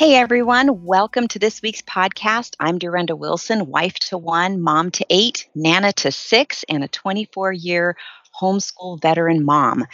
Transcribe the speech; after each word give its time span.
Hey 0.00 0.14
everyone, 0.14 0.86
welcome 0.86 1.28
to 1.28 1.38
this 1.38 1.60
week's 1.60 1.82
podcast. 1.82 2.56
I'm 2.58 2.78
Durenda 2.78 3.18
Wilson, 3.18 3.66
wife 3.66 3.96
to 4.08 4.16
one, 4.16 4.58
mom 4.58 4.90
to 4.92 5.04
eight, 5.10 5.46
nana 5.54 5.92
to 5.92 6.10
six, 6.10 6.64
and 6.70 6.82
a 6.82 6.88
24 6.88 7.52
year 7.52 7.98
homeschool 8.40 8.98
veteran 9.02 9.44
mom. 9.44 9.84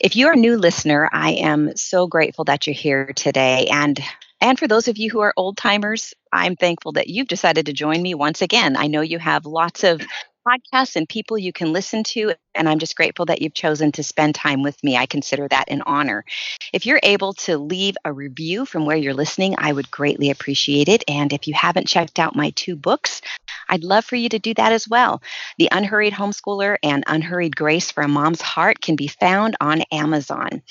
If 0.00 0.16
you're 0.16 0.32
a 0.32 0.36
new 0.36 0.56
listener, 0.56 1.06
I 1.12 1.32
am 1.32 1.76
so 1.76 2.06
grateful 2.06 2.46
that 2.46 2.66
you're 2.66 2.72
here 2.72 3.12
today. 3.14 3.68
And 3.70 4.00
and 4.40 4.58
for 4.58 4.66
those 4.66 4.88
of 4.88 4.96
you 4.96 5.10
who 5.10 5.20
are 5.20 5.34
old 5.36 5.58
timers, 5.58 6.14
I'm 6.32 6.56
thankful 6.56 6.92
that 6.92 7.08
you've 7.08 7.28
decided 7.28 7.66
to 7.66 7.74
join 7.74 8.00
me 8.00 8.14
once 8.14 8.40
again. 8.40 8.74
I 8.74 8.86
know 8.86 9.02
you 9.02 9.18
have 9.18 9.44
lots 9.44 9.84
of 9.84 10.00
podcasts 10.46 10.96
and 10.96 11.08
people 11.08 11.38
you 11.38 11.52
can 11.52 11.72
listen 11.72 12.02
to. 12.04 12.34
And 12.54 12.68
I'm 12.68 12.78
just 12.78 12.96
grateful 12.96 13.26
that 13.26 13.42
you've 13.42 13.54
chosen 13.54 13.92
to 13.92 14.02
spend 14.02 14.34
time 14.34 14.62
with 14.62 14.82
me. 14.84 14.96
I 14.96 15.06
consider 15.06 15.48
that 15.48 15.68
an 15.68 15.82
honor. 15.82 16.24
If 16.72 16.86
you're 16.86 17.00
able 17.02 17.32
to 17.34 17.58
leave 17.58 17.96
a 18.04 18.12
review 18.12 18.66
from 18.66 18.86
where 18.86 18.96
you're 18.96 19.14
listening, 19.14 19.54
I 19.58 19.72
would 19.72 19.90
greatly 19.90 20.30
appreciate 20.30 20.88
it. 20.88 21.04
And 21.08 21.32
if 21.32 21.48
you 21.48 21.54
haven't 21.54 21.88
checked 21.88 22.18
out 22.18 22.36
my 22.36 22.50
two 22.50 22.76
books, 22.76 23.20
I'd 23.68 23.84
love 23.84 24.04
for 24.04 24.16
you 24.16 24.28
to 24.28 24.38
do 24.38 24.54
that 24.54 24.72
as 24.72 24.88
well. 24.88 25.22
The 25.58 25.68
Unhurried 25.72 26.12
Homeschooler 26.12 26.76
and 26.82 27.04
Unhurried 27.06 27.56
Grace 27.56 27.90
for 27.90 28.02
a 28.02 28.08
Mom's 28.08 28.42
Heart 28.42 28.80
can 28.80 28.96
be 28.96 29.08
found 29.08 29.56
on 29.60 29.82
Amazon. 29.92 30.62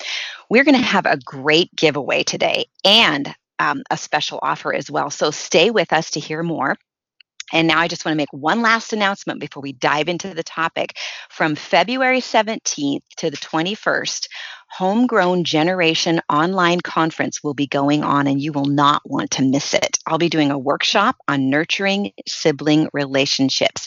We're 0.48 0.64
going 0.64 0.76
to 0.76 0.86
have 0.86 1.06
a 1.06 1.16
great 1.16 1.74
giveaway 1.74 2.22
today 2.22 2.66
and 2.84 3.34
um, 3.58 3.82
a 3.90 3.96
special 3.96 4.38
offer 4.42 4.72
as 4.74 4.90
well. 4.90 5.10
So 5.10 5.30
stay 5.30 5.70
with 5.70 5.92
us 5.92 6.12
to 6.12 6.20
hear 6.20 6.42
more. 6.42 6.76
And 7.52 7.68
now 7.68 7.78
I 7.78 7.88
just 7.88 8.04
want 8.04 8.14
to 8.14 8.16
make 8.16 8.32
one 8.32 8.62
last 8.62 8.92
announcement 8.92 9.40
before 9.40 9.62
we 9.62 9.72
dive 9.72 10.08
into 10.08 10.34
the 10.34 10.42
topic. 10.42 10.96
From 11.30 11.54
February 11.54 12.20
17th 12.20 13.02
to 13.18 13.30
the 13.30 13.36
21st, 13.36 14.28
Homegrown 14.70 15.44
Generation 15.44 16.22
Online 16.30 16.80
Conference 16.80 17.44
will 17.44 17.52
be 17.52 17.66
going 17.66 18.02
on, 18.02 18.26
and 18.26 18.40
you 18.40 18.52
will 18.52 18.64
not 18.64 19.02
want 19.04 19.32
to 19.32 19.42
miss 19.42 19.74
it. 19.74 19.98
I'll 20.06 20.16
be 20.16 20.30
doing 20.30 20.50
a 20.50 20.58
workshop 20.58 21.16
on 21.28 21.50
nurturing 21.50 22.12
sibling 22.26 22.88
relationships. 22.94 23.86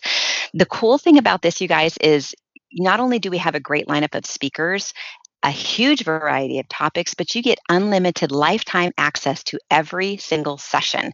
The 0.53 0.68
cool 0.68 1.00
thing 1.00 1.18
about 1.18 1.42
this, 1.42 1.59
you 1.59 1.68
guys, 1.68 1.97
is 1.97 2.36
not 2.72 3.00
only 3.00 3.18
do 3.18 3.31
we 3.31 3.40
have 3.40 3.56
a 3.56 3.59
great 3.59 3.88
lineup 3.88 4.14
of 4.14 4.28
speakers, 4.28 4.94
a 5.42 5.50
huge 5.50 6.03
variety 6.03 6.59
of 6.59 6.68
topics, 6.68 7.16
but 7.16 7.34
you 7.34 7.42
get 7.42 7.59
unlimited 7.70 8.31
lifetime 8.31 8.92
access 8.97 9.44
to 9.45 9.59
every 9.72 10.18
single 10.18 10.58
session 10.58 11.14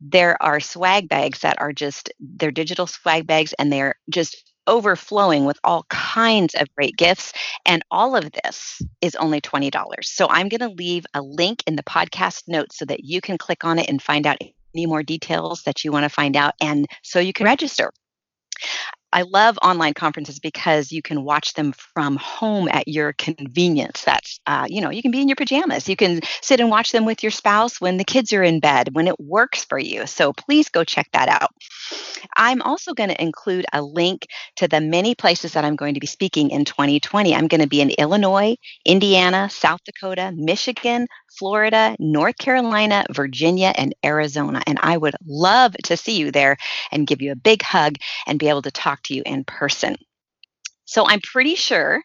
there 0.00 0.40
are 0.42 0.60
swag 0.60 1.08
bags 1.08 1.40
that 1.40 1.60
are 1.60 1.72
just 1.72 2.10
they're 2.20 2.50
digital 2.50 2.86
swag 2.86 3.26
bags 3.26 3.52
and 3.58 3.72
they're 3.72 3.96
just 4.10 4.48
overflowing 4.68 5.46
with 5.46 5.58
all 5.64 5.84
kinds 5.88 6.54
of 6.54 6.68
great 6.76 6.96
gifts. 6.96 7.32
And 7.66 7.82
all 7.90 8.14
of 8.14 8.30
this 8.44 8.80
is 9.00 9.16
only 9.16 9.40
$20. 9.40 9.72
So 10.02 10.28
I'm 10.28 10.48
going 10.48 10.60
to 10.60 10.68
leave 10.68 11.06
a 11.14 11.22
link 11.22 11.62
in 11.66 11.74
the 11.74 11.82
podcast 11.82 12.42
notes 12.46 12.78
so 12.78 12.84
that 12.84 13.00
you 13.04 13.20
can 13.20 13.38
click 13.38 13.64
on 13.64 13.78
it 13.78 13.88
and 13.88 14.00
find 14.00 14.26
out 14.26 14.36
any 14.74 14.86
more 14.86 15.02
details 15.02 15.62
that 15.62 15.84
you 15.84 15.90
want 15.90 16.04
to 16.04 16.10
find 16.10 16.36
out. 16.36 16.54
And 16.60 16.86
so 17.02 17.18
you 17.18 17.32
can 17.32 17.46
register. 17.46 17.90
I 19.12 19.22
love 19.22 19.58
online 19.62 19.94
conferences 19.94 20.38
because 20.38 20.92
you 20.92 21.00
can 21.00 21.24
watch 21.24 21.54
them 21.54 21.72
from 21.72 22.16
home 22.16 22.68
at 22.68 22.88
your 22.88 23.14
convenience. 23.14 24.04
That's, 24.04 24.38
uh, 24.46 24.66
you 24.68 24.80
know, 24.80 24.90
you 24.90 25.02
can 25.02 25.10
be 25.10 25.22
in 25.22 25.28
your 25.28 25.36
pajamas. 25.36 25.88
You 25.88 25.96
can 25.96 26.20
sit 26.42 26.60
and 26.60 26.70
watch 26.70 26.92
them 26.92 27.06
with 27.06 27.22
your 27.22 27.32
spouse 27.32 27.80
when 27.80 27.96
the 27.96 28.04
kids 28.04 28.32
are 28.32 28.42
in 28.42 28.60
bed, 28.60 28.90
when 28.92 29.08
it 29.08 29.18
works 29.18 29.64
for 29.64 29.78
you. 29.78 30.06
So 30.06 30.32
please 30.32 30.68
go 30.68 30.84
check 30.84 31.08
that 31.12 31.28
out. 31.28 31.50
I'm 32.36 32.60
also 32.62 32.94
going 32.94 33.08
to 33.08 33.22
include 33.22 33.64
a 33.72 33.82
link 33.82 34.26
to 34.56 34.68
the 34.68 34.80
many 34.80 35.14
places 35.14 35.52
that 35.52 35.64
I'm 35.64 35.76
going 35.76 35.94
to 35.94 36.00
be 36.00 36.06
speaking 36.06 36.50
in 36.50 36.64
2020. 36.64 37.34
I'm 37.34 37.48
going 37.48 37.60
to 37.60 37.68
be 37.68 37.80
in 37.80 37.90
Illinois, 37.90 38.56
Indiana, 38.84 39.48
South 39.50 39.80
Dakota, 39.84 40.32
Michigan, 40.34 41.06
Florida, 41.38 41.96
North 41.98 42.36
Carolina, 42.38 43.04
Virginia, 43.12 43.72
and 43.76 43.94
Arizona. 44.04 44.62
And 44.66 44.78
I 44.82 44.96
would 44.96 45.14
love 45.26 45.74
to 45.84 45.96
see 45.96 46.16
you 46.16 46.30
there 46.30 46.56
and 46.90 47.06
give 47.06 47.22
you 47.22 47.32
a 47.32 47.36
big 47.36 47.62
hug 47.62 47.96
and 48.26 48.38
be 48.38 48.48
able 48.48 48.62
to 48.62 48.70
talk 48.70 48.97
to 49.04 49.14
you 49.14 49.22
in 49.24 49.44
person. 49.44 49.96
So 50.84 51.06
I'm 51.06 51.20
pretty 51.20 51.54
sure 51.54 52.02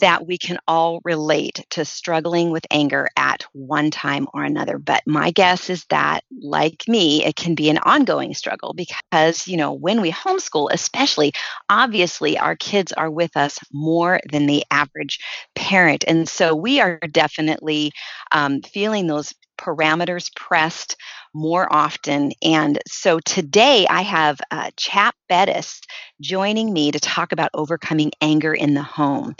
that 0.00 0.26
we 0.26 0.36
can 0.36 0.58
all 0.68 1.00
relate 1.02 1.64
to 1.70 1.84
struggling 1.84 2.50
with 2.50 2.66
anger 2.70 3.08
at 3.16 3.44
one 3.52 3.90
time 3.90 4.26
or 4.34 4.44
another. 4.44 4.78
But 4.78 5.02
my 5.06 5.30
guess 5.30 5.70
is 5.70 5.86
that, 5.86 6.24
like 6.42 6.84
me, 6.86 7.24
it 7.24 7.36
can 7.36 7.54
be 7.54 7.70
an 7.70 7.78
ongoing 7.78 8.34
struggle 8.34 8.74
because, 8.74 9.48
you 9.48 9.56
know, 9.56 9.72
when 9.72 10.02
we 10.02 10.12
homeschool, 10.12 10.68
especially, 10.70 11.32
obviously 11.70 12.36
our 12.38 12.54
kids 12.54 12.92
are 12.92 13.10
with 13.10 13.34
us 13.36 13.58
more 13.72 14.20
than 14.30 14.46
the 14.46 14.62
average 14.70 15.20
parent. 15.54 16.04
And 16.06 16.28
so 16.28 16.54
we 16.54 16.80
are 16.80 16.98
definitely 17.10 17.92
um, 18.30 18.60
feeling 18.60 19.06
those 19.06 19.32
parameters 19.58 20.34
pressed 20.34 20.96
more 21.34 21.70
often. 21.72 22.32
And 22.42 22.78
so 22.86 23.20
today 23.20 23.86
I 23.88 24.02
have 24.02 24.40
uh, 24.50 24.70
Chap 24.76 25.14
Bettis 25.28 25.80
joining 26.20 26.72
me 26.72 26.90
to 26.90 26.98
talk 26.98 27.32
about 27.32 27.50
overcoming 27.54 28.10
anger 28.20 28.54
in 28.54 28.74
the 28.74 28.82
home. 28.82 29.36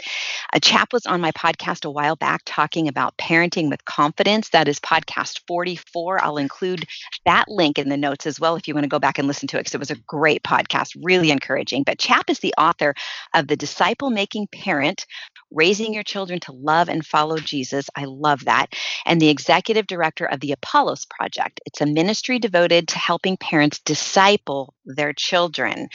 A 0.53 0.59
Chap 0.59 0.93
was 0.93 1.05
on 1.05 1.21
my 1.21 1.31
podcast 1.31 1.85
a 1.85 1.91
while 1.91 2.15
back 2.15 2.41
talking 2.45 2.87
about 2.87 3.17
parenting 3.17 3.69
with 3.69 3.83
confidence. 3.85 4.49
That 4.49 4.67
is 4.67 4.79
podcast 4.79 5.41
44. 5.47 6.23
I'll 6.23 6.37
include 6.37 6.85
that 7.25 7.45
link 7.47 7.79
in 7.79 7.89
the 7.89 7.97
notes 7.97 8.25
as 8.25 8.39
well 8.39 8.55
if 8.55 8.67
you 8.67 8.73
want 8.73 8.83
to 8.83 8.89
go 8.89 8.99
back 8.99 9.17
and 9.17 9.27
listen 9.27 9.47
to 9.49 9.57
it 9.57 9.61
because 9.61 9.73
it 9.75 9.79
was 9.79 9.91
a 9.91 9.95
great 10.07 10.43
podcast, 10.43 10.95
really 11.01 11.31
encouraging. 11.31 11.83
But 11.83 11.99
Chap 11.99 12.29
is 12.29 12.39
the 12.39 12.53
author 12.57 12.93
of 13.33 13.47
The 13.47 13.57
Disciple 13.57 14.09
Making 14.09 14.47
Parent 14.47 15.05
Raising 15.51 15.93
Your 15.93 16.03
Children 16.03 16.39
to 16.41 16.51
Love 16.51 16.89
and 16.89 17.05
Follow 17.05 17.37
Jesus. 17.37 17.89
I 17.95 18.05
love 18.05 18.45
that. 18.45 18.67
And 19.05 19.19
the 19.19 19.29
executive 19.29 19.87
director 19.87 20.25
of 20.25 20.39
the 20.39 20.51
Apollos 20.51 21.05
Project. 21.05 21.59
It's 21.65 21.81
a 21.81 21.85
ministry 21.85 22.39
devoted 22.39 22.87
to 22.89 22.99
helping 22.99 23.37
parents 23.37 23.79
disciple 23.79 24.73
their 24.85 25.13
children. 25.13 25.89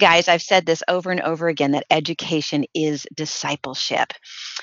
Guys, 0.00 0.26
I've 0.26 0.42
said 0.42 0.66
this 0.66 0.82
over 0.88 1.12
and 1.12 1.20
over 1.20 1.46
again 1.46 1.70
that 1.70 1.86
education 1.88 2.64
is 2.74 3.06
discipleship. 3.14 4.12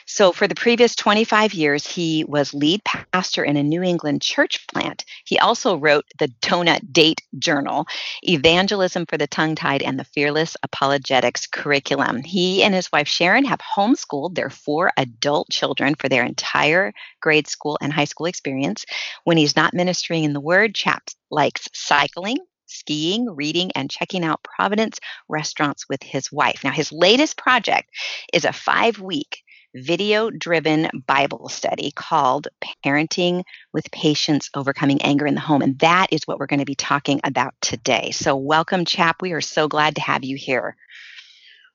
So, 0.05 0.33
for 0.33 0.45
the 0.45 0.55
previous 0.55 0.93
25 0.93 1.53
years, 1.53 1.87
he 1.87 2.25
was 2.25 2.53
lead 2.53 2.83
pastor 2.83 3.43
in 3.45 3.55
a 3.55 3.63
New 3.63 3.81
England 3.81 4.21
church 4.21 4.67
plant. 4.67 5.05
He 5.23 5.39
also 5.39 5.77
wrote 5.77 6.05
the 6.19 6.27
Donut 6.41 6.91
Date 6.91 7.21
Journal, 7.39 7.85
Evangelism 8.23 9.05
for 9.05 9.17
the 9.17 9.27
Tongue 9.27 9.55
Tied, 9.55 9.81
and 9.81 9.97
the 9.97 10.03
Fearless 10.03 10.57
Apologetics 10.63 11.47
Curriculum. 11.47 12.23
He 12.23 12.61
and 12.61 12.73
his 12.73 12.91
wife 12.91 13.07
Sharon 13.07 13.45
have 13.45 13.61
homeschooled 13.61 14.35
their 14.35 14.49
four 14.49 14.91
adult 14.97 15.49
children 15.49 15.95
for 15.95 16.09
their 16.09 16.25
entire 16.25 16.91
grade 17.21 17.47
school 17.47 17.77
and 17.81 17.93
high 17.93 18.05
school 18.05 18.25
experience. 18.25 18.85
When 19.23 19.37
he's 19.37 19.55
not 19.55 19.73
ministering 19.73 20.25
in 20.25 20.33
the 20.33 20.41
Word, 20.41 20.75
Chaps 20.75 21.15
likes 21.29 21.69
cycling, 21.73 22.39
skiing, 22.71 23.27
reading, 23.35 23.71
and 23.75 23.89
checking 23.89 24.23
out 24.23 24.43
Providence 24.43 24.99
restaurants 25.27 25.87
with 25.89 26.01
his 26.01 26.31
wife. 26.31 26.63
Now, 26.63 26.71
his 26.71 26.91
latest 26.91 27.37
project 27.37 27.89
is 28.33 28.45
a 28.45 28.53
five 28.53 28.99
week 28.99 29.43
video 29.73 30.29
driven 30.29 30.89
Bible 31.07 31.47
study 31.47 31.91
called 31.95 32.47
Parenting 32.85 33.43
with 33.73 33.89
Patience 33.91 34.49
Overcoming 34.53 35.01
Anger 35.01 35.25
in 35.25 35.35
the 35.35 35.41
Home. 35.41 35.61
And 35.61 35.79
that 35.79 36.07
is 36.11 36.23
what 36.25 36.39
we're 36.39 36.47
going 36.47 36.59
to 36.59 36.65
be 36.65 36.75
talking 36.75 37.21
about 37.23 37.53
today. 37.61 38.11
So, 38.11 38.35
welcome, 38.35 38.85
Chap. 38.85 39.21
We 39.21 39.31
are 39.33 39.41
so 39.41 39.67
glad 39.67 39.95
to 39.95 40.01
have 40.01 40.23
you 40.23 40.35
here. 40.35 40.75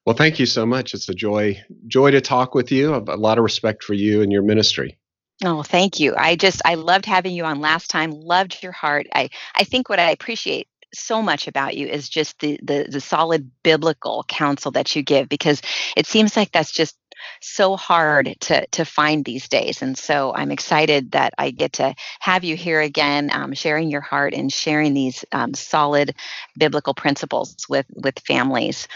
Well, 0.04 0.16
thank 0.16 0.38
you 0.38 0.46
so 0.46 0.64
much. 0.64 0.94
It's 0.94 1.08
a 1.08 1.14
joy 1.14 1.60
joy 1.88 2.12
to 2.12 2.20
talk 2.20 2.54
with 2.54 2.70
you. 2.70 2.94
A 2.94 3.16
lot 3.16 3.38
of 3.38 3.44
respect 3.44 3.82
for 3.82 3.94
you 3.94 4.22
and 4.22 4.30
your 4.30 4.42
ministry. 4.42 4.98
Oh, 5.44 5.62
thank 5.62 6.00
you. 6.00 6.14
I 6.16 6.36
just 6.36 6.62
I 6.64 6.76
loved 6.76 7.04
having 7.06 7.34
you 7.34 7.44
on 7.44 7.60
last 7.60 7.90
time. 7.90 8.12
Loved 8.12 8.62
your 8.62 8.72
heart. 8.72 9.06
I 9.12 9.30
I 9.54 9.64
think 9.64 9.88
what 9.88 9.98
I 9.98 10.12
appreciate 10.12 10.68
so 10.94 11.22
much 11.22 11.48
about 11.48 11.76
you 11.76 11.86
is 11.86 12.08
just 12.08 12.38
the, 12.40 12.58
the 12.62 12.86
the 12.88 13.00
solid 13.00 13.50
biblical 13.62 14.24
counsel 14.28 14.70
that 14.72 14.94
you 14.94 15.02
give 15.02 15.28
because 15.28 15.60
it 15.96 16.06
seems 16.06 16.36
like 16.36 16.52
that's 16.52 16.72
just 16.72 16.96
so 17.40 17.76
hard 17.76 18.36
to 18.40 18.66
to 18.68 18.84
find 18.84 19.24
these 19.24 19.48
days. 19.48 19.82
And 19.82 19.96
so 19.96 20.32
i'm 20.34 20.50
excited 20.50 21.12
that 21.12 21.34
i 21.38 21.50
get 21.50 21.74
to 21.74 21.94
have 22.20 22.44
you 22.44 22.56
here 22.56 22.80
again 22.80 23.30
um, 23.32 23.52
sharing 23.54 23.90
your 23.90 24.00
heart 24.00 24.34
and 24.34 24.52
sharing 24.52 24.94
these 24.94 25.24
um, 25.32 25.54
solid 25.54 26.14
biblical 26.56 26.94
principles 26.94 27.56
with 27.68 27.86
with 27.94 28.18
families. 28.20 28.88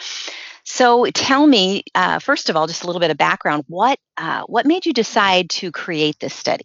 So 0.65 1.07
tell 1.07 1.47
me 1.47 1.85
uh, 1.95 2.19
first 2.19 2.51
of 2.51 2.57
all 2.57 2.67
just 2.67 2.85
a 2.85 2.87
little 2.87 3.01
bit 3.01 3.11
of 3.11 3.17
background. 3.17 3.65
What 3.69 3.99
uh, 4.17 4.43
what 4.47 4.67
made 4.67 4.87
you 4.87 4.93
decide 4.93 5.51
to 5.51 5.73
create 5.73 6.19
this 6.21 6.35
study 6.35 6.65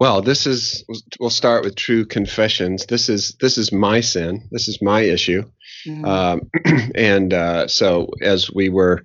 well, 0.00 0.22
this 0.22 0.46
is 0.46 0.84
we'll 1.20 1.30
start 1.30 1.64
with 1.64 1.76
true 1.76 2.04
confessions. 2.04 2.86
This 2.86 3.08
is 3.08 3.36
this 3.40 3.58
is 3.58 3.72
my 3.72 4.00
sin. 4.00 4.48
This 4.50 4.68
is 4.68 4.82
my 4.82 5.02
issue. 5.02 5.44
Mm-hmm. 5.86 6.04
Um, 6.04 6.50
and 6.94 7.32
uh, 7.32 7.68
so 7.68 8.10
as 8.20 8.50
we 8.52 8.68
were 8.68 9.04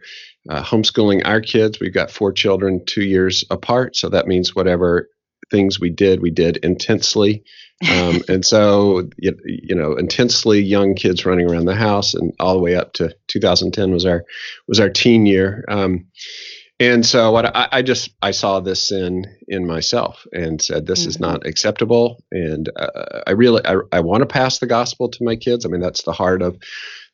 uh, 0.50 0.63
homeschooling 0.63 1.21
our 1.25 1.41
kids, 1.41 1.80
we've 1.80 1.94
got 1.94 2.12
four 2.12 2.31
children, 2.31 2.83
two 2.86 3.03
years 3.03 3.44
apart. 3.51 3.95
So 3.95 4.09
that 4.09 4.27
means 4.27 4.56
whatever 4.56 5.09
things 5.51 5.80
we 5.80 5.89
did, 5.89 6.21
we 6.21 6.31
did 6.31 6.57
intensely. 6.57 7.44
Um, 7.89 8.21
and 8.30 8.45
so 8.45 9.09
you, 9.18 9.38
you, 9.45 9.75
know, 9.75 9.94
intensely 9.94 10.59
young 10.59 10.95
kids 10.95 11.25
running 11.25 11.50
around 11.50 11.65
the 11.65 11.75
house, 11.75 12.13
and 12.13 12.33
all 12.39 12.53
the 12.53 12.62
way 12.62 12.75
up 12.75 12.94
to 12.94 13.15
2010 13.27 13.91
was 13.91 14.06
our 14.06 14.24
was 14.68 14.80
our 14.80 14.89
teen 14.89 15.25
year. 15.25 15.65
Um, 15.68 16.07
and 16.80 17.06
so 17.06 17.31
what 17.31 17.46
I, 17.56 17.68
I, 17.72 17.81
just 17.81 18.12
I 18.22 18.31
saw 18.31 18.62
this 18.62 18.88
sin 18.88 19.26
in 19.48 19.68
myself 19.68 20.26
and 20.31 20.62
said 20.62 20.86
this 20.86 21.02
mm-hmm. 21.02 21.10
is 21.10 21.20
not 21.20 21.46
acceptable. 21.46 22.24
And 22.31 22.70
uh, 22.76 23.22
I 23.28 23.31
really 23.31 23.62
I, 23.66 23.76
I 23.92 24.00
want 24.00 24.22
to 24.22 24.26
pass 24.26 24.60
the 24.60 24.68
gospel 24.68 25.10
to 25.10 25.24
my 25.24 25.36
kids. 25.36 25.66
I 25.66 25.70
mean 25.70 25.81
that's 25.81 26.04
the 26.04 26.14
heart 26.14 26.42
of 26.42 26.58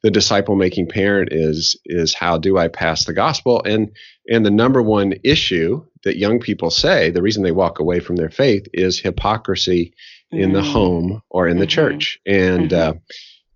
the 0.03 0.11
disciple 0.11 0.55
making 0.55 0.87
parent 0.87 1.29
is 1.31 1.75
is 1.85 2.13
how 2.13 2.37
do 2.37 2.59
I 2.59 2.67
pass 2.67 3.05
the 3.05 3.13
gospel? 3.13 3.63
And 3.63 3.91
and 4.29 4.45
the 4.45 4.51
number 4.51 4.83
one 4.83 5.15
issue 5.23 5.83
that 6.03 6.19
young 6.19 6.39
people 6.39 6.69
say 6.69 7.09
the 7.09 7.23
reason 7.23 7.41
they 7.41 7.51
walk 7.51 7.79
away 7.79 7.99
from 7.99 8.17
their 8.17 8.29
faith 8.29 8.67
is 8.71 8.99
hypocrisy 8.99 9.95
mm-hmm. 10.31 10.43
in 10.43 10.53
the 10.53 10.61
mm. 10.61 10.71
home 10.71 11.23
or 11.31 11.47
in 11.47 11.57
the 11.57 11.65
mm-hmm. 11.65 11.69
church. 11.69 12.19
And 12.27 12.69
mm-hmm. 12.69 12.97
uh, 12.97 12.99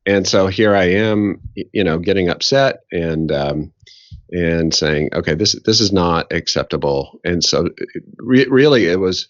and 0.08 0.28
so 0.28 0.48
here 0.48 0.76
I 0.76 0.86
am, 0.86 1.40
you 1.54 1.84
know, 1.84 2.00
getting 2.00 2.30
upset 2.30 2.80
and 2.92 3.32
um, 3.32 3.74
and 4.32 4.74
saying, 4.74 5.10
okay, 5.14 5.36
this 5.36 5.60
this 5.66 5.82
is 5.82 5.92
not 5.92 6.32
acceptable. 6.32 7.20
And 7.24 7.44
so, 7.44 7.70
re- 8.18 8.48
really, 8.50 8.88
it 8.88 9.00
was 9.00 9.28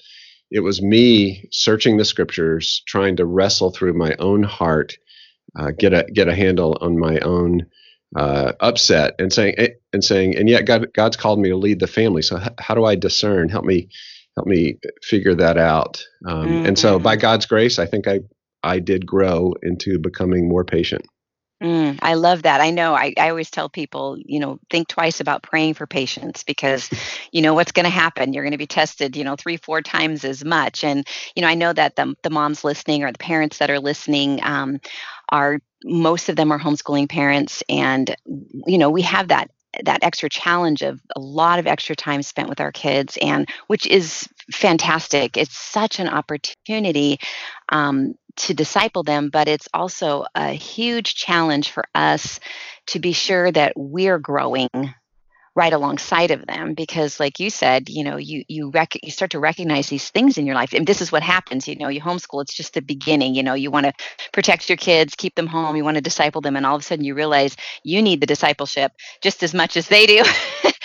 it 0.51 0.61
was 0.61 0.81
me 0.81 1.47
searching 1.51 1.97
the 1.97 2.05
scriptures, 2.05 2.81
trying 2.87 3.17
to 3.17 3.25
wrestle 3.25 3.71
through 3.71 3.93
my 3.93 4.15
own 4.19 4.43
heart, 4.43 4.97
uh, 5.57 5.71
get 5.77 5.93
a 5.93 6.03
get 6.11 6.27
a 6.27 6.35
handle 6.35 6.77
on 6.81 6.97
my 6.97 7.19
own 7.19 7.67
uh, 8.15 8.53
upset, 8.59 9.15
and 9.19 9.31
saying 9.31 9.55
eh, 9.57 9.69
and 9.93 10.03
saying, 10.03 10.35
and 10.35 10.49
yet 10.49 10.65
God 10.65 10.91
God's 10.93 11.17
called 11.17 11.39
me 11.39 11.49
to 11.49 11.57
lead 11.57 11.79
the 11.79 11.87
family. 11.87 12.21
So 12.21 12.39
h- 12.39 12.49
how 12.57 12.75
do 12.75 12.85
I 12.85 12.95
discern? 12.95 13.49
Help 13.49 13.65
me 13.65 13.89
help 14.35 14.47
me 14.47 14.79
figure 15.03 15.35
that 15.35 15.57
out. 15.57 16.03
Um, 16.25 16.47
mm-hmm. 16.47 16.65
And 16.67 16.79
so, 16.79 16.99
by 16.99 17.15
mm-hmm. 17.15 17.21
God's 17.21 17.45
grace, 17.45 17.79
I 17.79 17.85
think 17.85 18.07
I 18.07 18.21
I 18.63 18.79
did 18.79 19.05
grow 19.05 19.53
into 19.61 19.99
becoming 19.99 20.49
more 20.49 20.65
patient. 20.65 21.05
Mm, 21.61 21.99
I 22.01 22.13
love 22.13 22.43
that. 22.43 22.61
I 22.61 22.69
know 22.71 22.93
I, 22.95 23.13
I 23.17 23.29
always 23.29 23.49
tell 23.51 23.67
people, 23.67 24.17
you 24.25 24.39
know, 24.39 24.59
think 24.69 24.87
twice 24.87 25.19
about 25.19 25.43
praying 25.43 25.73
for 25.73 25.85
patience 25.85 26.43
because 26.43 26.89
you 27.33 27.41
know 27.41 27.53
what's 27.53 27.73
going 27.73 27.83
to 27.83 27.89
happen. 27.89 28.31
You're 28.31 28.45
going 28.45 28.53
to 28.53 28.57
be 28.57 28.65
tested, 28.65 29.17
you 29.17 29.25
know, 29.25 29.35
three, 29.35 29.57
four 29.57 29.81
times 29.81 30.23
as 30.23 30.45
much. 30.45 30.85
And, 30.85 31.05
you 31.35 31.41
know, 31.41 31.49
I 31.49 31.55
know 31.55 31.73
that 31.73 31.97
the, 31.97 32.15
the 32.23 32.29
moms 32.29 32.63
listening 32.63 33.03
or 33.03 33.11
the 33.11 33.17
parents 33.17 33.57
that 33.57 33.69
are 33.69 33.79
listening 33.79 34.39
um, 34.41 34.79
are, 35.33 35.59
most 35.83 36.29
of 36.29 36.37
them 36.37 36.51
are 36.53 36.59
homeschooling 36.59 37.09
parents. 37.09 37.61
And, 37.67 38.15
you 38.65 38.77
know, 38.77 38.89
we 38.89 39.01
have 39.01 39.27
that 39.27 39.51
that 39.85 40.03
extra 40.03 40.27
challenge 40.29 40.81
of 40.81 40.99
a 41.15 41.19
lot 41.19 41.59
of 41.59 41.67
extra 41.67 41.95
time 41.95 42.23
spent 42.23 42.49
with 42.49 42.59
our 42.59 42.71
kids 42.71 43.19
and 43.21 43.47
which 43.67 43.85
is 43.85 44.27
fantastic 44.51 45.37
it's 45.37 45.55
such 45.55 45.99
an 45.99 46.07
opportunity 46.09 47.19
um, 47.71 48.15
to 48.39 48.53
disciple 48.53 49.03
them, 49.03 49.29
but 49.29 49.47
it's 49.47 49.67
also 49.73 50.25
a 50.35 50.51
huge 50.51 51.15
challenge 51.15 51.71
for 51.71 51.85
us 51.93 52.39
to 52.87 52.99
be 52.99 53.11
sure 53.13 53.51
that 53.51 53.73
we're 53.75 54.19
growing 54.19 54.69
right 55.55 55.73
alongside 55.73 56.31
of 56.31 56.45
them 56.45 56.73
because 56.73 57.19
like 57.19 57.39
you 57.39 57.49
said 57.49 57.89
you 57.89 58.03
know 58.03 58.17
you 58.17 58.43
you 58.47 58.69
rec- 58.69 59.03
you 59.03 59.11
start 59.11 59.31
to 59.31 59.39
recognize 59.39 59.89
these 59.89 60.09
things 60.09 60.37
in 60.37 60.45
your 60.45 60.55
life 60.55 60.73
and 60.73 60.85
this 60.87 61.01
is 61.01 61.11
what 61.11 61.23
happens 61.23 61.67
you 61.67 61.75
know 61.75 61.89
you 61.89 61.99
homeschool 61.99 62.41
it's 62.41 62.53
just 62.53 62.75
the 62.75 62.81
beginning 62.81 63.35
you 63.35 63.43
know 63.43 63.55
you 63.55 63.71
want 63.71 63.85
to 63.85 63.91
protect 64.31 64.69
your 64.69 64.77
kids 64.77 65.15
keep 65.15 65.35
them 65.35 65.47
home 65.47 65.75
you 65.75 65.83
want 65.83 65.95
to 65.95 66.01
disciple 66.01 66.39
them 66.39 66.55
and 66.55 66.65
all 66.65 66.75
of 66.75 66.81
a 66.81 66.85
sudden 66.85 67.03
you 67.03 67.15
realize 67.15 67.57
you 67.83 68.01
need 68.01 68.21
the 68.21 68.27
discipleship 68.27 68.93
just 69.21 69.43
as 69.43 69.53
much 69.53 69.75
as 69.75 69.87
they 69.87 70.05
do 70.05 70.23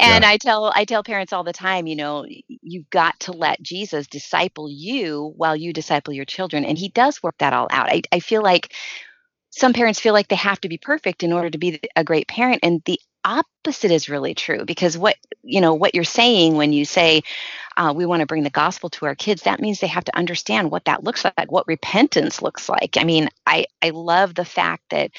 and 0.00 0.24
yeah. 0.24 0.30
i 0.30 0.36
tell 0.36 0.72
i 0.74 0.84
tell 0.84 1.02
parents 1.02 1.32
all 1.32 1.44
the 1.44 1.52
time 1.52 1.86
you 1.86 1.96
know 1.96 2.24
you've 2.48 2.90
got 2.90 3.18
to 3.20 3.32
let 3.32 3.60
jesus 3.62 4.06
disciple 4.06 4.68
you 4.70 5.32
while 5.36 5.56
you 5.56 5.72
disciple 5.72 6.14
your 6.14 6.24
children 6.24 6.64
and 6.64 6.78
he 6.78 6.88
does 6.88 7.22
work 7.22 7.36
that 7.38 7.52
all 7.52 7.68
out 7.70 7.90
i, 7.90 8.02
I 8.12 8.20
feel 8.20 8.42
like 8.42 8.72
some 9.50 9.72
parents 9.72 10.00
feel 10.00 10.12
like 10.12 10.28
they 10.28 10.36
have 10.36 10.60
to 10.60 10.68
be 10.68 10.78
perfect 10.78 11.22
in 11.22 11.32
order 11.32 11.50
to 11.50 11.58
be 11.58 11.80
a 11.96 12.04
great 12.04 12.28
parent 12.28 12.60
and 12.62 12.82
the 12.84 13.00
opposite 13.24 13.90
is 13.90 14.08
really 14.08 14.34
true 14.34 14.64
because 14.64 14.96
what 14.96 15.16
you 15.42 15.60
know 15.60 15.74
what 15.74 15.94
you're 15.94 16.04
saying 16.04 16.54
when 16.54 16.72
you 16.72 16.84
say 16.84 17.22
uh, 17.76 17.92
we 17.94 18.06
want 18.06 18.20
to 18.20 18.26
bring 18.26 18.44
the 18.44 18.50
gospel 18.50 18.88
to 18.88 19.04
our 19.04 19.16
kids 19.16 19.42
that 19.42 19.60
means 19.60 19.80
they 19.80 19.88
have 19.88 20.04
to 20.04 20.16
understand 20.16 20.70
what 20.70 20.84
that 20.84 21.02
looks 21.02 21.24
like 21.24 21.50
what 21.50 21.66
repentance 21.66 22.40
looks 22.40 22.68
like 22.68 22.96
i 22.98 23.04
mean 23.04 23.28
i 23.44 23.66
i 23.82 23.90
love 23.90 24.34
the 24.34 24.44
fact 24.44 24.84
that 24.90 25.10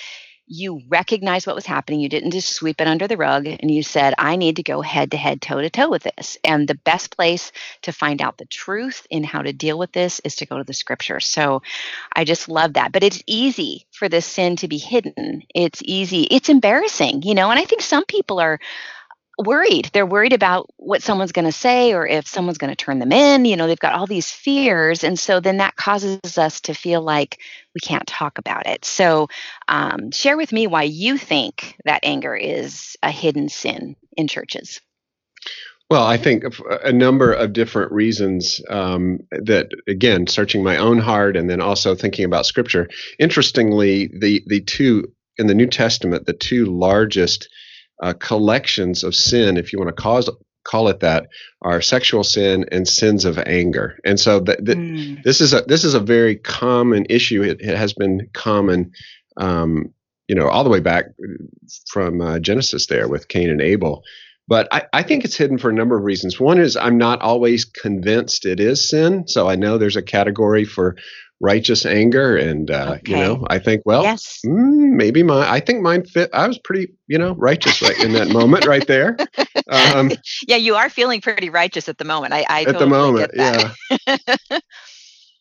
you 0.47 0.81
recognized 0.87 1.45
what 1.45 1.55
was 1.55 1.65
happening. 1.65 1.99
You 1.99 2.09
didn't 2.09 2.31
just 2.31 2.53
sweep 2.53 2.79
it 2.79 2.87
under 2.87 3.07
the 3.07 3.17
rug 3.17 3.45
and 3.45 3.69
you 3.69 3.83
said, 3.83 4.13
I 4.17 4.37
need 4.37 4.55
to 4.55 4.63
go 4.63 4.81
head 4.81 5.11
to 5.11 5.17
head, 5.17 5.41
toe 5.41 5.61
to 5.61 5.69
toe 5.69 5.89
with 5.89 6.03
this. 6.03 6.37
And 6.43 6.67
the 6.67 6.75
best 6.75 7.15
place 7.15 7.51
to 7.81 7.91
find 7.91 8.21
out 8.21 8.37
the 8.37 8.45
truth 8.45 9.05
in 9.09 9.25
how 9.25 9.41
to 9.41 9.51
deal 9.51 9.77
with 9.77 9.91
this 9.91 10.21
is 10.21 10.37
to 10.37 10.45
go 10.45 10.57
to 10.57 10.63
the 10.63 10.73
scripture. 10.73 11.19
So 11.19 11.61
I 12.15 12.23
just 12.23 12.47
love 12.47 12.73
that. 12.73 12.93
But 12.93 13.03
it's 13.03 13.21
easy 13.27 13.85
for 13.91 14.07
this 14.07 14.25
sin 14.25 14.55
to 14.57 14.67
be 14.67 14.77
hidden. 14.77 15.43
It's 15.53 15.81
easy. 15.83 16.23
It's 16.23 16.49
embarrassing, 16.49 17.23
you 17.23 17.35
know, 17.35 17.51
and 17.51 17.59
I 17.59 17.65
think 17.65 17.81
some 17.81 18.05
people 18.05 18.39
are 18.39 18.59
worried. 19.37 19.89
They're 19.93 20.05
worried 20.05 20.33
about 20.33 20.69
what 20.77 21.03
someone's 21.03 21.31
going 21.31 21.45
to 21.45 21.51
say 21.51 21.93
or 21.93 22.07
if 22.07 22.27
someone's 22.27 22.57
going 22.57 22.71
to 22.71 22.75
turn 22.75 22.99
them 22.99 23.11
in. 23.11 23.45
You 23.45 23.55
know, 23.55 23.67
they've 23.67 23.79
got 23.79 23.93
all 23.93 24.07
these 24.07 24.31
fears. 24.31 25.03
And 25.03 25.17
so 25.17 25.39
then 25.39 25.57
that 25.57 25.75
causes 25.75 26.37
us 26.37 26.61
to 26.61 26.73
feel 26.73 27.01
like 27.01 27.39
we 27.75 27.79
can't 27.79 28.07
talk 28.07 28.37
about 28.37 28.65
it. 28.65 28.85
So 28.85 29.27
um, 29.67 30.11
share 30.11 30.37
with 30.37 30.51
me 30.51 30.67
why 30.67 30.83
you 30.83 31.17
think 31.17 31.77
that 31.85 31.99
anger 32.03 32.35
is 32.35 32.97
a 33.03 33.11
hidden 33.11 33.49
sin 33.49 33.95
in 34.15 34.27
churches. 34.27 34.81
Well, 35.89 36.03
I 36.03 36.17
think 36.17 36.43
a 36.83 36.91
number 36.91 37.31
of 37.31 37.53
different 37.53 37.93
reasons 37.93 38.59
um, 38.69 39.19
that, 39.31 39.69
again, 39.87 40.27
searching 40.27 40.61
my 40.61 40.75
own 40.75 40.97
heart 40.97 41.37
and 41.37 41.49
then 41.49 41.61
also 41.61 41.95
thinking 41.95 42.25
about 42.25 42.45
scripture. 42.45 42.89
Interestingly, 43.19 44.07
the, 44.07 44.43
the 44.47 44.59
two 44.59 45.13
in 45.37 45.47
the 45.47 45.55
New 45.55 45.67
Testament, 45.67 46.25
the 46.25 46.33
two 46.33 46.65
largest 46.65 47.47
uh, 48.01 48.13
collections 48.13 49.03
of 49.03 49.15
sin, 49.15 49.57
if 49.57 49.73
you 49.73 49.79
want 49.79 49.95
to 49.95 50.01
cause, 50.01 50.29
call 50.63 50.87
it 50.89 50.99
that, 50.99 51.27
are 51.61 51.81
sexual 51.81 52.23
sin 52.23 52.65
and 52.71 52.87
sins 52.87 53.25
of 53.25 53.39
anger. 53.39 53.97
And 54.05 54.19
so 54.19 54.41
th- 54.41 54.59
th- 54.63 54.77
mm. 54.77 55.23
this 55.23 55.41
is 55.41 55.53
a 55.53 55.61
this 55.61 55.83
is 55.83 55.93
a 55.93 55.99
very 55.99 56.35
common 56.35 57.05
issue. 57.09 57.41
It, 57.41 57.61
it 57.61 57.77
has 57.77 57.93
been 57.93 58.29
common, 58.33 58.91
um, 59.37 59.93
you 60.27 60.35
know, 60.35 60.47
all 60.47 60.63
the 60.63 60.69
way 60.69 60.81
back 60.81 61.05
from 61.87 62.21
uh, 62.21 62.39
Genesis 62.39 62.87
there 62.87 63.07
with 63.07 63.27
Cain 63.27 63.49
and 63.49 63.61
Abel. 63.61 64.03
But 64.49 64.69
I, 64.71 64.85
I, 64.93 65.03
think 65.03 65.25
it's 65.25 65.35
hidden 65.35 65.57
for 65.57 65.69
a 65.69 65.73
number 65.73 65.97
of 65.97 66.05
reasons. 66.05 66.39
One 66.39 66.57
is 66.57 66.77
I'm 66.77 66.97
not 66.97 67.21
always 67.21 67.65
convinced 67.65 68.45
it 68.45 68.61
is 68.61 68.87
sin. 68.87 69.27
So 69.27 69.49
I 69.49 69.57
know 69.57 69.77
there's 69.77 69.97
a 69.97 70.01
category 70.01 70.63
for 70.63 70.95
righteous 71.39 71.85
anger 71.85 72.35
and 72.35 72.71
uh, 72.71 72.95
okay. 72.95 73.11
you 73.11 73.17
know 73.17 73.45
i 73.49 73.59
think 73.59 73.81
well 73.85 74.03
yes. 74.03 74.39
mm, 74.45 74.91
maybe 74.93 75.21
my 75.21 75.49
i 75.49 75.59
think 75.59 75.81
mine 75.81 76.03
fit 76.03 76.29
i 76.33 76.47
was 76.47 76.57
pretty 76.57 76.91
you 77.07 77.17
know 77.17 77.35
righteous 77.35 77.81
right 77.81 77.99
in 77.99 78.13
that 78.13 78.29
moment 78.29 78.65
right 78.65 78.87
there 78.87 79.15
um, 79.69 80.11
yeah 80.47 80.55
you 80.55 80.75
are 80.75 80.89
feeling 80.89 81.21
pretty 81.21 81.49
righteous 81.49 81.87
at 81.87 81.99
the 81.99 82.05
moment 82.05 82.33
i, 82.33 82.43
I 82.49 82.61
at 82.61 82.65
totally 82.65 82.79
the 82.79 82.87
moment 82.87 83.31
yeah 83.35 83.71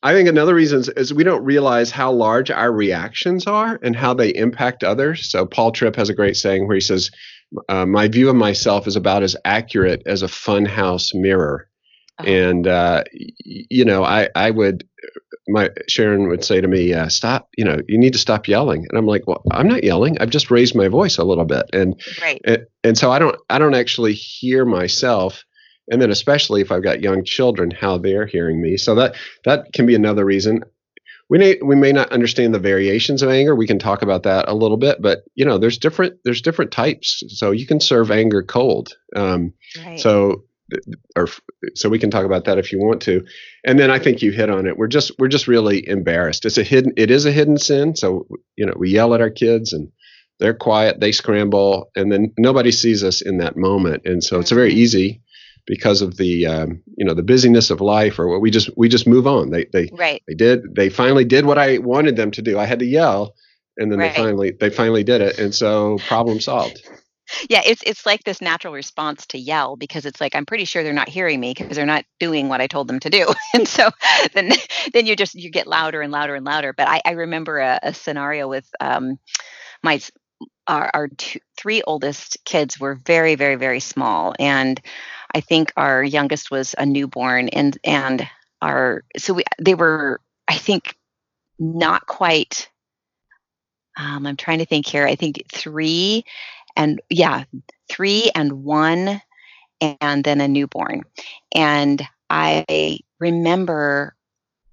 i 0.02 0.12
think 0.12 0.28
another 0.28 0.54
reason 0.54 0.80
is, 0.80 0.88
is, 0.90 1.14
we 1.14 1.24
don't 1.24 1.44
realize 1.44 1.90
how 1.90 2.12
large 2.12 2.50
our 2.50 2.70
reactions 2.70 3.46
are 3.46 3.78
and 3.82 3.96
how 3.96 4.12
they 4.12 4.34
impact 4.34 4.84
others 4.84 5.30
so 5.30 5.46
paul 5.46 5.72
tripp 5.72 5.96
has 5.96 6.10
a 6.10 6.14
great 6.14 6.36
saying 6.36 6.66
where 6.66 6.76
he 6.76 6.80
says 6.80 7.10
uh, 7.70 7.86
my 7.86 8.06
view 8.08 8.28
of 8.28 8.36
myself 8.36 8.86
is 8.86 8.96
about 8.96 9.22
as 9.22 9.36
accurate 9.46 10.02
as 10.04 10.22
a 10.22 10.26
funhouse 10.26 11.14
mirror 11.14 11.68
uh-huh. 12.18 12.30
and 12.30 12.66
uh, 12.66 13.02
you 13.38 13.84
know 13.84 14.04
I, 14.04 14.28
I 14.34 14.50
would 14.50 14.84
my 15.48 15.70
Sharon 15.88 16.28
would 16.28 16.44
say 16.44 16.60
to 16.60 16.68
me, 16.68 16.92
uh, 16.92 17.08
"Stop! 17.08 17.48
You 17.56 17.64
know, 17.64 17.78
you 17.88 17.98
need 17.98 18.12
to 18.14 18.18
stop 18.18 18.48
yelling." 18.48 18.86
And 18.88 18.98
I'm 18.98 19.06
like, 19.06 19.26
"Well, 19.26 19.42
I'm 19.50 19.68
not 19.68 19.84
yelling. 19.84 20.18
I've 20.18 20.30
just 20.30 20.50
raised 20.50 20.74
my 20.74 20.88
voice 20.88 21.18
a 21.18 21.24
little 21.24 21.44
bit." 21.44 21.66
And 21.72 22.00
right. 22.20 22.40
and, 22.44 22.66
and 22.82 22.98
so 22.98 23.12
I 23.12 23.18
don't 23.18 23.36
I 23.48 23.58
don't 23.58 23.74
actually 23.74 24.14
hear 24.14 24.64
myself. 24.64 25.44
And 25.88 26.02
then 26.02 26.10
especially 26.10 26.62
if 26.62 26.72
I've 26.72 26.82
got 26.82 27.00
young 27.00 27.24
children, 27.24 27.70
how 27.70 27.98
they're 27.98 28.26
hearing 28.26 28.60
me. 28.60 28.76
So 28.76 28.94
that 28.96 29.14
that 29.44 29.72
can 29.72 29.86
be 29.86 29.94
another 29.94 30.24
reason. 30.24 30.62
We 31.28 31.38
may 31.38 31.58
we 31.64 31.76
may 31.76 31.92
not 31.92 32.12
understand 32.12 32.54
the 32.54 32.58
variations 32.58 33.22
of 33.22 33.30
anger. 33.30 33.54
We 33.54 33.66
can 33.66 33.78
talk 33.78 34.02
about 34.02 34.24
that 34.24 34.48
a 34.48 34.54
little 34.54 34.76
bit, 34.76 35.00
but 35.00 35.20
you 35.34 35.44
know, 35.44 35.58
there's 35.58 35.78
different 35.78 36.14
there's 36.24 36.42
different 36.42 36.72
types. 36.72 37.22
So 37.28 37.52
you 37.52 37.66
can 37.66 37.80
serve 37.80 38.10
anger 38.10 38.42
cold. 38.42 38.96
Um, 39.14 39.52
right. 39.84 39.98
So 39.98 40.44
or 41.14 41.28
so 41.74 41.88
we 41.88 41.98
can 41.98 42.10
talk 42.10 42.24
about 42.24 42.44
that 42.44 42.58
if 42.58 42.72
you 42.72 42.78
want 42.78 43.02
to. 43.02 43.24
And 43.64 43.78
then 43.78 43.90
i 43.90 43.98
think 43.98 44.22
you 44.22 44.32
hit 44.32 44.50
on 44.50 44.66
it. 44.66 44.76
We're 44.76 44.88
just 44.88 45.12
we're 45.18 45.28
just 45.28 45.48
really 45.48 45.86
embarrassed. 45.88 46.44
It's 46.44 46.58
a 46.58 46.62
hidden 46.62 46.92
it 46.96 47.10
is 47.10 47.26
a 47.26 47.32
hidden 47.32 47.58
sin. 47.58 47.96
So 47.96 48.26
you 48.56 48.66
know 48.66 48.74
we 48.76 48.90
yell 48.90 49.14
at 49.14 49.20
our 49.20 49.30
kids 49.30 49.72
and 49.72 49.90
they're 50.38 50.54
quiet 50.54 51.00
they 51.00 51.12
scramble 51.12 51.90
and 51.96 52.12
then 52.12 52.32
nobody 52.38 52.72
sees 52.72 53.02
us 53.04 53.20
in 53.20 53.38
that 53.38 53.56
moment. 53.56 54.02
And 54.04 54.22
so 54.22 54.40
it's 54.40 54.50
very 54.50 54.72
easy 54.72 55.22
because 55.66 56.02
of 56.02 56.16
the 56.16 56.46
um, 56.46 56.82
you 56.96 57.04
know 57.04 57.14
the 57.14 57.22
busyness 57.22 57.70
of 57.70 57.80
life 57.80 58.18
or 58.18 58.28
what 58.28 58.40
we 58.40 58.50
just 58.50 58.70
we 58.76 58.88
just 58.88 59.06
move 59.06 59.26
on. 59.26 59.50
They 59.50 59.66
they 59.72 59.90
right. 59.92 60.22
they 60.26 60.34
did 60.34 60.74
they 60.74 60.88
finally 60.88 61.24
did 61.24 61.46
what 61.46 61.58
i 61.58 61.78
wanted 61.78 62.16
them 62.16 62.30
to 62.32 62.42
do. 62.42 62.58
I 62.58 62.64
had 62.64 62.80
to 62.80 62.86
yell 62.86 63.34
and 63.76 63.90
then 63.90 63.98
right. 63.98 64.12
they 64.12 64.16
finally 64.16 64.50
they 64.52 64.70
finally 64.70 65.04
did 65.04 65.20
it. 65.20 65.38
And 65.38 65.54
so 65.54 65.98
problem 66.06 66.40
solved 66.40 66.82
yeah 67.48 67.62
it's 67.64 67.82
it's 67.84 68.06
like 68.06 68.22
this 68.24 68.40
natural 68.40 68.72
response 68.72 69.26
to 69.26 69.38
yell 69.38 69.76
because 69.76 70.06
it's 70.06 70.20
like 70.20 70.34
i'm 70.34 70.46
pretty 70.46 70.64
sure 70.64 70.82
they're 70.82 70.92
not 70.92 71.08
hearing 71.08 71.40
me 71.40 71.54
because 71.54 71.76
they're 71.76 71.86
not 71.86 72.04
doing 72.20 72.48
what 72.48 72.60
i 72.60 72.66
told 72.66 72.88
them 72.88 73.00
to 73.00 73.10
do 73.10 73.26
and 73.54 73.66
so 73.66 73.90
then 74.34 74.50
then 74.92 75.06
you 75.06 75.16
just 75.16 75.34
you 75.34 75.50
get 75.50 75.66
louder 75.66 76.02
and 76.02 76.12
louder 76.12 76.34
and 76.34 76.44
louder 76.44 76.72
but 76.72 76.88
i, 76.88 77.00
I 77.04 77.12
remember 77.12 77.58
a, 77.58 77.78
a 77.82 77.94
scenario 77.94 78.48
with 78.48 78.68
um, 78.80 79.18
my 79.82 80.00
our, 80.66 80.90
our 80.92 81.08
two, 81.08 81.40
three 81.56 81.82
oldest 81.82 82.38
kids 82.44 82.78
were 82.78 82.96
very, 83.06 83.34
very, 83.34 83.56
very 83.56 83.80
small, 83.80 84.34
and 84.38 84.80
I 85.34 85.40
think 85.40 85.72
our 85.76 86.02
youngest 86.02 86.50
was 86.50 86.74
a 86.76 86.86
newborn, 86.86 87.48
and 87.50 87.76
and 87.84 88.28
our 88.62 89.04
so 89.16 89.34
we 89.34 89.44
they 89.60 89.74
were 89.74 90.20
I 90.48 90.56
think 90.56 90.96
not 91.58 92.06
quite. 92.06 92.68
Um, 93.98 94.26
I'm 94.26 94.36
trying 94.36 94.58
to 94.58 94.66
think 94.66 94.86
here. 94.86 95.06
I 95.06 95.14
think 95.14 95.42
three, 95.50 96.24
and 96.76 97.00
yeah, 97.10 97.44
three 97.88 98.30
and 98.34 98.64
one, 98.64 99.20
and 99.80 100.24
then 100.24 100.40
a 100.40 100.48
newborn, 100.48 101.02
and 101.54 102.06
I 102.30 102.98
remember 103.18 104.16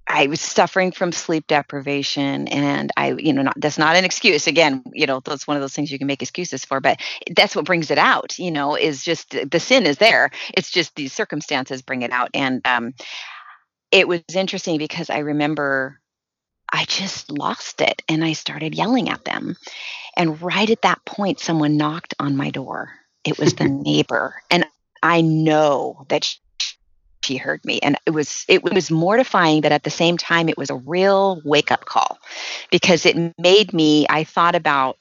I 0.07 0.27
was 0.27 0.41
suffering 0.41 0.91
from 0.91 1.11
sleep 1.11 1.47
deprivation 1.47 2.47
and 2.49 2.91
I, 2.97 3.13
you 3.13 3.31
know, 3.31 3.43
not, 3.43 3.59
that's 3.59 3.77
not 3.77 3.95
an 3.95 4.03
excuse. 4.03 4.47
Again, 4.47 4.83
you 4.91 5.07
know, 5.07 5.21
that's 5.21 5.47
one 5.47 5.55
of 5.55 5.61
those 5.61 5.73
things 5.73 5.91
you 5.91 5.97
can 5.97 6.07
make 6.07 6.21
excuses 6.21 6.65
for, 6.65 6.81
but 6.81 6.99
that's 7.35 7.55
what 7.55 7.65
brings 7.65 7.89
it 7.89 7.97
out, 7.97 8.37
you 8.37 8.51
know, 8.51 8.75
is 8.75 9.03
just 9.03 9.35
the 9.49 9.59
sin 9.59 9.85
is 9.85 9.97
there. 9.97 10.29
It's 10.55 10.69
just 10.69 10.95
these 10.95 11.13
circumstances 11.13 11.81
bring 11.81 12.01
it 12.01 12.11
out. 12.11 12.29
And 12.33 12.61
um, 12.65 12.93
it 13.91 14.07
was 14.07 14.21
interesting 14.35 14.77
because 14.77 15.09
I 15.09 15.19
remember 15.19 15.99
I 16.71 16.85
just 16.85 17.31
lost 17.31 17.81
it 17.81 18.01
and 18.09 18.25
I 18.25 18.33
started 18.33 18.75
yelling 18.75 19.09
at 19.09 19.23
them. 19.25 19.55
And 20.15 20.41
right 20.41 20.69
at 20.69 20.83
that 20.83 21.03
point, 21.05 21.39
someone 21.39 21.77
knocked 21.77 22.13
on 22.19 22.35
my 22.37 22.49
door. 22.49 22.91
It 23.23 23.37
was 23.37 23.55
the 23.55 23.67
neighbor. 23.85 24.41
And 24.49 24.65
I 25.01 25.21
know 25.21 26.05
that 26.09 26.35
she 27.23 27.37
heard 27.37 27.63
me 27.63 27.79
and 27.81 27.97
it 28.05 28.11
was 28.11 28.43
it 28.49 28.63
was 28.63 28.91
mortifying 28.91 29.61
but 29.61 29.71
at 29.71 29.83
the 29.83 29.89
same 29.89 30.17
time 30.17 30.49
it 30.49 30.57
was 30.57 30.69
a 30.69 30.75
real 30.75 31.41
wake 31.45 31.71
up 31.71 31.85
call 31.85 32.19
because 32.69 33.05
it 33.05 33.33
made 33.37 33.71
me 33.73 34.05
i 34.09 34.25
thought 34.25 34.55
about 34.55 34.97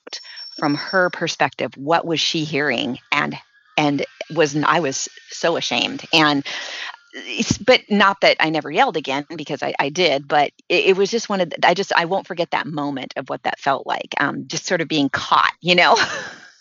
from 0.56 0.74
her 0.74 1.10
perspective 1.10 1.72
what 1.76 2.06
was 2.06 2.20
she 2.20 2.44
hearing 2.44 2.98
and 3.10 3.36
and 3.76 4.06
was 4.34 4.56
i 4.62 4.78
was 4.78 5.08
so 5.30 5.56
ashamed 5.56 6.04
and 6.12 6.46
but 7.64 7.82
not 7.90 8.20
that 8.22 8.36
I 8.40 8.50
never 8.50 8.70
yelled 8.70 8.96
again 8.96 9.26
because 9.36 9.62
I, 9.62 9.74
I 9.78 9.90
did, 9.90 10.26
but 10.26 10.52
it, 10.68 10.86
it, 10.86 10.96
was 10.96 11.10
just 11.10 11.28
one 11.28 11.40
of 11.40 11.50
the, 11.50 11.66
I 11.66 11.74
just 11.74 11.92
I 11.94 12.06
won't 12.06 12.26
forget 12.26 12.52
that 12.52 12.66
moment 12.66 13.14
of 13.16 13.28
what 13.28 13.42
that 13.42 13.58
felt 13.58 13.86
like. 13.86 14.14
Um, 14.18 14.46
just 14.46 14.64
sort 14.64 14.80
of 14.80 14.88
being 14.88 15.10
caught, 15.10 15.52
you 15.60 15.74
know. 15.74 15.96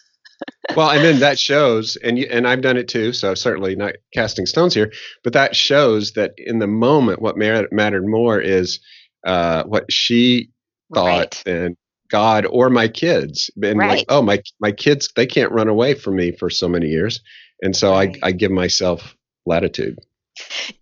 well, 0.75 0.89
and 0.89 1.03
then 1.03 1.20
that 1.20 1.39
shows, 1.39 1.96
and 1.96 2.17
you, 2.17 2.27
and 2.29 2.48
I've 2.48 2.62
done 2.62 2.77
it 2.77 2.89
too. 2.89 3.13
So 3.13 3.34
certainly 3.34 3.75
not 3.75 3.93
casting 4.13 4.46
stones 4.46 4.74
here, 4.74 4.91
but 5.24 5.34
that 5.34 5.55
shows 5.55 6.13
that 6.13 6.34
in 6.38 6.60
the 6.60 6.67
moment, 6.67 7.22
what 7.22 7.38
mattered 7.38 8.05
more 8.05 8.39
is 8.39 8.79
uh, 9.25 9.63
what 9.63 9.91
she 9.91 10.50
thought 10.93 11.41
right. 11.46 11.48
and 11.48 11.77
God 12.10 12.46
or 12.46 12.70
my 12.70 12.89
kids. 12.89 13.50
And 13.63 13.79
right. 13.79 14.00
like, 14.00 14.05
oh, 14.10 14.22
my 14.22 14.41
my 14.60 14.72
kids, 14.72 15.10
they 15.15 15.25
can't 15.25 15.51
run 15.51 15.70
away 15.70 15.93
from 15.93 16.17
me 16.17 16.31
for 16.31 16.50
so 16.50 16.67
many 16.67 16.88
years, 16.88 17.22
and 17.62 17.75
so 17.75 17.91
right. 17.91 18.17
I 18.22 18.27
I 18.27 18.31
give 18.31 18.51
myself 18.51 19.15
latitude. 19.46 19.98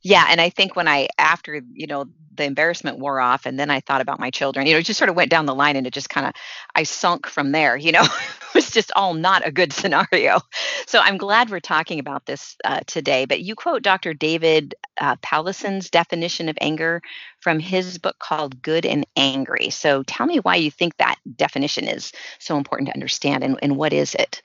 Yeah, 0.01 0.25
and 0.29 0.39
I 0.39 0.49
think 0.49 0.75
when 0.75 0.87
I 0.87 1.07
after 1.17 1.61
you 1.73 1.87
know 1.87 2.05
the 2.35 2.45
embarrassment 2.45 2.99
wore 2.99 3.19
off, 3.19 3.45
and 3.45 3.59
then 3.59 3.69
I 3.69 3.81
thought 3.81 4.01
about 4.01 4.19
my 4.19 4.31
children, 4.31 4.65
you 4.65 4.73
know, 4.73 4.79
it 4.79 4.85
just 4.85 4.97
sort 4.97 5.09
of 5.09 5.15
went 5.15 5.29
down 5.29 5.45
the 5.45 5.55
line, 5.55 5.75
and 5.75 5.85
it 5.85 5.93
just 5.93 6.09
kind 6.09 6.25
of 6.25 6.33
I 6.75 6.83
sunk 6.83 7.27
from 7.27 7.51
there. 7.51 7.75
You 7.75 7.91
know, 7.91 8.03
it 8.03 8.55
was 8.55 8.71
just 8.71 8.91
all 8.95 9.13
not 9.13 9.45
a 9.45 9.51
good 9.51 9.73
scenario. 9.73 10.39
So 10.87 10.99
I'm 10.99 11.17
glad 11.17 11.49
we're 11.49 11.59
talking 11.59 11.99
about 11.99 12.25
this 12.25 12.55
uh, 12.63 12.79
today. 12.87 13.25
But 13.25 13.41
you 13.41 13.55
quote 13.55 13.83
Dr. 13.83 14.13
David 14.13 14.75
uh, 14.99 15.15
definition 15.91 16.49
of 16.49 16.57
anger 16.61 17.01
from 17.41 17.59
his 17.59 17.97
book 17.97 18.17
called 18.19 18.61
Good 18.61 18.85
and 18.85 19.05
Angry. 19.15 19.69
So 19.69 20.03
tell 20.03 20.25
me 20.25 20.37
why 20.37 20.55
you 20.55 20.71
think 20.71 20.97
that 20.97 21.17
definition 21.35 21.87
is 21.87 22.11
so 22.39 22.57
important 22.57 22.87
to 22.87 22.95
understand, 22.95 23.43
and, 23.43 23.57
and 23.61 23.77
what 23.77 23.93
is 23.93 24.15
it? 24.15 24.41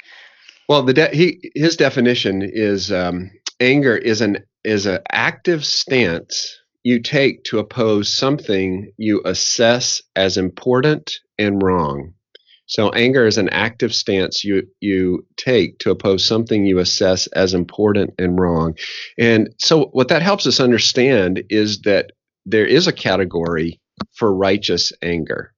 Well, 0.68 0.82
the 0.82 0.94
de- 0.94 1.14
he 1.14 1.52
his 1.54 1.76
definition 1.76 2.42
is 2.42 2.90
um, 2.90 3.30
anger 3.60 3.96
is 3.96 4.20
an 4.20 4.44
is 4.64 4.86
an 4.86 5.00
active 5.10 5.64
stance 5.64 6.58
you 6.82 7.00
take 7.00 7.44
to 7.44 7.58
oppose 7.58 8.12
something 8.12 8.92
you 8.98 9.22
assess 9.24 10.02
as 10.16 10.36
important 10.36 11.14
and 11.38 11.62
wrong. 11.62 12.12
So 12.66 12.90
anger 12.90 13.26
is 13.26 13.38
an 13.38 13.50
active 13.50 13.94
stance 13.94 14.42
you 14.44 14.66
you 14.80 15.26
take 15.36 15.78
to 15.80 15.90
oppose 15.90 16.24
something 16.24 16.64
you 16.64 16.78
assess 16.78 17.26
as 17.28 17.52
important 17.52 18.14
and 18.18 18.38
wrong. 18.38 18.74
And 19.18 19.54
so 19.58 19.86
what 19.92 20.08
that 20.08 20.22
helps 20.22 20.46
us 20.46 20.60
understand 20.60 21.44
is 21.50 21.82
that 21.82 22.12
there 22.46 22.66
is 22.66 22.86
a 22.86 22.92
category 22.92 23.80
for 24.12 24.34
righteous 24.34 24.92
anger. 25.02 25.52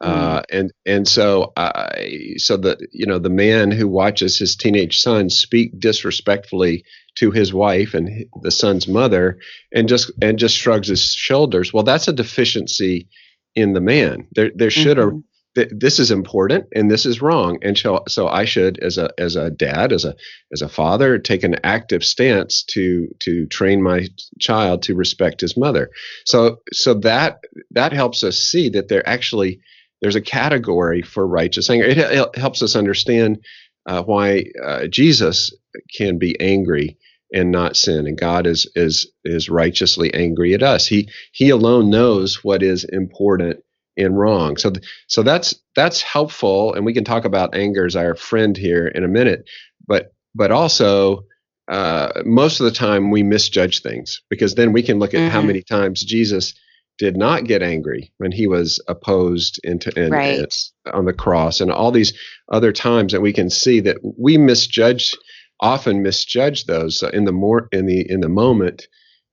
Uh, 0.00 0.40
mm. 0.40 0.44
and 0.50 0.72
and 0.84 1.06
so 1.06 1.52
uh, 1.56 1.88
so 2.36 2.56
the 2.56 2.76
you 2.90 3.06
know 3.06 3.18
the 3.18 3.30
man 3.30 3.70
who 3.70 3.86
watches 3.86 4.36
his 4.36 4.56
teenage 4.56 4.98
son 4.98 5.30
speak 5.30 5.78
disrespectfully 5.78 6.84
to 7.16 7.30
his 7.30 7.52
wife 7.52 7.94
and 7.94 8.26
the 8.42 8.50
son's 8.50 8.88
mother 8.88 9.38
and 9.74 9.88
just 9.88 10.10
and 10.20 10.38
just 10.38 10.56
shrugs 10.56 10.88
his 10.88 11.12
shoulders. 11.14 11.72
Well 11.72 11.84
that's 11.84 12.08
a 12.08 12.12
deficiency 12.12 13.08
in 13.54 13.72
the 13.72 13.80
man. 13.80 14.28
There 14.34 14.50
there 14.54 14.70
should 14.70 14.96
mm-hmm. 14.96 15.16
have 15.16 15.22
th- 15.54 15.72
this 15.78 15.98
is 15.98 16.10
important 16.10 16.66
and 16.74 16.90
this 16.90 17.06
is 17.06 17.20
wrong. 17.20 17.58
And 17.62 17.76
so 17.76 18.02
so 18.08 18.28
I 18.28 18.44
should 18.44 18.78
as 18.78 18.98
a 18.98 19.10
as 19.18 19.36
a 19.36 19.50
dad 19.50 19.92
as 19.92 20.04
a 20.04 20.14
as 20.52 20.62
a 20.62 20.68
father 20.68 21.18
take 21.18 21.42
an 21.44 21.56
active 21.64 22.04
stance 22.04 22.62
to 22.70 23.08
to 23.20 23.46
train 23.46 23.82
my 23.82 24.08
child 24.40 24.82
to 24.84 24.94
respect 24.94 25.40
his 25.40 25.56
mother. 25.56 25.90
So 26.24 26.60
so 26.72 26.94
that 26.94 27.40
that 27.72 27.92
helps 27.92 28.24
us 28.24 28.38
see 28.38 28.70
that 28.70 28.88
there 28.88 29.06
actually 29.06 29.60
there's 30.00 30.16
a 30.16 30.20
category 30.20 31.02
for 31.02 31.26
righteous 31.26 31.70
anger. 31.70 31.86
It, 31.86 31.98
it 31.98 32.36
helps 32.36 32.62
us 32.62 32.74
understand 32.74 33.38
uh, 33.86 34.02
why 34.02 34.44
uh, 34.64 34.86
Jesus 34.86 35.54
can 35.96 36.18
be 36.18 36.38
angry 36.40 36.96
and 37.32 37.50
not 37.50 37.76
sin, 37.76 38.06
and 38.06 38.18
God 38.18 38.46
is 38.46 38.70
is 38.74 39.10
is 39.24 39.48
righteously 39.48 40.12
angry 40.12 40.54
at 40.54 40.62
us. 40.62 40.86
He 40.86 41.08
He 41.32 41.50
alone 41.50 41.90
knows 41.90 42.44
what 42.44 42.62
is 42.62 42.84
important 42.84 43.60
and 43.96 44.18
wrong. 44.18 44.56
So 44.56 44.72
so 45.08 45.22
that's 45.22 45.54
that's 45.74 46.02
helpful, 46.02 46.74
and 46.74 46.84
we 46.84 46.94
can 46.94 47.04
talk 47.04 47.24
about 47.24 47.54
anger 47.54 47.86
as 47.86 47.96
our 47.96 48.14
friend 48.14 48.56
here 48.56 48.86
in 48.86 49.04
a 49.04 49.08
minute. 49.08 49.48
But 49.86 50.12
but 50.34 50.50
also. 50.50 51.24
Uh, 51.68 52.10
most 52.26 52.58
of 52.58 52.64
the 52.64 52.72
time, 52.72 53.12
we 53.12 53.22
misjudge 53.22 53.82
things 53.82 54.20
because 54.28 54.56
then 54.56 54.72
we 54.72 54.82
can 54.82 54.98
look 54.98 55.14
at 55.14 55.20
mm-hmm. 55.20 55.30
how 55.30 55.40
many 55.40 55.62
times 55.62 56.02
Jesus 56.02 56.54
did 57.02 57.16
not 57.16 57.46
get 57.46 57.64
angry 57.64 58.12
when 58.18 58.30
he 58.30 58.46
was 58.46 58.80
opposed 58.86 59.58
into 59.64 59.90
in, 60.00 60.12
right. 60.12 60.54
on 60.94 61.04
the 61.04 61.12
cross 61.12 61.60
and 61.60 61.72
all 61.72 61.90
these 61.90 62.16
other 62.52 62.70
times 62.70 63.10
that 63.10 63.20
we 63.20 63.32
can 63.32 63.50
see 63.50 63.80
that 63.80 63.96
we 64.16 64.38
misjudge 64.38 65.12
often 65.58 66.00
misjudge 66.00 66.66
those 66.66 67.02
in 67.12 67.24
the 67.24 67.32
more 67.32 67.68
in 67.72 67.86
the 67.86 68.08
in 68.08 68.20
the 68.20 68.28
moment 68.28 68.86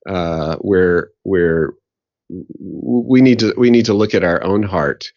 uh, 0.09 0.55
where 0.55 1.11
where 1.21 1.73
we 2.59 3.21
need 3.21 3.37
to 3.37 3.53
we 3.55 3.69
need 3.69 3.85
to 3.85 3.93
look 3.93 4.15
at 4.15 4.23
our 4.23 4.43
own 4.43 4.63
heart 4.63 5.11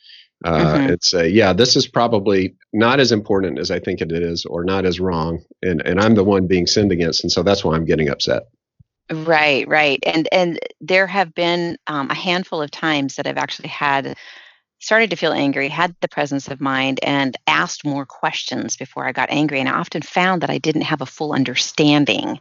uh, 0.44 0.74
mm-hmm. 0.74 0.90
and 0.90 1.02
say, 1.02 1.28
yeah, 1.28 1.54
this 1.54 1.74
is 1.74 1.86
probably 1.86 2.54
not 2.74 3.00
as 3.00 3.12
important 3.12 3.58
as 3.58 3.70
I 3.70 3.78
think 3.78 4.02
it 4.02 4.12
is, 4.12 4.44
or 4.44 4.62
not 4.62 4.84
as 4.84 5.00
wrong, 5.00 5.42
and 5.62 5.80
and 5.86 5.98
I'm 5.98 6.16
the 6.16 6.24
one 6.24 6.46
being 6.46 6.66
sinned 6.66 6.92
against, 6.92 7.24
and 7.24 7.32
so 7.32 7.42
that's 7.42 7.64
why 7.64 7.76
I'm 7.76 7.86
getting 7.86 8.10
upset. 8.10 8.42
Right, 9.10 9.66
right, 9.68 9.98
and 10.06 10.28
and 10.32 10.58
there 10.80 11.06
have 11.06 11.34
been 11.34 11.76
um, 11.86 12.10
a 12.10 12.14
handful 12.14 12.62
of 12.62 12.70
times 12.70 13.16
that 13.16 13.26
I've 13.26 13.36
actually 13.36 13.68
had 13.68 14.16
started 14.80 15.10
to 15.10 15.16
feel 15.16 15.32
angry, 15.32 15.68
had 15.68 15.94
the 16.00 16.08
presence 16.08 16.48
of 16.48 16.60
mind, 16.60 17.00
and 17.02 17.36
asked 17.46 17.84
more 17.86 18.06
questions 18.06 18.76
before 18.76 19.06
I 19.06 19.12
got 19.12 19.30
angry. 19.30 19.60
And 19.60 19.68
I 19.68 19.72
often 19.74 20.02
found 20.02 20.42
that 20.42 20.50
I 20.50 20.58
didn't 20.58 20.82
have 20.82 21.00
a 21.02 21.06
full 21.06 21.32
understanding 21.34 22.40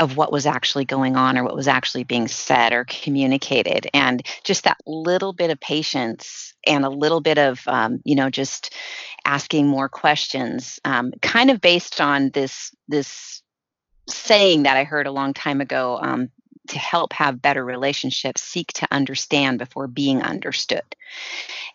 of 0.00 0.16
what 0.16 0.32
was 0.32 0.46
actually 0.46 0.86
going 0.86 1.16
on 1.16 1.38
or 1.38 1.44
what 1.44 1.56
was 1.56 1.68
actually 1.68 2.04
being 2.04 2.28
said 2.28 2.72
or 2.74 2.86
communicated. 2.86 3.88
And 3.94 4.26
just 4.44 4.64
that 4.64 4.78
little 4.86 5.32
bit 5.34 5.50
of 5.50 5.60
patience 5.60 6.54
and 6.66 6.84
a 6.84 6.90
little 6.90 7.20
bit 7.22 7.38
of, 7.38 7.62
um, 7.68 8.00
you 8.04 8.16
know, 8.16 8.30
just 8.30 8.74
asking 9.26 9.68
more 9.68 9.88
questions, 9.90 10.80
um, 10.86 11.12
kind 11.22 11.50
of 11.50 11.60
based 11.62 12.00
on 12.00 12.30
this 12.32 12.72
this 12.88 13.43
saying 14.08 14.64
that 14.64 14.76
I 14.76 14.84
heard 14.84 15.06
a 15.06 15.12
long 15.12 15.34
time 15.34 15.60
ago 15.60 15.98
um, 16.00 16.30
to 16.68 16.78
help 16.78 17.12
have 17.12 17.42
better 17.42 17.64
relationships, 17.64 18.42
seek 18.42 18.72
to 18.74 18.88
understand 18.90 19.58
before 19.58 19.86
being 19.86 20.22
understood. 20.22 20.82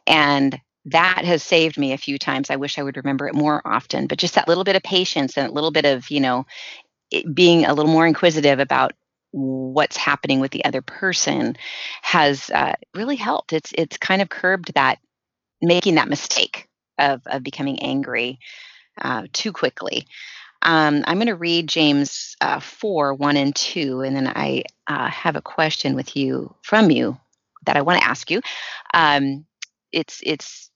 And 0.08 0.60
that 0.86 1.24
has 1.26 1.44
saved 1.44 1.78
me 1.78 1.94
a 1.94 1.98
few 1.98 2.18
times. 2.18 2.50
I 2.50 2.56
wish 2.56 2.78
I 2.80 2.84
would 2.84 2.98
remember 2.98 3.28
it 3.28 3.36
more 3.36 3.62
often, 3.66 4.08
but 4.08 4.18
just 4.18 4.36
that 4.36 4.48
little 4.48 4.64
bit 4.64 4.76
of 4.76 4.84
patience 4.84 5.38
and 5.38 5.48
a 5.48 5.52
little 5.54 5.72
bit 5.72 5.86
of, 5.86 6.10
you 6.10 6.20
know, 6.20 6.46
being 7.34 7.66
a 7.66 7.74
little 7.74 7.92
more 7.92 8.08
inquisitive 8.08 8.60
about 8.60 8.94
what's 9.32 9.98
happening 9.98 10.40
with 10.40 10.52
the 10.52 10.66
other 10.66 10.82
person 10.82 11.56
has 12.02 12.50
uh, 12.50 12.74
really 12.96 13.16
helped. 13.16 13.54
It's 13.54 13.72
it's 13.78 13.98
kind 13.98 14.22
of 14.22 14.30
curbed 14.30 14.74
that 14.74 15.00
making 15.62 15.96
that 15.96 16.10
mistake 16.10 16.68
of 16.98 17.22
of 17.28 17.44
becoming 17.44 17.80
angry 17.84 18.40
uh, 19.02 19.28
too 19.34 19.52
quickly. 19.52 20.08
Um, 20.62 21.04
I'm 21.08 21.18
going 21.18 21.28
to 21.28 21.36
read 21.36 21.68
James 21.68 22.36
uh, 22.42 22.60
4 22.60 23.14
1 23.14 23.38
and 23.38 23.56
2, 23.56 24.02
and 24.02 24.16
then 24.16 24.28
I 24.28 24.64
uh, 24.88 25.10
have 25.10 25.36
a 25.36 25.42
question 25.42 25.96
with 25.96 26.16
you 26.16 26.54
from 26.62 26.92
you 26.92 27.18
that 27.66 27.78
I 27.78 27.82
want 27.82 28.02
to 28.02 28.08
ask 28.08 28.30
you. 28.30 28.42
Um, 28.94 29.46
it's 29.92 30.22
it's 30.24 30.70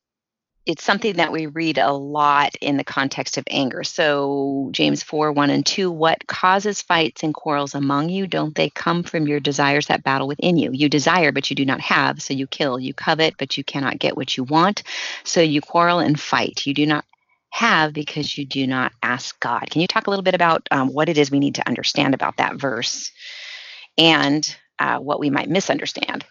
it's 0.66 0.84
something 0.84 1.18
that 1.18 1.34
we 1.34 1.48
read 1.48 1.78
a 1.78 1.92
lot 1.92 2.56
in 2.62 2.78
the 2.78 2.86
context 2.86 3.38
of 3.38 3.44
anger. 3.50 3.84
So, 3.84 4.70
James 4.72 5.04
4 5.04 5.32
1 5.34 5.50
and 5.50 5.66
2, 5.66 5.92
what 5.92 6.26
causes 6.28 6.82
fights 6.82 7.24
and 7.24 7.34
quarrels 7.34 7.76
among 7.76 8.10
you? 8.10 8.28
Don't 8.28 8.56
they 8.56 8.70
come 8.70 9.04
from 9.04 9.28
your 9.28 9.42
desires 9.42 9.88
that 9.88 10.04
battle 10.04 10.28
within 10.28 10.58
you? 10.58 10.72
You 10.72 10.88
desire, 10.88 11.32
but 11.32 11.50
you 11.50 11.56
do 11.56 11.66
not 11.66 11.82
have, 11.82 12.22
so 12.22 12.34
you 12.34 12.48
kill. 12.48 12.80
You 12.80 12.94
covet, 12.94 13.36
but 13.38 13.58
you 13.58 13.64
cannot 13.64 14.00
get 14.00 14.16
what 14.16 14.38
you 14.38 14.46
want, 14.46 14.84
so 15.24 15.42
you 15.42 15.60
quarrel 15.60 16.00
and 16.00 16.20
fight. 16.20 16.66
You 16.66 16.74
do 16.74 16.86
not 16.86 17.06
have 17.54 17.94
because 17.94 18.36
you 18.36 18.46
do 18.46 18.66
not 18.66 18.92
ask 19.04 19.40
God. 19.40 19.70
Can 19.70 19.82
you 19.82 19.88
talk 19.88 20.08
a 20.08 20.10
little 20.10 20.24
bit 20.24 20.34
about 20.34 20.68
um, 20.72 20.90
what 20.90 21.08
it 21.08 21.20
is 21.20 21.30
we 21.30 21.40
need 21.40 21.56
to 21.56 21.68
understand 21.68 22.16
about 22.16 22.38
that 22.38 22.56
verse 22.56 23.12
and 23.96 24.56
uh, 24.80 24.98
what 24.98 25.20
we 25.20 25.30
might 25.30 25.50
misunderstand? 25.50 26.26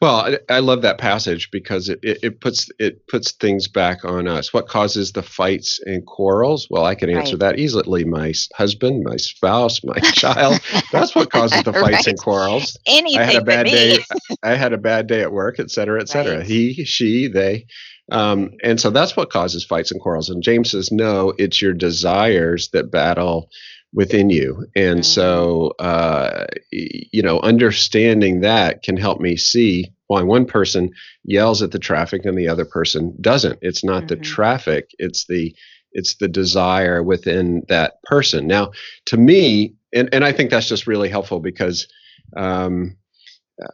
Well, 0.00 0.16
I, 0.16 0.38
I, 0.48 0.58
love 0.60 0.82
that 0.82 0.98
passage 0.98 1.50
because 1.50 1.88
it, 1.88 1.98
it, 2.02 2.18
it, 2.22 2.40
puts 2.40 2.70
it 2.78 3.06
puts 3.06 3.32
things 3.32 3.68
back 3.68 4.04
on 4.04 4.26
us. 4.26 4.52
What 4.52 4.66
causes 4.66 5.12
the 5.12 5.22
fights 5.22 5.78
and 5.84 6.06
quarrels? 6.06 6.66
Well, 6.70 6.84
I 6.84 6.94
can 6.94 7.10
answer 7.10 7.36
right. 7.36 7.40
that 7.40 7.58
easily. 7.58 8.04
My 8.04 8.32
husband, 8.54 9.04
my 9.04 9.16
spouse, 9.16 9.84
my 9.84 9.98
child. 10.12 10.60
That's 10.90 11.14
what 11.14 11.30
causes 11.30 11.62
the 11.64 11.72
fights 11.74 11.84
right. 11.84 12.06
and 12.06 12.18
quarrels. 12.18 12.78
Anything 12.86 13.20
I 13.20 13.24
had 13.24 13.42
a 13.42 13.44
bad 13.44 13.66
day. 13.66 13.98
I 14.42 14.54
had 14.54 14.72
a 14.72 14.78
bad 14.78 15.06
day 15.06 15.20
at 15.20 15.32
work, 15.32 15.58
et 15.58 15.70
cetera, 15.70 16.00
et 16.00 16.08
cetera. 16.08 16.38
Right. 16.38 16.46
He, 16.46 16.84
she, 16.84 17.28
they. 17.28 17.66
Um, 18.10 18.52
and 18.62 18.80
so 18.80 18.90
that's 18.90 19.16
what 19.16 19.30
causes 19.30 19.64
fights 19.64 19.90
and 19.90 20.00
quarrels. 20.00 20.30
And 20.30 20.42
James 20.42 20.70
says, 20.70 20.90
no, 20.90 21.34
it's 21.38 21.60
your 21.60 21.74
desires 21.74 22.68
that 22.72 22.90
battle 22.90 23.50
within 23.92 24.30
you. 24.30 24.66
And 24.74 25.00
mm-hmm. 25.00 25.02
so, 25.02 25.74
uh, 25.78 26.46
you 26.70 27.22
know, 27.22 27.40
understanding 27.40 28.40
that 28.40 28.82
can 28.82 28.96
help 28.96 29.20
me 29.20 29.36
see 29.36 29.92
why 30.06 30.22
one 30.22 30.46
person 30.46 30.90
yells 31.24 31.62
at 31.62 31.70
the 31.70 31.78
traffic 31.78 32.24
and 32.24 32.36
the 32.36 32.48
other 32.48 32.64
person 32.64 33.14
doesn't. 33.20 33.58
It's 33.62 33.84
not 33.84 34.04
mm-hmm. 34.04 34.06
the 34.08 34.16
traffic, 34.16 34.90
it's 34.98 35.26
the 35.26 35.54
it's 35.92 36.16
the 36.16 36.28
desire 36.28 37.02
within 37.02 37.62
that 37.68 38.02
person. 38.02 38.46
Now, 38.46 38.72
to 39.06 39.16
me, 39.16 39.74
and, 39.94 40.08
and 40.12 40.22
I 40.22 40.32
think 40.32 40.50
that's 40.50 40.68
just 40.68 40.86
really 40.86 41.08
helpful 41.08 41.40
because 41.40 41.88
um, 42.36 42.96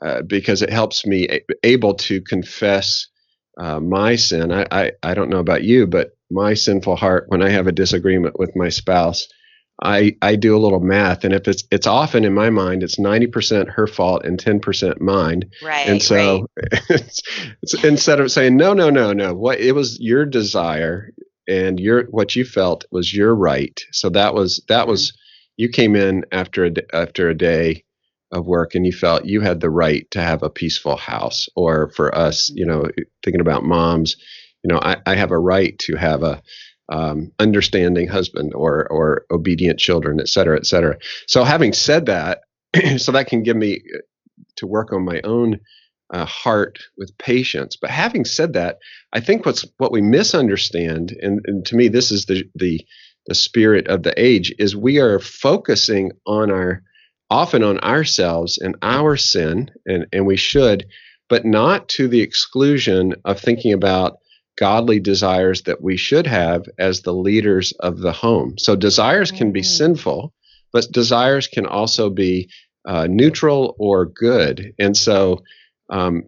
uh, 0.00 0.22
because 0.22 0.62
it 0.62 0.70
helps 0.70 1.04
me 1.04 1.28
a- 1.28 1.42
able 1.64 1.94
to 1.94 2.20
confess 2.20 3.08
uh, 3.58 3.80
my 3.80 4.16
sin. 4.16 4.52
I, 4.52 4.66
I 4.70 4.92
I 5.02 5.14
don't 5.14 5.30
know 5.30 5.38
about 5.38 5.64
you, 5.64 5.86
but 5.86 6.16
my 6.30 6.54
sinful 6.54 6.96
heart 6.96 7.26
when 7.28 7.42
I 7.42 7.50
have 7.50 7.66
a 7.66 7.72
disagreement 7.72 8.38
with 8.38 8.56
my 8.56 8.68
spouse 8.68 9.28
I 9.82 10.16
I 10.22 10.36
do 10.36 10.56
a 10.56 10.58
little 10.58 10.80
math, 10.80 11.24
and 11.24 11.34
if 11.34 11.48
it's 11.48 11.64
it's 11.70 11.86
often 11.86 12.24
in 12.24 12.32
my 12.32 12.50
mind, 12.50 12.82
it's 12.82 12.98
ninety 12.98 13.26
percent 13.26 13.70
her 13.70 13.86
fault 13.86 14.24
and 14.24 14.38
ten 14.38 14.60
percent 14.60 15.00
mine. 15.00 15.50
Right. 15.62 15.88
And 15.88 16.02
so 16.02 16.46
right. 16.56 16.82
it's, 16.90 17.22
it's, 17.62 17.84
instead 17.84 18.20
of 18.20 18.30
saying 18.30 18.56
no, 18.56 18.72
no, 18.72 18.90
no, 18.90 19.12
no, 19.12 19.34
what 19.34 19.58
it 19.58 19.72
was 19.72 19.98
your 20.00 20.26
desire 20.26 21.10
and 21.48 21.80
your 21.80 22.04
what 22.04 22.36
you 22.36 22.44
felt 22.44 22.84
was 22.92 23.12
your 23.12 23.34
right. 23.34 23.80
So 23.90 24.10
that 24.10 24.34
was 24.34 24.62
that 24.68 24.86
was 24.86 25.10
mm-hmm. 25.10 25.18
you 25.56 25.68
came 25.70 25.96
in 25.96 26.24
after 26.30 26.66
a 26.66 26.72
after 26.92 27.28
a 27.28 27.36
day 27.36 27.84
of 28.32 28.46
work 28.46 28.74
and 28.74 28.84
you 28.84 28.92
felt 28.92 29.24
you 29.24 29.40
had 29.40 29.60
the 29.60 29.70
right 29.70 30.10
to 30.10 30.20
have 30.20 30.42
a 30.42 30.50
peaceful 30.50 30.96
house. 30.96 31.48
Or 31.56 31.90
for 31.90 32.14
us, 32.14 32.50
you 32.54 32.66
know, 32.66 32.88
thinking 33.24 33.40
about 33.40 33.64
moms, 33.64 34.16
you 34.62 34.72
know, 34.72 34.80
I, 34.80 34.96
I 35.06 35.14
have 35.14 35.30
a 35.30 35.38
right 35.38 35.78
to 35.80 35.96
have 35.96 36.22
a 36.22 36.42
um, 36.90 37.32
understanding 37.38 38.08
husband 38.08 38.52
or 38.54 38.86
or 38.90 39.24
obedient 39.30 39.78
children, 39.78 40.20
et 40.20 40.28
cetera, 40.28 40.56
et 40.56 40.66
cetera. 40.66 40.98
So 41.26 41.44
having 41.44 41.72
said 41.72 42.06
that, 42.06 42.40
so 42.98 43.12
that 43.12 43.28
can 43.28 43.42
give 43.42 43.56
me 43.56 43.82
uh, 43.94 43.98
to 44.56 44.66
work 44.66 44.92
on 44.92 45.04
my 45.04 45.20
own 45.24 45.60
uh, 46.12 46.26
heart 46.26 46.78
with 46.98 47.16
patience. 47.18 47.76
But 47.76 47.90
having 47.90 48.24
said 48.24 48.52
that, 48.52 48.78
I 49.12 49.20
think 49.20 49.46
what's 49.46 49.64
what 49.78 49.92
we 49.92 50.02
misunderstand, 50.02 51.16
and, 51.20 51.40
and 51.44 51.64
to 51.66 51.76
me 51.76 51.88
this 51.88 52.10
is 52.10 52.26
the 52.26 52.44
the 52.54 52.84
the 53.26 53.34
spirit 53.34 53.88
of 53.88 54.02
the 54.02 54.12
age, 54.22 54.54
is 54.58 54.76
we 54.76 54.98
are 54.98 55.18
focusing 55.18 56.12
on 56.26 56.50
our 56.50 56.82
often 57.30 57.62
on 57.62 57.78
ourselves 57.80 58.58
and 58.58 58.76
our 58.82 59.16
sin, 59.16 59.70
and 59.86 60.06
and 60.12 60.26
we 60.26 60.36
should, 60.36 60.86
but 61.28 61.44
not 61.44 61.88
to 61.90 62.08
the 62.08 62.20
exclusion 62.20 63.14
of 63.24 63.40
thinking 63.40 63.72
about 63.72 64.18
godly 64.56 65.00
desires 65.00 65.62
that 65.62 65.82
we 65.82 65.96
should 65.96 66.26
have 66.26 66.64
as 66.78 67.00
the 67.00 67.12
leaders 67.12 67.72
of 67.80 67.98
the 67.98 68.12
home. 68.12 68.54
So 68.58 68.76
desires 68.76 69.32
can 69.32 69.52
be 69.52 69.62
sinful, 69.62 70.32
but 70.72 70.92
desires 70.92 71.48
can 71.48 71.66
also 71.66 72.08
be 72.10 72.50
uh, 72.84 73.06
neutral 73.10 73.74
or 73.78 74.06
good. 74.06 74.74
And 74.78 74.96
so 74.96 75.42
um, 75.90 76.24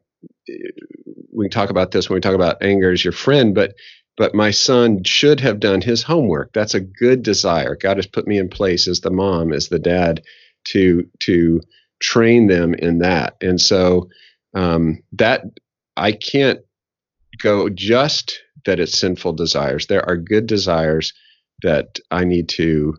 we 1.32 1.44
can 1.44 1.50
talk 1.50 1.70
about 1.70 1.90
this 1.90 2.08
when 2.08 2.16
we 2.16 2.20
talk 2.20 2.34
about 2.34 2.62
anger 2.62 2.90
as 2.90 3.04
your 3.04 3.12
friend, 3.12 3.54
but 3.54 3.74
but 4.16 4.34
my 4.34 4.50
son 4.50 5.04
should 5.04 5.40
have 5.40 5.60
done 5.60 5.82
his 5.82 6.02
homework. 6.02 6.54
That's 6.54 6.74
a 6.74 6.80
good 6.80 7.22
desire. 7.22 7.76
God 7.76 7.98
has 7.98 8.06
put 8.06 8.26
me 8.26 8.38
in 8.38 8.48
place 8.48 8.88
as 8.88 9.00
the 9.00 9.10
mom, 9.10 9.52
as 9.52 9.68
the 9.68 9.78
dad, 9.78 10.22
to 10.72 11.08
to 11.20 11.60
train 12.00 12.46
them 12.46 12.74
in 12.74 12.98
that. 12.98 13.36
And 13.40 13.60
so 13.60 14.08
um, 14.54 15.02
that 15.12 15.44
I 15.96 16.12
can't 16.12 16.60
go 17.42 17.68
just 17.68 18.40
that 18.64 18.80
it's 18.80 18.98
sinful 18.98 19.34
desires. 19.34 19.86
There 19.86 20.06
are 20.06 20.16
good 20.16 20.46
desires 20.46 21.12
that 21.62 21.98
I 22.10 22.24
need 22.24 22.48
to 22.50 22.96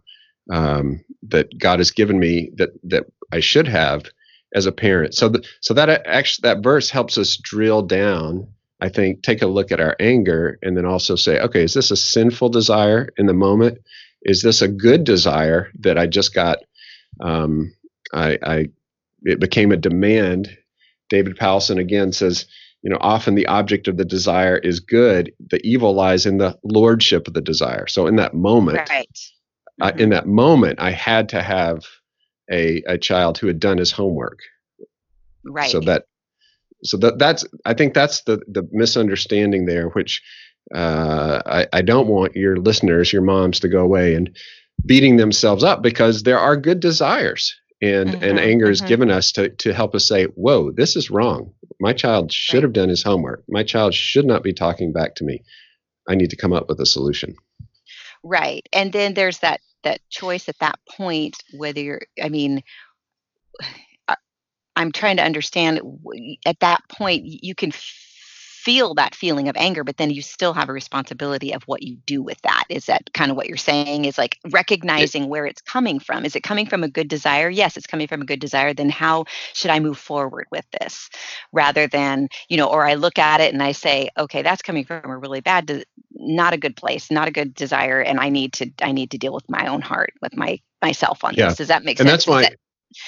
um, 0.51 1.03
that 1.23 1.57
God 1.57 1.79
has 1.79 1.91
given 1.91 2.19
me 2.19 2.51
that 2.55 2.69
that 2.83 3.05
I 3.31 3.39
should 3.39 3.67
have 3.67 4.05
as 4.55 4.65
a 4.65 4.71
parent. 4.71 5.13
So 5.13 5.29
the, 5.29 5.43
so 5.61 5.73
that 5.73 5.89
actually 6.05 6.47
that 6.49 6.63
verse 6.63 6.89
helps 6.89 7.17
us 7.17 7.37
drill 7.37 7.81
down. 7.81 8.47
I 8.79 8.89
think 8.89 9.23
take 9.23 9.41
a 9.41 9.47
look 9.47 9.71
at 9.71 9.79
our 9.79 9.95
anger 9.99 10.59
and 10.61 10.77
then 10.77 10.85
also 10.85 11.15
say, 11.15 11.39
okay, 11.41 11.63
is 11.63 11.73
this 11.73 11.91
a 11.91 11.95
sinful 11.97 12.49
desire 12.49 13.09
in 13.17 13.25
the 13.25 13.33
moment? 13.33 13.79
Is 14.21 14.43
this 14.43 14.61
a 14.61 14.67
good 14.67 15.03
desire 15.03 15.71
that 15.79 15.97
I 15.97 16.07
just 16.07 16.33
got? 16.33 16.59
Um, 17.19 17.73
I, 18.13 18.37
I 18.43 18.67
it 19.23 19.39
became 19.39 19.71
a 19.71 19.77
demand. 19.77 20.55
David 21.09 21.37
Powlison 21.37 21.79
again 21.79 22.11
says 22.11 22.45
you 22.83 22.89
know, 22.91 22.97
often 23.01 23.35
the 23.35 23.47
object 23.47 23.87
of 23.87 23.97
the 23.97 24.05
desire 24.05 24.57
is 24.57 24.79
good. 24.79 25.33
The 25.49 25.59
evil 25.67 25.93
lies 25.93 26.25
in 26.25 26.37
the 26.37 26.57
lordship 26.63 27.27
of 27.27 27.33
the 27.33 27.41
desire. 27.41 27.87
So 27.87 28.07
in 28.07 28.17
that 28.17 28.33
moment, 28.33 28.89
right. 28.89 29.07
mm-hmm. 29.81 29.83
uh, 29.83 29.91
in 29.97 30.09
that 30.11 30.27
moment, 30.27 30.79
I 30.79 30.91
had 30.91 31.29
to 31.29 31.41
have 31.41 31.83
a 32.51 32.81
a 32.87 32.97
child 32.97 33.37
who 33.37 33.47
had 33.47 33.59
done 33.59 33.77
his 33.77 33.91
homework. 33.91 34.39
Right. 35.43 35.69
So 35.71 35.79
that 35.81 36.05
so 36.83 36.97
that 36.97 37.17
that's 37.19 37.45
I 37.65 37.73
think 37.73 37.93
that's 37.93 38.21
the 38.23 38.41
the 38.47 38.67
misunderstanding 38.71 39.65
there, 39.65 39.89
which 39.89 40.21
uh, 40.73 41.41
I, 41.45 41.67
I 41.73 41.81
don't 41.81 42.07
want 42.07 42.35
your 42.35 42.57
listeners, 42.57 43.11
your 43.11 43.21
moms, 43.21 43.59
to 43.61 43.69
go 43.69 43.81
away 43.81 44.13
and 44.13 44.37
beating 44.87 45.17
themselves 45.17 45.63
up 45.63 45.81
because 45.81 46.23
there 46.23 46.39
are 46.39 46.57
good 46.57 46.79
desires 46.79 47.55
and 47.81 48.09
mm-hmm, 48.09 48.23
and 48.23 48.39
anger 48.39 48.69
is 48.69 48.79
mm-hmm. 48.79 48.87
given 48.87 49.11
us 49.11 49.31
to 49.31 49.49
to 49.49 49.73
help 49.73 49.93
us 49.93 50.07
say 50.07 50.25
whoa 50.25 50.71
this 50.71 50.95
is 50.95 51.11
wrong 51.11 51.53
my 51.79 51.93
child 51.93 52.31
should 52.31 52.57
right. 52.57 52.63
have 52.63 52.73
done 52.73 52.89
his 52.89 53.03
homework 53.03 53.43
my 53.47 53.63
child 53.63 53.93
should 53.93 54.25
not 54.25 54.43
be 54.43 54.53
talking 54.53 54.91
back 54.91 55.15
to 55.15 55.23
me 55.23 55.43
i 56.09 56.15
need 56.15 56.29
to 56.29 56.35
come 56.35 56.53
up 56.53 56.67
with 56.67 56.79
a 56.79 56.85
solution 56.85 57.35
right 58.23 58.67
and 58.73 58.93
then 58.93 59.13
there's 59.13 59.39
that 59.39 59.59
that 59.83 59.99
choice 60.09 60.49
at 60.49 60.57
that 60.59 60.79
point 60.89 61.37
whether 61.53 61.81
you're 61.81 62.01
i 62.21 62.29
mean 62.29 62.63
i'm 64.75 64.91
trying 64.91 65.17
to 65.17 65.23
understand 65.23 65.79
at 66.45 66.59
that 66.61 66.81
point 66.89 67.23
you 67.25 67.53
can 67.53 67.71
feel 68.67 68.93
that 68.95 69.15
feeling 69.15 69.47
of 69.47 69.55
anger, 69.55 69.85
but 69.85 69.95
then 69.95 70.09
you 70.09 70.21
still 70.21 70.51
have 70.51 70.67
a 70.67 70.73
responsibility 70.73 71.53
of 71.53 71.63
what 71.67 71.83
you 71.83 71.95
do 72.05 72.21
with 72.21 72.41
that. 72.41 72.65
Is 72.67 72.87
that 72.87 73.13
kind 73.13 73.31
of 73.31 73.37
what 73.37 73.47
you're 73.47 73.55
saying? 73.55 74.03
Is 74.03 74.17
like 74.17 74.37
recognizing 74.49 75.23
it, 75.23 75.29
where 75.29 75.45
it's 75.45 75.61
coming 75.61 75.99
from. 75.99 76.25
Is 76.25 76.35
it 76.35 76.43
coming 76.43 76.65
from 76.65 76.83
a 76.83 76.89
good 76.89 77.07
desire? 77.07 77.49
Yes, 77.49 77.77
it's 77.77 77.87
coming 77.87 78.09
from 78.09 78.21
a 78.21 78.25
good 78.25 78.41
desire. 78.41 78.73
Then 78.73 78.89
how 78.89 79.23
should 79.53 79.71
I 79.71 79.79
move 79.79 79.97
forward 79.97 80.47
with 80.51 80.65
this? 80.81 81.09
Rather 81.53 81.87
than, 81.87 82.27
you 82.49 82.57
know, 82.57 82.67
or 82.67 82.85
I 82.85 82.95
look 82.95 83.17
at 83.17 83.39
it 83.39 83.53
and 83.53 83.63
I 83.63 83.71
say, 83.71 84.09
okay, 84.19 84.41
that's 84.41 84.61
coming 84.61 84.83
from 84.83 85.09
a 85.09 85.17
really 85.17 85.39
bad, 85.39 85.85
not 86.11 86.53
a 86.53 86.57
good 86.57 86.75
place, 86.75 87.09
not 87.09 87.29
a 87.29 87.31
good 87.31 87.53
desire, 87.53 88.01
and 88.01 88.19
I 88.19 88.27
need 88.27 88.51
to, 88.53 88.69
I 88.81 88.91
need 88.91 89.11
to 89.11 89.17
deal 89.17 89.33
with 89.33 89.49
my 89.49 89.67
own 89.67 89.79
heart, 89.79 90.11
with 90.21 90.35
my 90.35 90.59
myself 90.81 91.23
on 91.23 91.35
yeah. 91.35 91.47
this. 91.47 91.59
Does 91.59 91.69
that 91.69 91.85
make 91.85 92.01
and 92.01 92.09
sense? 92.09 92.27
And 92.27 92.35
that's 92.35 92.51
why 92.51 92.57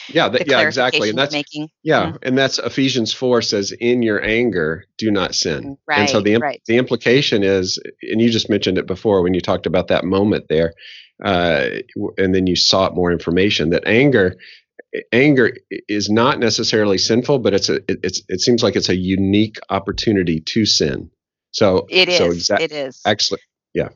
yeah 0.09 0.27
that, 0.29 0.47
yeah 0.47 0.61
exactly 0.61 1.09
and 1.09 1.17
that's 1.17 1.33
making. 1.33 1.69
yeah 1.83 2.07
mm-hmm. 2.07 2.17
and 2.21 2.37
that's 2.37 2.59
ephesians 2.59 3.13
4 3.13 3.41
says 3.41 3.71
in 3.71 4.01
your 4.01 4.23
anger 4.23 4.85
do 4.97 5.11
not 5.11 5.33
sin 5.35 5.77
right, 5.87 5.99
and 5.99 6.09
so 6.09 6.21
the, 6.21 6.37
right. 6.37 6.61
the 6.67 6.77
implication 6.77 7.43
is 7.43 7.79
and 8.01 8.21
you 8.21 8.29
just 8.29 8.49
mentioned 8.49 8.77
it 8.77 8.85
before 8.85 9.21
when 9.21 9.33
you 9.33 9.41
talked 9.41 9.65
about 9.65 9.87
that 9.87 10.03
moment 10.03 10.45
there 10.49 10.73
uh, 11.23 11.67
and 12.17 12.33
then 12.33 12.47
you 12.47 12.55
sought 12.55 12.95
more 12.95 13.11
information 13.11 13.71
that 13.71 13.83
anger 13.85 14.37
anger 15.11 15.55
is 15.87 16.09
not 16.09 16.39
necessarily 16.39 16.97
sinful 16.97 17.39
but 17.39 17.53
it's 17.53 17.69
a 17.69 17.75
it, 17.75 17.99
it's 18.03 18.21
it 18.27 18.41
seems 18.41 18.63
like 18.63 18.75
it's 18.75 18.89
a 18.89 18.95
unique 18.95 19.57
opportunity 19.69 20.39
to 20.39 20.65
sin 20.65 21.09
so 21.51 21.85
it 21.89 22.09
is 22.09 22.17
so 22.17 22.29
exa- 22.29 22.59
it 22.59 22.71
is 22.71 23.01
excellent 23.05 23.43
yeah 23.73 23.89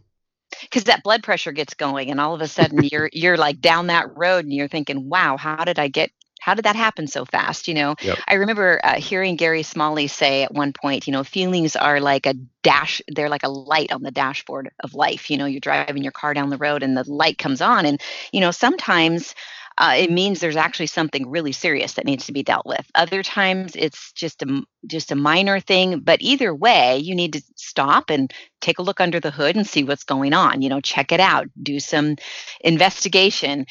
because 0.64 0.86
that 0.86 1.04
blood 1.04 1.24
pressure 1.24 1.52
gets 1.52 1.74
going 1.74 2.10
and 2.10 2.20
all 2.20 2.34
of 2.34 2.42
a 2.42 2.48
sudden 2.48 2.84
you're 2.92 3.10
you're 3.14 3.38
like 3.38 3.62
down 3.62 3.88
that 3.88 4.16
road 4.18 4.46
and 4.46 4.54
you're 4.54 4.68
thinking 4.68 5.10
wow 5.10 5.38
how 5.38 5.64
did 5.64 5.80
i 5.80 5.88
get 5.88 6.12
how 6.40 6.54
did 6.54 6.66
that 6.66 6.76
happen 6.76 7.08
so 7.08 7.24
fast? 7.24 7.70
You 7.70 7.74
know? 7.74 7.96
Yep. 8.02 8.18
i 8.28 8.34
remember 8.34 8.82
uh, 8.84 8.96
hearing 8.96 9.36
gary 9.36 9.64
smalley 9.64 10.08
say 10.08 10.44
at 10.44 10.54
one 10.54 10.74
point 10.74 11.08
you 11.08 11.14
know 11.14 11.24
feelings 11.24 11.76
are 11.76 12.02
like 12.02 12.26
a 12.26 12.34
dash 12.64 13.02
they're 13.10 13.30
like 13.30 13.44
a 13.44 13.50
light 13.50 13.92
on 13.92 14.02
the 14.04 14.12
dashboard 14.12 14.70
of 14.84 14.94
life. 14.94 15.30
You 15.30 15.38
know 15.38 15.46
you're 15.46 15.60
driving 15.60 16.04
your 16.04 16.12
car 16.12 16.34
down 16.34 16.50
the 16.50 16.58
road 16.58 16.84
and 16.84 16.98
the 16.98 17.10
light 17.10 17.38
comes 17.38 17.62
on 17.62 17.86
and 17.86 18.02
you 18.32 18.42
know 18.42 18.52
sometimes 18.52 19.36
uh, 19.78 19.96
it 19.98 20.12
means 20.12 20.40
there's 20.40 20.56
actually 20.56 20.88
something 20.88 21.30
really 21.30 21.52
serious 21.52 21.94
that 21.94 22.06
needs 22.06 22.26
to 22.26 22.32
be 22.32 22.44
dealt 22.44 22.66
with. 22.66 22.86
Other 22.96 23.24
times 23.24 23.76
it's 23.76 24.12
just 24.14 24.42
a 24.44 24.64
just 24.86 25.12
a 25.12 25.16
minor 25.16 25.60
thing, 25.60 26.00
but 26.00 26.22
either 26.22 26.54
way, 26.54 26.98
you 26.98 27.16
need 27.16 27.34
to 27.34 27.42
stop 27.56 28.10
and 28.10 28.32
take 28.62 28.80
a 28.80 28.84
look 28.84 29.00
under 29.02 29.20
the 29.20 29.32
hood 29.32 29.56
and 29.56 29.66
see 29.66 29.84
what's 29.84 30.04
going 30.04 30.34
on. 30.34 30.62
You 30.62 30.70
know, 30.70 30.82
check 30.82 31.12
it 31.12 31.20
out, 31.20 31.48
do 31.62 31.80
some 31.80 32.18
investigation, 32.62 33.66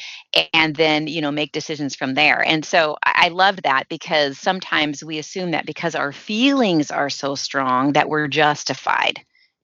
and 0.53 0.75
then 0.75 1.07
you 1.07 1.21
know 1.21 1.31
make 1.31 1.51
decisions 1.51 1.95
from 1.95 2.15
there. 2.15 2.43
And 2.43 2.65
so 2.65 2.97
I, 3.05 3.25
I 3.25 3.29
that 3.63 3.87
because 3.89 4.37
sometimes 4.37 5.03
we 5.03 5.19
assume 5.19 5.51
that 5.51 5.65
because 5.65 5.95
our 5.95 6.11
feelings 6.11 6.91
are 6.91 7.09
so 7.09 7.35
strong 7.35 7.93
that 7.93 8.09
we're 8.09 8.27
justified 8.27 9.19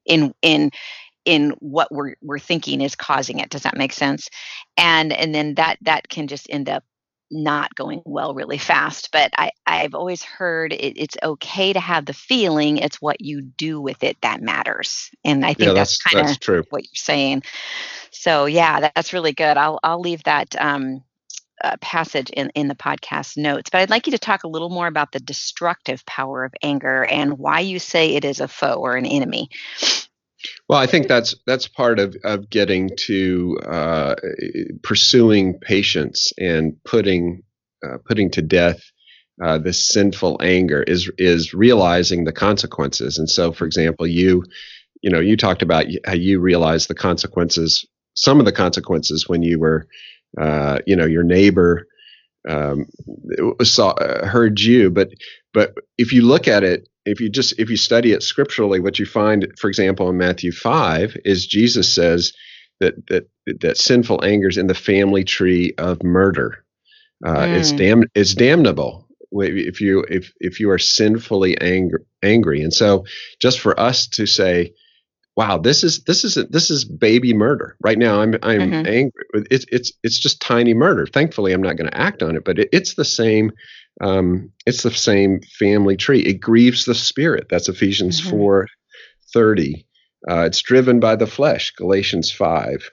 in 0.05 0.33
in 0.41 0.71
in 1.25 1.51
what 1.59 1.91
we're 1.91 2.15
we're 2.21 2.39
thinking 2.39 2.81
is 2.81 2.95
causing 2.95 3.39
it. 3.39 3.49
Does 3.49 3.63
that 3.63 3.77
make 3.77 3.93
sense? 3.93 4.29
And 4.79 5.13
and 5.13 5.35
then 5.35 5.55
that 5.55 5.79
that 5.83 6.09
can 6.09 6.27
just 6.27 6.47
end 6.49 6.69
up 6.69 6.85
not 7.31 7.75
going 7.75 8.01
well 8.05 8.33
really 8.33 8.57
fast. 8.57 9.11
But 9.11 9.31
I 9.37 9.51
I've 9.67 9.95
always 9.95 10.23
heard 10.23 10.73
it, 10.73 10.97
it's 10.99 11.17
okay 11.23 11.73
to 11.73 11.79
have 11.81 12.05
the 12.05 12.13
feeling. 12.13 12.77
It's 12.79 13.01
what 13.01 13.21
you 13.21 13.41
do 13.41 13.81
with 13.81 14.03
it 14.03 14.17
that 14.21 14.41
matters. 14.41 15.11
And 15.25 15.45
I 15.45 15.53
think 15.55 15.59
Yeah, 15.59 15.73
that's, 15.73 15.99
that's 16.11 16.15
kind 16.15 16.29
of 16.31 16.39
true. 16.39 16.65
what 16.71 16.83
you're 16.83 16.89
saying. 16.95 17.43
So 18.11 18.45
yeah, 18.47 18.81
that, 18.81 18.95
that's 18.95 19.13
really 19.13 19.33
good. 19.33 19.57
I'll 19.57 19.79
I'll 19.83 20.01
leave 20.01 20.23
that 20.25 20.55
um, 20.59 21.03
uh, 21.63 21.77
passage 21.81 22.29
in 22.31 22.51
in 22.55 22.69
the 22.69 22.75
podcast 22.75 23.37
notes. 23.37 23.69
But 23.71 23.81
I'd 23.81 23.91
like 23.91 24.07
you 24.07 24.11
to 24.11 24.19
talk 24.19 24.45
a 24.45 24.49
little 24.49 24.69
more 24.69 24.87
about 24.87 25.11
the 25.11 25.19
destructive 25.19 26.05
power 26.07 26.45
of 26.45 26.53
anger 26.63 27.05
and 27.05 27.37
why 27.39 27.61
you 27.61 27.79
say 27.79 28.15
it 28.15 28.25
is 28.25 28.41
a 28.41 28.47
foe 28.47 28.75
or 28.75 28.95
an 28.97 29.05
enemy. 29.05 29.49
Well, 30.69 30.79
I 30.79 30.85
think 30.85 31.07
that's 31.07 31.35
that's 31.47 31.67
part 31.67 31.99
of 31.99 32.15
of 32.23 32.49
getting 32.49 32.91
to 33.07 33.57
uh, 33.65 34.15
pursuing 34.83 35.59
patience 35.59 36.31
and 36.37 36.77
putting 36.85 37.43
uh, 37.85 37.97
putting 38.07 38.31
to 38.31 38.43
death 38.43 38.79
uh, 39.43 39.57
this 39.57 39.87
sinful 39.87 40.39
anger 40.41 40.83
is 40.83 41.11
is 41.17 41.53
realizing 41.55 42.25
the 42.25 42.31
consequences. 42.33 43.17
And 43.17 43.29
so, 43.29 43.51
for 43.51 43.65
example, 43.65 44.05
you 44.07 44.45
you 45.01 45.09
know 45.09 45.19
you 45.19 45.37
talked 45.37 45.63
about 45.63 45.85
how 46.05 46.13
you 46.13 46.39
realized 46.39 46.87
the 46.87 46.95
consequences, 46.95 47.85
some 48.13 48.39
of 48.39 48.45
the 48.45 48.51
consequences 48.51 49.27
when 49.27 49.41
you 49.41 49.59
were 49.59 49.87
uh, 50.39 50.79
you 50.85 50.95
know 50.95 51.05
your 51.07 51.23
neighbor 51.23 51.87
um, 52.49 52.87
saw 53.63 53.91
uh, 53.91 54.27
heard 54.27 54.59
you, 54.61 54.91
but 54.91 55.11
but 55.53 55.75
if 55.97 56.13
you 56.13 56.23
look 56.23 56.47
at 56.49 56.63
it 56.65 56.89
if 57.05 57.21
you 57.21 57.29
just 57.29 57.59
if 57.59 57.69
you 57.71 57.77
study 57.77 58.13
it 58.13 58.23
scripturally, 58.23 58.81
what 58.81 58.99
you 58.99 59.07
find, 59.07 59.47
for 59.59 59.69
example, 59.69 60.09
in 60.09 60.17
Matthew 60.17 60.53
five, 60.53 61.17
is 61.25 61.47
Jesus 61.47 61.93
says 61.93 62.33
that 62.81 62.95
that 63.09 63.27
that 63.61 63.77
sinful 63.77 64.23
anger 64.25 64.49
is 64.49 64.57
in 64.57 64.67
the 64.67 64.75
family 64.75 65.25
tree 65.25 65.73
of 65.79 66.03
murder. 66.03 66.65
Uh, 67.25 67.47
It's 67.51 67.73
Mm. 67.73 67.77
damn 67.77 68.03
it's 68.15 68.35
damnable 68.35 69.07
if 69.31 69.81
you 69.81 70.05
if 70.09 70.33
if 70.39 70.59
you 70.59 70.71
are 70.71 70.79
sinfully 70.79 71.59
angry 71.61 72.01
angry. 72.23 72.61
And 72.63 72.73
so, 72.73 73.05
just 73.41 73.59
for 73.59 73.79
us 73.79 74.07
to 74.09 74.27
say, 74.27 74.73
"Wow, 75.39 75.57
this 75.57 75.85
is 75.85 76.03
this 76.03 76.25
is 76.25 76.35
this 76.49 76.69
is 76.69 76.83
baby 76.83 77.33
murder." 77.33 77.77
Right 77.79 77.97
now, 77.97 78.19
I'm 78.21 78.33
I'm 78.43 78.71
Mhm. 78.71 78.87
angry. 78.87 79.23
It's 79.49 79.65
it's 79.71 79.93
it's 80.03 80.19
just 80.19 80.41
tiny 80.41 80.73
murder. 80.73 81.05
Thankfully, 81.07 81.53
I'm 81.53 81.63
not 81.63 81.77
going 81.77 81.89
to 81.89 81.97
act 81.97 82.21
on 82.21 82.35
it, 82.35 82.43
but 82.43 82.59
it, 82.59 82.67
it's 82.73 82.95
the 82.95 83.05
same 83.05 83.51
um, 84.01 84.51
it's 84.65 84.83
the 84.83 84.91
same 84.91 85.39
family 85.57 85.95
tree. 85.95 86.19
It 86.31 86.41
grieves 86.41 86.83
the 86.83 86.93
spirit. 86.93 87.47
That's 87.49 87.69
Ephesians 87.69 88.19
Mhm. 88.19 88.29
four 88.29 88.67
thirty. 89.33 89.85
Uh, 90.29 90.41
it's 90.41 90.61
driven 90.61 90.99
by 90.99 91.15
the 91.15 91.27
flesh. 91.27 91.71
Galatians 91.71 92.29
five. 92.31 92.91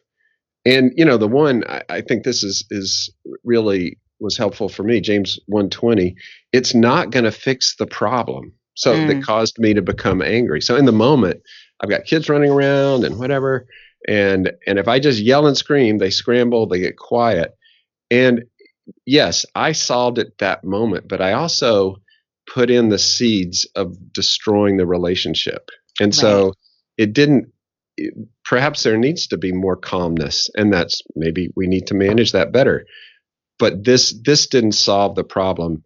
And 0.64 0.92
you 0.96 1.04
know 1.04 1.16
the 1.16 1.26
one 1.46 1.64
I, 1.68 1.82
I 1.88 2.00
think 2.00 2.22
this 2.22 2.44
is 2.44 2.64
is 2.70 3.10
really 3.42 3.98
was 4.20 4.36
helpful 4.36 4.68
for 4.68 4.84
me. 4.84 5.00
James 5.00 5.40
one 5.46 5.68
twenty. 5.68 6.14
It's 6.52 6.74
not 6.74 7.10
going 7.10 7.24
to 7.24 7.32
fix 7.32 7.74
the 7.74 7.86
problem. 7.88 8.52
So 8.76 8.94
Mm. 8.94 9.06
that 9.08 9.22
caused 9.24 9.58
me 9.58 9.74
to 9.74 9.82
become 9.82 10.22
angry. 10.22 10.60
So 10.62 10.76
in 10.76 10.84
the 10.84 10.92
moment, 10.92 11.42
I've 11.80 11.90
got 11.90 12.04
kids 12.04 12.28
running 12.28 12.50
around 12.50 13.04
and 13.04 13.18
whatever, 13.18 13.66
and 14.08 14.52
and 14.66 14.78
if 14.78 14.86
I 14.88 14.98
just 15.00 15.20
yell 15.20 15.46
and 15.46 15.56
scream, 15.56 15.98
they 15.98 16.10
scramble, 16.10 16.66
they 16.66 16.78
get 16.80 16.96
quiet, 16.96 17.54
and 18.10 18.44
yes, 19.04 19.44
I 19.54 19.72
solved 19.72 20.18
it 20.18 20.38
that 20.38 20.62
moment, 20.64 21.08
but 21.08 21.20
I 21.20 21.32
also 21.32 21.96
put 22.54 22.70
in 22.70 22.88
the 22.90 22.98
seeds 22.98 23.66
of 23.74 23.96
destroying 24.12 24.76
the 24.76 24.86
relationship. 24.86 25.70
And 26.00 26.14
so 26.14 26.52
it 26.96 27.12
didn't, 27.12 27.48
it- 27.96 28.14
perhaps 28.44 28.84
there 28.84 28.96
needs 28.96 29.26
to 29.28 29.36
be 29.36 29.52
more 29.52 29.76
calmness, 29.76 30.48
and 30.56 30.72
that's 30.72 31.02
maybe 31.16 31.50
we 31.56 31.66
need 31.66 31.88
to 31.88 31.94
manage 31.94 32.32
that 32.32 32.52
better. 32.52 32.86
But 33.58 33.84
this 33.84 34.14
this 34.24 34.46
didn't 34.46 34.72
solve 34.72 35.14
the 35.16 35.24
problem. 35.24 35.82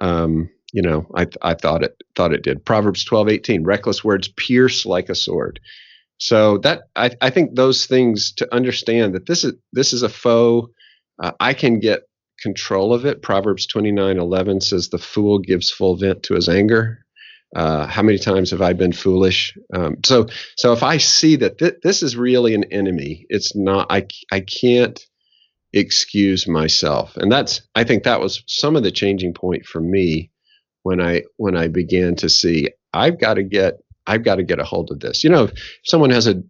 Um, 0.00 0.50
you 0.76 0.82
know, 0.82 1.06
I 1.16 1.26
I 1.40 1.54
thought 1.54 1.82
it 1.82 1.96
thought 2.14 2.34
it 2.34 2.42
did. 2.42 2.62
Proverbs 2.62 3.02
twelve 3.02 3.30
eighteen, 3.30 3.64
reckless 3.64 4.04
words 4.04 4.28
pierce 4.28 4.84
like 4.84 5.08
a 5.08 5.14
sword. 5.14 5.58
So 6.18 6.58
that 6.58 6.82
I, 6.94 7.12
I 7.22 7.30
think 7.30 7.54
those 7.54 7.86
things 7.86 8.32
to 8.34 8.54
understand 8.54 9.14
that 9.14 9.24
this 9.24 9.42
is 9.42 9.54
this 9.72 9.94
is 9.94 10.02
a 10.02 10.10
foe. 10.10 10.68
Uh, 11.18 11.32
I 11.40 11.54
can 11.54 11.80
get 11.80 12.02
control 12.42 12.92
of 12.92 13.06
it. 13.06 13.22
Proverbs 13.22 13.66
twenty 13.66 13.90
nine 13.90 14.18
eleven 14.18 14.60
says 14.60 14.90
the 14.90 14.98
fool 14.98 15.38
gives 15.38 15.70
full 15.70 15.96
vent 15.96 16.24
to 16.24 16.34
his 16.34 16.46
anger. 16.46 16.98
Uh, 17.54 17.86
how 17.86 18.02
many 18.02 18.18
times 18.18 18.50
have 18.50 18.60
I 18.60 18.74
been 18.74 18.92
foolish? 18.92 19.56
Um, 19.74 19.96
so 20.04 20.26
so 20.58 20.74
if 20.74 20.82
I 20.82 20.98
see 20.98 21.36
that 21.36 21.56
th- 21.56 21.80
this 21.82 22.02
is 22.02 22.18
really 22.18 22.54
an 22.54 22.64
enemy, 22.64 23.24
it's 23.30 23.56
not. 23.56 23.86
I 23.88 24.08
I 24.30 24.40
can't 24.40 25.00
excuse 25.72 26.46
myself, 26.46 27.16
and 27.16 27.32
that's 27.32 27.62
I 27.74 27.84
think 27.84 28.02
that 28.04 28.20
was 28.20 28.42
some 28.46 28.76
of 28.76 28.82
the 28.82 28.90
changing 28.90 29.32
point 29.32 29.64
for 29.64 29.80
me 29.80 30.32
when 30.86 31.00
I 31.00 31.22
when 31.36 31.56
I 31.56 31.66
began 31.66 32.14
to 32.16 32.28
see 32.28 32.68
I've 32.94 33.18
got 33.18 33.34
to 33.34 33.42
get 33.42 33.80
I've 34.06 34.22
got 34.22 34.36
to 34.36 34.44
get 34.44 34.60
a 34.60 34.64
hold 34.64 34.92
of 34.92 35.00
this. 35.00 35.24
You 35.24 35.30
know, 35.30 35.44
if 35.44 35.52
someone 35.84 36.10
has 36.10 36.28
a 36.28 36.40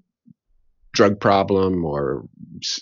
drug 0.92 1.18
problem 1.18 1.86
or 1.86 2.28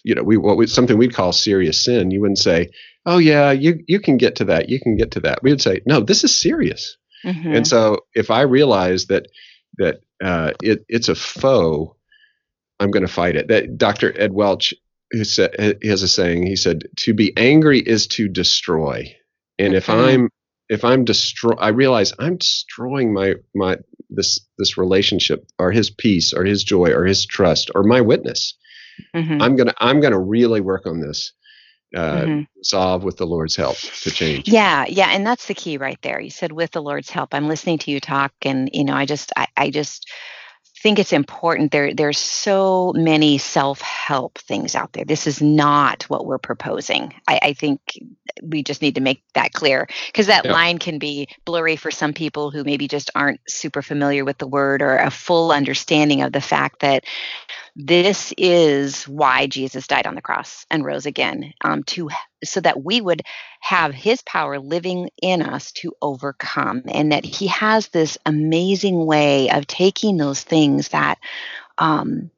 you 0.02 0.16
know 0.16 0.24
we 0.24 0.36
what 0.36 0.56
we, 0.56 0.66
something 0.66 0.98
we'd 0.98 1.14
call 1.14 1.32
serious 1.32 1.84
sin, 1.84 2.10
you 2.10 2.20
wouldn't 2.20 2.38
say, 2.40 2.70
"Oh 3.06 3.18
yeah, 3.18 3.52
you 3.52 3.78
you 3.86 4.00
can 4.00 4.16
get 4.16 4.34
to 4.36 4.44
that. 4.46 4.68
You 4.68 4.80
can 4.80 4.96
get 4.96 5.12
to 5.12 5.20
that." 5.20 5.44
We 5.44 5.50
would 5.50 5.62
say, 5.62 5.80
"No, 5.86 6.00
this 6.00 6.24
is 6.24 6.36
serious." 6.36 6.96
Mhm. 7.24 7.56
And 7.56 7.66
so 7.66 8.00
if 8.14 8.32
I 8.32 8.40
realize 8.42 9.06
that 9.06 9.26
that 9.78 10.00
uh, 10.20 10.50
it 10.60 10.84
it's 10.88 11.08
a 11.08 11.14
foe, 11.14 11.94
I'm 12.80 12.90
going 12.90 13.06
to 13.06 13.12
fight 13.12 13.36
it. 13.36 13.46
That 13.46 13.78
Dr. 13.78 14.12
Ed 14.20 14.32
Welch 14.32 14.74
who 15.12 15.22
said 15.22 15.78
he 15.80 15.88
has 15.88 16.02
a 16.02 16.08
saying. 16.08 16.46
He 16.46 16.56
said, 16.56 16.88
"To 17.04 17.14
be 17.14 17.32
angry 17.36 17.78
is 17.78 18.08
to 18.08 18.28
destroy." 18.28 19.14
And 19.56 19.74
if 19.74 19.86
Mhm. 19.86 20.08
I'm 20.08 20.28
if 20.68 20.84
I'm 20.84 21.04
destroy, 21.04 21.54
I 21.58 21.68
realize 21.68 22.12
I'm 22.18 22.36
destroying 22.36 23.12
my 23.12 23.34
my 23.54 23.78
this 24.10 24.40
this 24.58 24.76
relationship 24.78 25.46
or 25.58 25.72
his 25.72 25.90
peace 25.90 26.32
or 26.32 26.44
his 26.44 26.64
joy 26.64 26.90
or 26.92 27.04
his 27.04 27.26
trust 27.26 27.70
or 27.74 27.82
my 27.82 28.00
witness. 28.00 28.54
Mhm. 29.14 29.42
I'm 29.42 29.56
gonna 29.56 29.74
I'm 29.78 30.00
gonna 30.00 30.20
really 30.20 30.60
work 30.60 30.86
on 30.86 31.00
this. 31.00 31.32
Uh, 31.94 32.22
Mhm. 32.24 32.46
Solve 32.62 33.04
with 33.04 33.18
the 33.18 33.26
Lord's 33.26 33.54
help 33.54 33.76
to 33.76 34.10
change. 34.10 34.48
Yeah, 34.48 34.84
yeah, 34.88 35.10
and 35.10 35.24
that's 35.24 35.46
the 35.46 35.54
key 35.54 35.76
right 35.76 35.98
there. 36.02 36.20
You 36.20 36.30
said 36.30 36.50
with 36.50 36.72
the 36.72 36.82
Lord's 36.82 37.10
help. 37.10 37.34
I'm 37.34 37.46
listening 37.46 37.78
to 37.78 37.90
you 37.90 38.00
talk 38.00 38.32
and 38.42 38.68
you 38.72 38.84
know, 38.84 38.94
I 38.94 39.06
just 39.06 39.32
I, 39.36 39.46
I 39.56 39.70
just 39.70 40.10
think 40.84 40.98
it's 40.98 41.14
important 41.14 41.72
there 41.72 41.94
there's 41.94 42.18
so 42.18 42.92
many 42.94 43.38
self-help 43.38 44.36
things 44.36 44.74
out 44.74 44.92
there. 44.92 45.06
This 45.06 45.26
is 45.26 45.40
not 45.40 46.02
what 46.04 46.26
we're 46.26 46.36
proposing. 46.36 47.14
I, 47.26 47.40
I 47.42 47.52
think 47.54 47.80
we 48.42 48.62
just 48.62 48.82
need 48.82 48.96
to 48.96 49.00
make 49.00 49.22
that 49.32 49.54
clear 49.54 49.88
because 50.08 50.26
that 50.26 50.44
Yeah. 50.44 50.52
line 50.52 50.76
can 50.76 50.98
be 50.98 51.28
blurry 51.46 51.76
for 51.76 51.90
some 51.90 52.12
people 52.12 52.50
who 52.50 52.64
maybe 52.64 52.86
just 52.86 53.10
aren't 53.14 53.40
super 53.48 53.80
familiar 53.80 54.26
with 54.26 54.36
the 54.36 54.46
word 54.46 54.82
or 54.82 54.98
a 54.98 55.10
full 55.10 55.52
understanding 55.52 56.20
of 56.20 56.32
the 56.32 56.42
fact 56.42 56.80
that 56.80 57.04
this 57.74 58.34
is 58.36 59.04
why 59.08 59.46
Jesus 59.46 59.86
died 59.86 60.06
on 60.06 60.14
the 60.14 60.20
cross 60.22 60.66
and 60.70 60.84
rose 60.84 61.06
again 61.06 61.54
um, 61.64 61.82
to 61.84 62.10
so 62.50 62.60
that 62.60 62.82
we 62.82 63.00
would 63.00 63.22
have 63.60 63.94
his 63.94 64.22
power 64.22 64.58
living 64.58 65.10
in 65.22 65.42
us 65.42 65.72
to 65.72 65.94
overcome 66.02 66.82
and 66.88 67.12
that 67.12 67.24
he 67.24 67.46
has 67.48 67.88
this 67.88 68.18
amazing 68.26 69.06
way 69.06 69.50
of 69.50 69.66
taking 69.66 70.16
those 70.16 70.42
things 70.42 70.88
that 70.88 71.18
um, 71.78 72.30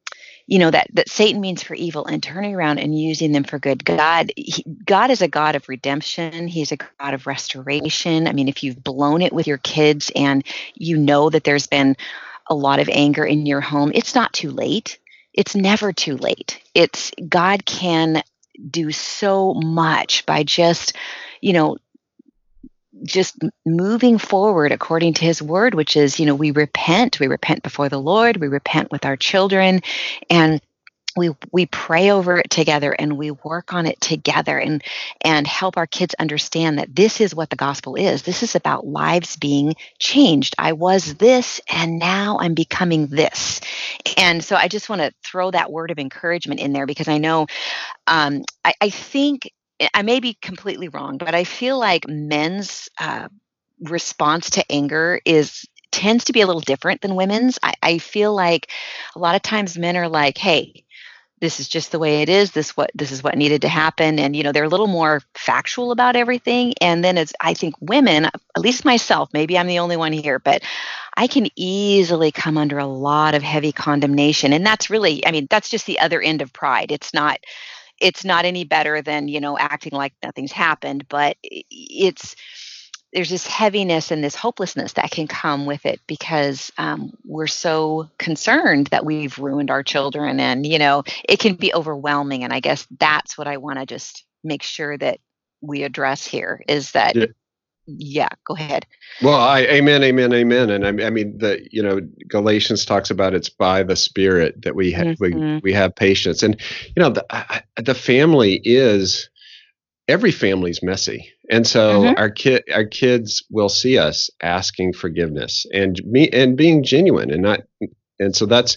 you 0.47 0.59
know 0.59 0.71
that 0.71 0.89
that 0.93 1.09
Satan 1.09 1.41
means 1.41 1.63
for 1.63 1.75
evil 1.75 2.07
and 2.07 2.23
turning 2.23 2.55
around 2.55 2.79
and 2.79 2.99
using 2.99 3.33
them 3.33 3.45
for 3.45 3.59
good. 3.59 3.85
God 3.85 4.33
he, 4.37 4.65
God 4.85 5.11
is 5.11 5.21
a 5.21 5.29
God 5.29 5.57
of 5.57 5.69
redemption. 5.69 6.47
He's 6.47 6.73
a 6.73 6.77
God 6.77 7.15
of 7.15 7.27
restoration. 7.27 8.29
I 8.29 8.33
mean, 8.33 8.49
if 8.49 8.63
you've 8.63 8.83
blown 8.83 9.23
it 9.23 9.33
with 9.33 9.47
your 9.47 9.59
kids 9.59 10.11
and 10.15 10.47
you 10.75 10.99
know 10.99 11.31
that 11.31 11.45
there's 11.45 11.67
been 11.67 11.97
a 12.49 12.55
lot 12.55 12.79
of 12.79 12.89
anger 12.89 13.25
in 13.25 13.45
your 13.45 13.61
home, 13.61 13.91
it's 13.95 14.15
not 14.15 14.33
too 14.33 14.51
late. 14.51 14.99
It's 15.35 15.57
never 15.57 15.93
too 15.93 16.17
late. 16.17 16.61
It's 16.75 17.11
God 17.29 17.67
can 17.67 18.23
do 18.71 18.93
so 18.93 19.55
much 19.55 20.27
by 20.27 20.43
just, 20.43 20.95
you 21.41 21.53
know, 21.53 21.77
just 23.05 23.37
moving 23.67 24.19
forward 24.19 24.73
according 24.73 25.13
to 25.13 25.25
his 25.25 25.43
word 25.43 25.75
which 25.75 25.99
is 25.99 26.19
you 26.19 26.25
know 26.27 26.35
we 26.35 26.51
repent. 26.51 27.21
We 27.21 27.27
repent 27.27 27.63
before 27.63 27.89
the 27.89 28.01
lord. 28.01 28.39
We 28.39 28.49
repent 28.49 28.91
with 28.91 29.05
our 29.05 29.17
children. 29.17 29.83
And 30.31 30.61
we 31.17 31.31
we 31.53 31.67
pray 31.67 32.11
over 32.11 32.39
it 32.39 32.51
together 32.51 32.93
and 32.93 33.17
we 33.17 33.31
work 33.31 33.73
on 33.73 33.87
it 33.87 34.01
together 34.01 34.59
and 34.59 34.83
and 35.23 35.47
help 35.47 35.77
our 35.77 35.87
kids 35.87 36.15
understand 36.19 36.79
that 36.79 36.95
this 36.95 37.21
is 37.21 37.35
what 37.35 37.51
the 37.51 37.57
gospel 37.57 37.97
is. 37.97 38.23
This 38.23 38.43
is 38.43 38.55
about 38.55 38.87
lives 38.87 39.37
being 39.37 39.75
changed. 39.99 40.55
I 40.59 40.73
was 40.73 41.15
this 41.15 41.61
and 41.71 41.99
now 41.99 42.39
i'm 42.41 42.55
becoming 42.55 43.07
this. 43.07 43.61
And 44.17 44.45
so 44.45 44.57
i 44.57 44.69
just 44.69 44.89
want 44.89 45.03
to 45.03 45.13
throw 45.25 45.51
that 45.51 45.73
word 45.73 45.91
of 45.91 45.99
encouragement 45.99 46.61
in 46.61 46.73
there 46.73 46.87
because 46.87 47.09
i 47.09 47.19
know 47.19 47.47
um, 48.07 48.43
I, 48.65 48.75
I, 48.81 48.91
think 48.91 49.51
i 49.95 50.03
may 50.03 50.21
be 50.21 50.35
completely 50.41 50.89
wrong 50.89 51.19
but 51.19 51.35
i 51.35 51.45
feel 51.45 51.79
like 51.79 52.09
men's 52.09 52.89
uh, 52.99 53.29
response 53.81 54.51
to 54.51 54.73
anger 54.73 55.21
is 55.25 55.67
tends 55.93 56.25
to 56.25 56.33
be 56.33 56.41
a 56.41 56.47
little 56.47 56.61
different 56.61 57.01
than 57.01 57.15
women's. 57.15 57.59
I, 57.63 57.75
I 57.83 57.99
feel 57.99 58.35
like 58.35 58.71
a 59.15 59.19
lot 59.19 59.35
of 59.35 59.43
times 59.43 59.79
men 59.79 59.97
are 59.97 60.09
like 60.09 60.37
hey 60.39 60.85
this 61.41 61.61
is 61.61 61.69
just 61.69 61.93
the 61.93 61.99
way 61.99 62.23
it 62.23 62.29
is 62.29 62.53
this 62.53 62.77
what 62.77 62.91
this 62.95 63.13
is 63.13 63.23
what 63.23 63.37
needed 63.37 63.63
to 63.63 63.69
happen. 63.69 64.19
And 64.19 64.35
you 64.35 64.43
know 64.43 64.53
they're 64.53 64.65
a 64.65 64.69
little 64.69 64.87
more 64.87 65.23
factual 65.35 65.93
about 65.93 66.17
everything. 66.17 66.75
And 66.81 67.05
then 67.05 67.19
it's 67.19 67.33
i 67.41 67.55
think 67.55 67.75
women 67.81 68.25
at 68.27 68.33
least 68.57 68.85
myself 68.85 69.31
maybe 69.33 69.59
i'm 69.59 69.67
the 69.67 69.79
only 69.79 69.97
one 69.97 70.13
here 70.13 70.39
but 70.39 70.63
i 71.17 71.27
can 71.27 71.49
easily 71.57 72.31
come 72.31 72.57
under 72.59 72.79
a 72.79 72.87
lot 72.87 73.35
of 73.35 73.43
heavy 73.43 73.73
condemnation. 73.73 74.53
And 74.53 74.65
that's 74.65 74.91
really 74.91 75.27
i 75.27 75.31
mean 75.31 75.47
that's 75.51 75.69
just 75.69 75.87
the 75.87 76.01
other 76.01 76.21
end 76.21 76.43
of 76.43 76.53
pride. 76.53 76.93
It's 76.93 77.13
not 77.13 77.39
it's 77.99 78.25
not 78.25 78.45
any 78.45 78.65
better 78.65 79.03
than 79.03 79.29
you 79.29 79.41
know 79.41 79.59
acting 79.59 79.93
like 79.93 80.15
nothing's 80.23 80.53
happened. 80.53 81.07
But 81.09 81.37
it's 81.43 82.37
there's 83.17 83.31
this 83.31 83.47
heaviness 83.47 84.11
and 84.11 84.23
this 84.23 84.35
hopelessness 84.35 84.93
that 84.93 85.11
can 85.11 85.27
come 85.27 85.65
with 85.65 85.87
it 85.87 86.01
because 86.07 86.71
um, 86.77 87.17
we're 87.25 87.47
so 87.47 88.11
concerned 88.19 88.89
that 88.89 89.07
we've 89.07 89.39
ruined 89.39 89.71
our 89.71 89.83
children 89.83 90.39
and 90.39 90.67
you 90.67 90.79
know 90.79 91.03
it 91.27 91.39
can 91.39 91.55
be 91.55 91.73
overwhelming. 91.73 92.45
And 92.45 92.53
i 92.53 92.61
guess 92.61 92.87
that's 93.01 93.39
what 93.39 93.49
i 93.49 93.57
want 93.57 93.79
to 93.79 93.87
just 93.87 94.27
make 94.45 94.63
sure 94.63 94.99
that 94.99 95.19
we 95.63 95.83
address 95.83 96.27
here 96.27 96.63
is 96.69 96.93
that 96.93 97.17
yeah, 97.17 97.25
yeah 97.87 98.29
go 98.47 98.55
ahead. 98.55 98.85
Well 99.23 99.41
I, 99.41 99.61
amen 99.61 100.03
amen 100.03 100.35
amen. 100.35 100.69
And 100.69 100.85
I, 100.85 101.07
I, 101.07 101.09
mean 101.09 101.39
the 101.39 101.67
you 101.73 101.83
know 101.83 102.01
galatians 102.29 102.85
talks 102.85 103.11
about 103.11 103.33
it's 103.33 103.49
by 103.49 103.83
the 103.83 103.97
spirit 103.97 104.61
that 104.61 104.77
we 104.77 104.93
have 104.93 105.07
mm-hmm. 105.07 105.55
we, 105.55 105.61
we 105.61 105.73
have 105.73 105.97
patience. 105.97 106.43
And 106.43 106.61
you 106.95 107.03
know 107.03 107.09
the, 107.09 107.25
the 107.77 107.95
family 107.95 108.61
is 108.63 109.31
every 110.07 110.33
family's 110.33 110.83
messy 110.83 111.33
and 111.51 111.67
so 111.67 112.03
mm-hmm. 112.03 112.19
our 112.19 112.31
kid 112.31 112.63
our 112.75 112.85
kids 112.85 113.45
will 113.51 113.69
see 113.69 113.99
us 113.99 114.31
asking 114.43 114.93
forgiveness 114.93 115.67
and 115.73 116.01
me 116.05 116.29
and 116.31 116.57
being 116.57 116.83
genuine 116.83 117.31
and 117.31 117.43
not 117.43 117.61
and 118.19 118.35
so 118.35 118.47
that's 118.47 118.77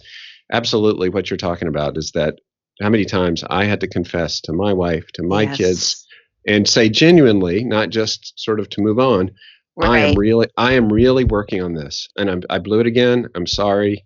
absolutely 0.52 1.10
what 1.10 1.30
you're 1.30 1.38
talking 1.38 1.68
about 1.68 1.98
is 1.98 2.12
that 2.12 2.36
how 2.82 2.90
many 2.90 3.06
times 3.06 3.44
I 3.50 3.66
had 3.66 3.82
to 3.82 3.88
confess 3.88 4.40
to 4.42 4.54
my 4.54 4.74
wife, 4.74 5.08
to 5.14 5.24
my 5.24 5.44
yes. 5.44 5.58
kids, 5.58 6.08
and 6.48 6.68
say 6.68 6.90
genuinely, 6.90 7.64
not 7.64 7.90
just 7.90 8.34
sort 8.38 8.60
of 8.60 8.70
to 8.70 8.82
move 8.82 9.00
on. 9.00 9.32
Right. 9.76 9.90
I 9.90 10.00
am 10.00 10.16
really, 10.16 10.48
I 10.58 10.74
am 10.74 10.92
really 10.92 11.24
working 11.24 11.62
on 11.62 11.74
this, 11.74 12.08
and 12.18 12.30
I'm, 12.30 12.42
I 12.50 12.60
blew 12.60 12.80
it 12.80 12.88
again. 12.88 13.28
I'm 13.36 13.48
sorry. 13.48 14.04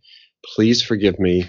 Please 0.55 0.81
forgive 0.81 1.19
me, 1.19 1.45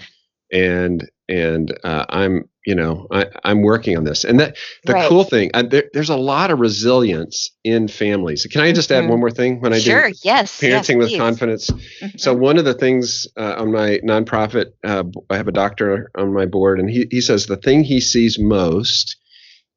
and 0.51 1.07
and 1.27 1.77
uh, 1.83 2.05
I'm 2.09 2.49
you 2.65 2.75
know 2.75 3.07
I, 3.11 3.27
am 3.43 3.61
working 3.61 3.97
on 3.97 4.03
this 4.03 4.23
and 4.23 4.39
that 4.39 4.57
the 4.83 4.93
right. 4.93 5.07
cool 5.07 5.23
thing 5.23 5.51
uh, 5.53 5.63
there, 5.63 5.85
there's 5.93 6.09
a 6.09 6.17
lot 6.17 6.51
of 6.51 6.59
resilience 6.59 7.51
in 7.63 7.87
families 7.87 8.45
can 8.51 8.61
i 8.61 8.71
just 8.71 8.89
mm-hmm. 8.89 9.05
add 9.05 9.09
one 9.09 9.19
more 9.19 9.31
thing 9.31 9.61
when 9.61 9.73
i 9.73 9.79
sure, 9.79 10.09
do 10.09 10.15
yes 10.23 10.59
parenting 10.59 11.01
yes, 11.01 11.11
with 11.11 11.17
confidence 11.17 11.69
mm-hmm. 11.69 12.17
so 12.17 12.33
one 12.33 12.57
of 12.57 12.65
the 12.65 12.73
things 12.73 13.27
uh, 13.37 13.55
on 13.57 13.71
my 13.71 13.99
nonprofit 14.03 14.71
uh, 14.83 15.03
i 15.29 15.37
have 15.37 15.47
a 15.47 15.53
doctor 15.53 16.11
on 16.17 16.33
my 16.33 16.45
board 16.45 16.79
and 16.79 16.89
he, 16.89 17.07
he 17.11 17.21
says 17.21 17.45
the 17.45 17.57
thing 17.57 17.83
he 17.83 18.01
sees 18.01 18.37
most 18.39 19.17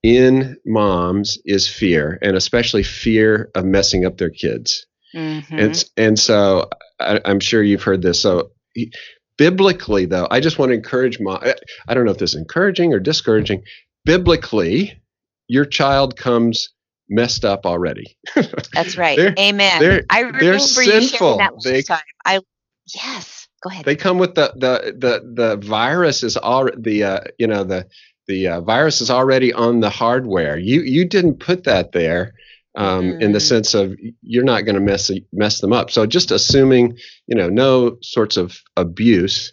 in 0.03 0.57
moms 0.64 1.38
is 1.44 1.68
fear 1.68 2.18
and 2.22 2.37
especially 2.37 2.83
fear 2.83 3.51
of 3.55 3.64
messing 3.64 4.05
up 4.05 4.16
their 4.16 4.31
kids 4.31 4.87
mm-hmm. 5.14 5.59
and, 5.59 5.85
and 5.96 6.18
so 6.18 6.68
I, 7.01 7.20
i'm 7.24 7.40
sure 7.40 7.62
you've 7.62 7.83
heard 7.83 8.03
this 8.03 8.20
so 8.20 8.53
biblically 9.38 10.05
though 10.05 10.29
i 10.31 10.40
just 10.40 10.59
want 10.59 10.70
to 10.70 10.74
encourage 10.74 11.18
mom 11.18 11.40
i 11.88 11.94
don't 11.94 12.05
know 12.05 12.11
if 12.11 12.18
this 12.18 12.35
is 12.35 12.40
encouraging 12.40 12.92
or 12.92 12.98
discouraging. 12.98 13.62
Biblically 14.05 15.01
your 15.48 15.64
child 15.64 16.16
comes 16.16 16.70
messed 17.09 17.44
up 17.44 17.64
already. 17.64 18.18
That's 18.74 18.98
right. 18.98 19.16
They're, 19.16 19.35
amen. 19.38 19.81
they're, 19.81 20.03
i 20.11 20.20
remember 20.20 20.44
they're 20.44 20.59
sinful. 20.59 21.38
that 21.38 21.53
they, 21.64 21.83
time. 21.83 22.01
i 22.24 22.40
yes 22.94 23.48
go 23.62 23.70
ahead. 23.70 23.85
they 23.85 23.96
come 23.96 24.18
with 24.18 24.35
the 24.35 24.53
the 24.57 24.94
the, 24.96 25.33
the 25.35 25.57
virus 25.57 26.22
is 26.22 26.37
all 26.37 26.68
the 26.77 27.05
uh, 27.05 27.20
you 27.38 27.46
know 27.46 27.64
the 27.64 27.87
the 28.27 28.46
uh, 28.48 28.61
virus 28.61 29.01
is 29.01 29.11
already 29.11 29.53
on 29.53 29.81
the 29.81 29.90
hardware. 29.90 30.59
You 30.59 30.83
you 30.83 31.07
didn't 31.07 31.40
put 31.40 31.64
that 31.64 31.92
there 31.92 32.35
um, 32.76 33.12
mm. 33.12 33.22
in 33.22 33.33
the 33.33 33.38
mm. 33.38 33.48
sense 33.48 33.74
of 33.74 33.94
you're 34.22 34.44
not 34.44 34.64
going 34.64 34.74
to 34.74 34.81
mess 34.81 35.11
mess 35.33 35.61
them 35.61 35.72
up. 35.72 35.90
So 35.90 36.07
just 36.07 36.31
assuming, 36.31 36.96
you 37.26 37.37
know, 37.37 37.48
no 37.48 37.98
sorts 38.02 38.37
of 38.37 38.59
abuse. 38.76 39.52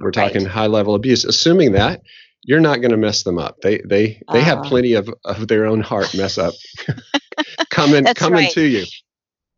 We're 0.00 0.12
talking 0.12 0.44
right. 0.44 0.50
high 0.50 0.66
level 0.66 0.94
abuse. 0.94 1.24
Assuming 1.24 1.72
that 1.72 2.00
you're 2.44 2.60
not 2.60 2.80
going 2.80 2.90
to 2.90 2.96
mess 2.96 3.22
them 3.22 3.38
up. 3.38 3.60
They 3.62 3.78
they 3.78 4.22
they 4.32 4.40
uh. 4.40 4.44
have 4.44 4.58
ah. 4.58 4.68
plenty 4.68 4.94
of, 4.94 5.08
of 5.24 5.48
their 5.48 5.66
own 5.66 5.80
heart 5.80 6.14
mess 6.14 6.38
up 6.38 6.54
coming 7.70 8.04
coming 8.14 8.44
right. 8.44 8.52
to 8.52 8.62
you. 8.62 8.84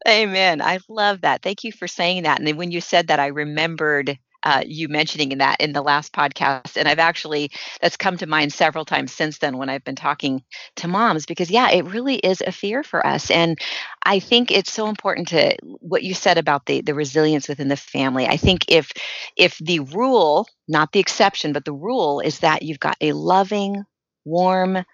Amen. 0.09 0.63
I 0.63 0.79
love 0.89 1.23
that. 1.23 1.43
Thank 1.43 1.65
you 1.65 1.73
for 1.73 1.89
saying 1.89 2.23
that. 2.23 2.39
And 2.39 2.47
then 2.47 2.57
when 2.57 2.71
you 2.71 2.81
said 2.81 3.09
that, 3.09 3.19
I 3.19 3.27
remembered 3.27 4.17
uh, 4.47 4.63
you 4.65 4.89
mentioning 4.89 5.33
in 5.33 5.39
that 5.39 5.61
in 5.61 5.73
the 5.73 5.83
last 5.83 6.13
podcast. 6.13 6.77
And 6.77 6.87
I've 6.87 7.01
actually, 7.01 7.51
that's 7.81 7.97
come 7.97 8.17
to 8.19 8.29
mind 8.29 8.53
several 8.53 8.85
times 8.85 9.13
since 9.13 9.39
then 9.39 9.59
when 9.59 9.69
I've 9.69 9.83
been 9.83 9.97
talking 9.97 10.45
to 10.77 10.87
moms, 10.87 11.27
because 11.27 11.51
yeah, 11.51 11.69
it 11.73 11.85
really 11.87 12.15
is 12.15 12.41
a 12.47 12.53
fear 12.53 12.85
for 12.85 13.05
us. 13.05 13.29
And 13.29 13.59
I 14.05 14.21
think 14.21 14.53
it's 14.53 14.73
so 14.73 14.87
important 14.87 15.27
to 15.29 15.57
what 15.81 16.05
you 16.05 16.15
said 16.15 16.39
about 16.39 16.67
the, 16.67 16.81
the 16.81 16.95
resilience 16.95 17.49
within 17.49 17.67
the 17.67 17.77
family. 17.77 18.25
I 18.27 18.37
think 18.37 18.67
if, 18.69 18.93
if 19.37 19.59
the 19.59 19.81
rule, 19.81 20.47
not 20.69 20.93
the 20.93 21.01
exception, 21.01 21.53
but 21.53 21.65
the 21.65 21.73
rule 21.73 22.21
is 22.21 22.39
that 22.39 22.63
you've 22.63 22.79
got 22.79 22.97
a 23.01 23.15
loving, 23.15 23.83
warm, 24.25 24.85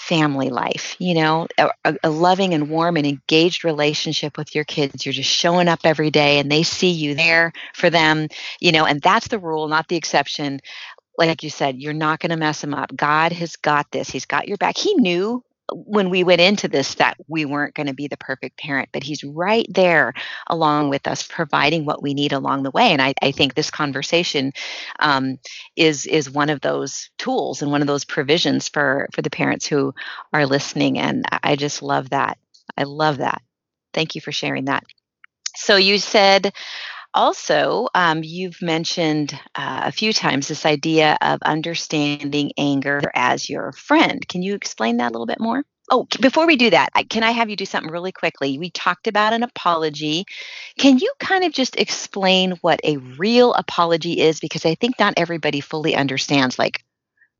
family 0.00 0.48
life, 0.48 0.96
you 0.98 1.14
know, 1.14 1.46
a, 1.58 1.70
a, 2.02 2.08
loving 2.08 2.54
and 2.54 2.70
warm 2.70 2.96
and 2.96 3.06
engaged 3.06 3.64
relationship 3.64 4.38
with 4.38 4.54
your 4.54 4.64
kids. 4.64 5.04
You're 5.04 5.12
just 5.12 5.30
showing 5.30 5.68
up 5.68 5.80
every 5.84 6.10
day 6.10 6.38
and 6.38 6.50
they 6.50 6.62
see 6.62 6.90
you 6.90 7.14
there 7.14 7.52
for 7.74 7.90
them, 7.90 8.28
you 8.60 8.72
know, 8.72 8.86
and 8.86 9.02
that's 9.02 9.28
the 9.28 9.38
rule, 9.38 9.68
not 9.68 9.88
the 9.88 9.96
exception. 9.96 10.60
Like 11.18 11.42
you 11.42 11.50
said, 11.50 11.78
you're 11.78 11.92
not 11.92 12.18
going 12.18 12.30
to 12.30 12.38
mess 12.38 12.62
them 12.62 12.72
up. 12.72 12.96
God 12.96 13.32
has 13.32 13.56
got 13.56 13.90
this. 13.92 14.08
He's 14.08 14.24
got 14.24 14.48
your 14.48 14.56
back. 14.56 14.78
He 14.78 14.94
knew 14.94 15.44
when 15.72 16.10
we 16.10 16.24
went 16.24 16.40
into 16.40 16.68
this 16.68 16.94
that 16.96 17.16
we 17.28 17.44
weren't 17.44 17.74
going 17.74 17.86
to 17.86 17.94
be 17.94 18.08
the 18.08 18.16
perfect 18.16 18.58
parent, 18.58 18.88
but 18.92 19.02
he's 19.02 19.24
right 19.24 19.66
there 19.70 20.12
along 20.46 20.90
with 20.90 21.06
us, 21.06 21.22
providing 21.26 21.84
what 21.84 22.02
we 22.02 22.14
need 22.14 22.32
along 22.32 22.62
the 22.62 22.70
way. 22.70 22.92
And 22.92 23.02
I, 23.02 23.14
I 23.22 23.32
think 23.32 23.54
this 23.54 23.70
conversation 23.70 24.52
um, 24.98 25.38
is 25.76 26.06
is 26.06 26.30
one 26.30 26.50
of 26.50 26.60
those 26.60 27.10
tools 27.18 27.62
and 27.62 27.70
one 27.70 27.80
of 27.80 27.86
those 27.86 28.04
provisions 28.04 28.68
for 28.68 29.08
for 29.12 29.22
the 29.22 29.30
parents 29.30 29.66
who 29.66 29.94
are 30.32 30.46
listening. 30.46 30.98
And 30.98 31.24
I 31.42 31.56
just 31.56 31.82
love 31.82 32.10
that. 32.10 32.38
I 32.76 32.84
love 32.84 33.18
that. 33.18 33.42
Thank 33.92 34.14
you 34.14 34.20
for 34.20 34.32
sharing 34.32 34.66
that. 34.66 34.84
So 35.56 35.76
you 35.76 35.98
said 35.98 36.52
also, 37.14 37.88
um, 37.94 38.22
you've 38.22 38.60
mentioned 38.62 39.32
uh, 39.54 39.82
a 39.84 39.92
few 39.92 40.12
times 40.12 40.48
this 40.48 40.66
idea 40.66 41.16
of 41.20 41.40
understanding 41.42 42.52
anger 42.56 43.00
as 43.14 43.48
your 43.48 43.72
friend. 43.72 44.26
Can 44.28 44.42
you 44.42 44.54
explain 44.54 44.98
that 44.98 45.10
a 45.10 45.12
little 45.12 45.26
bit 45.26 45.40
more? 45.40 45.64
Oh, 45.92 46.06
before 46.20 46.46
we 46.46 46.54
do 46.54 46.70
that, 46.70 46.90
can 47.08 47.24
I 47.24 47.32
have 47.32 47.50
you 47.50 47.56
do 47.56 47.64
something 47.64 47.90
really 47.90 48.12
quickly? 48.12 48.58
We 48.58 48.70
talked 48.70 49.08
about 49.08 49.32
an 49.32 49.42
apology. 49.42 50.24
Can 50.78 50.98
you 50.98 51.12
kind 51.18 51.42
of 51.42 51.52
just 51.52 51.74
explain 51.76 52.52
what 52.60 52.78
a 52.84 52.98
real 52.98 53.54
apology 53.54 54.20
is? 54.20 54.38
Because 54.38 54.64
I 54.64 54.76
think 54.76 55.00
not 55.00 55.14
everybody 55.16 55.60
fully 55.60 55.96
understands. 55.96 56.60
Like, 56.60 56.84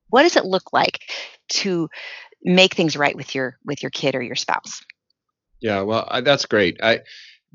what 0.09 0.23
does 0.25 0.35
it 0.35 0.45
look 0.45 0.73
like 0.73 0.99
to 1.51 1.89
make 2.43 2.75
things 2.75 2.97
right 2.97 3.15
with 3.15 3.37
your 3.37 3.57
with 3.65 3.85
your 3.85 3.91
kid 3.91 4.17
or 4.17 4.23
your 4.23 4.35
spouse? 4.35 4.83
Yeah, 5.61 5.83
well, 5.83 6.09
I, 6.11 6.21
that's 6.21 6.47
great. 6.47 6.83
I 6.83 7.03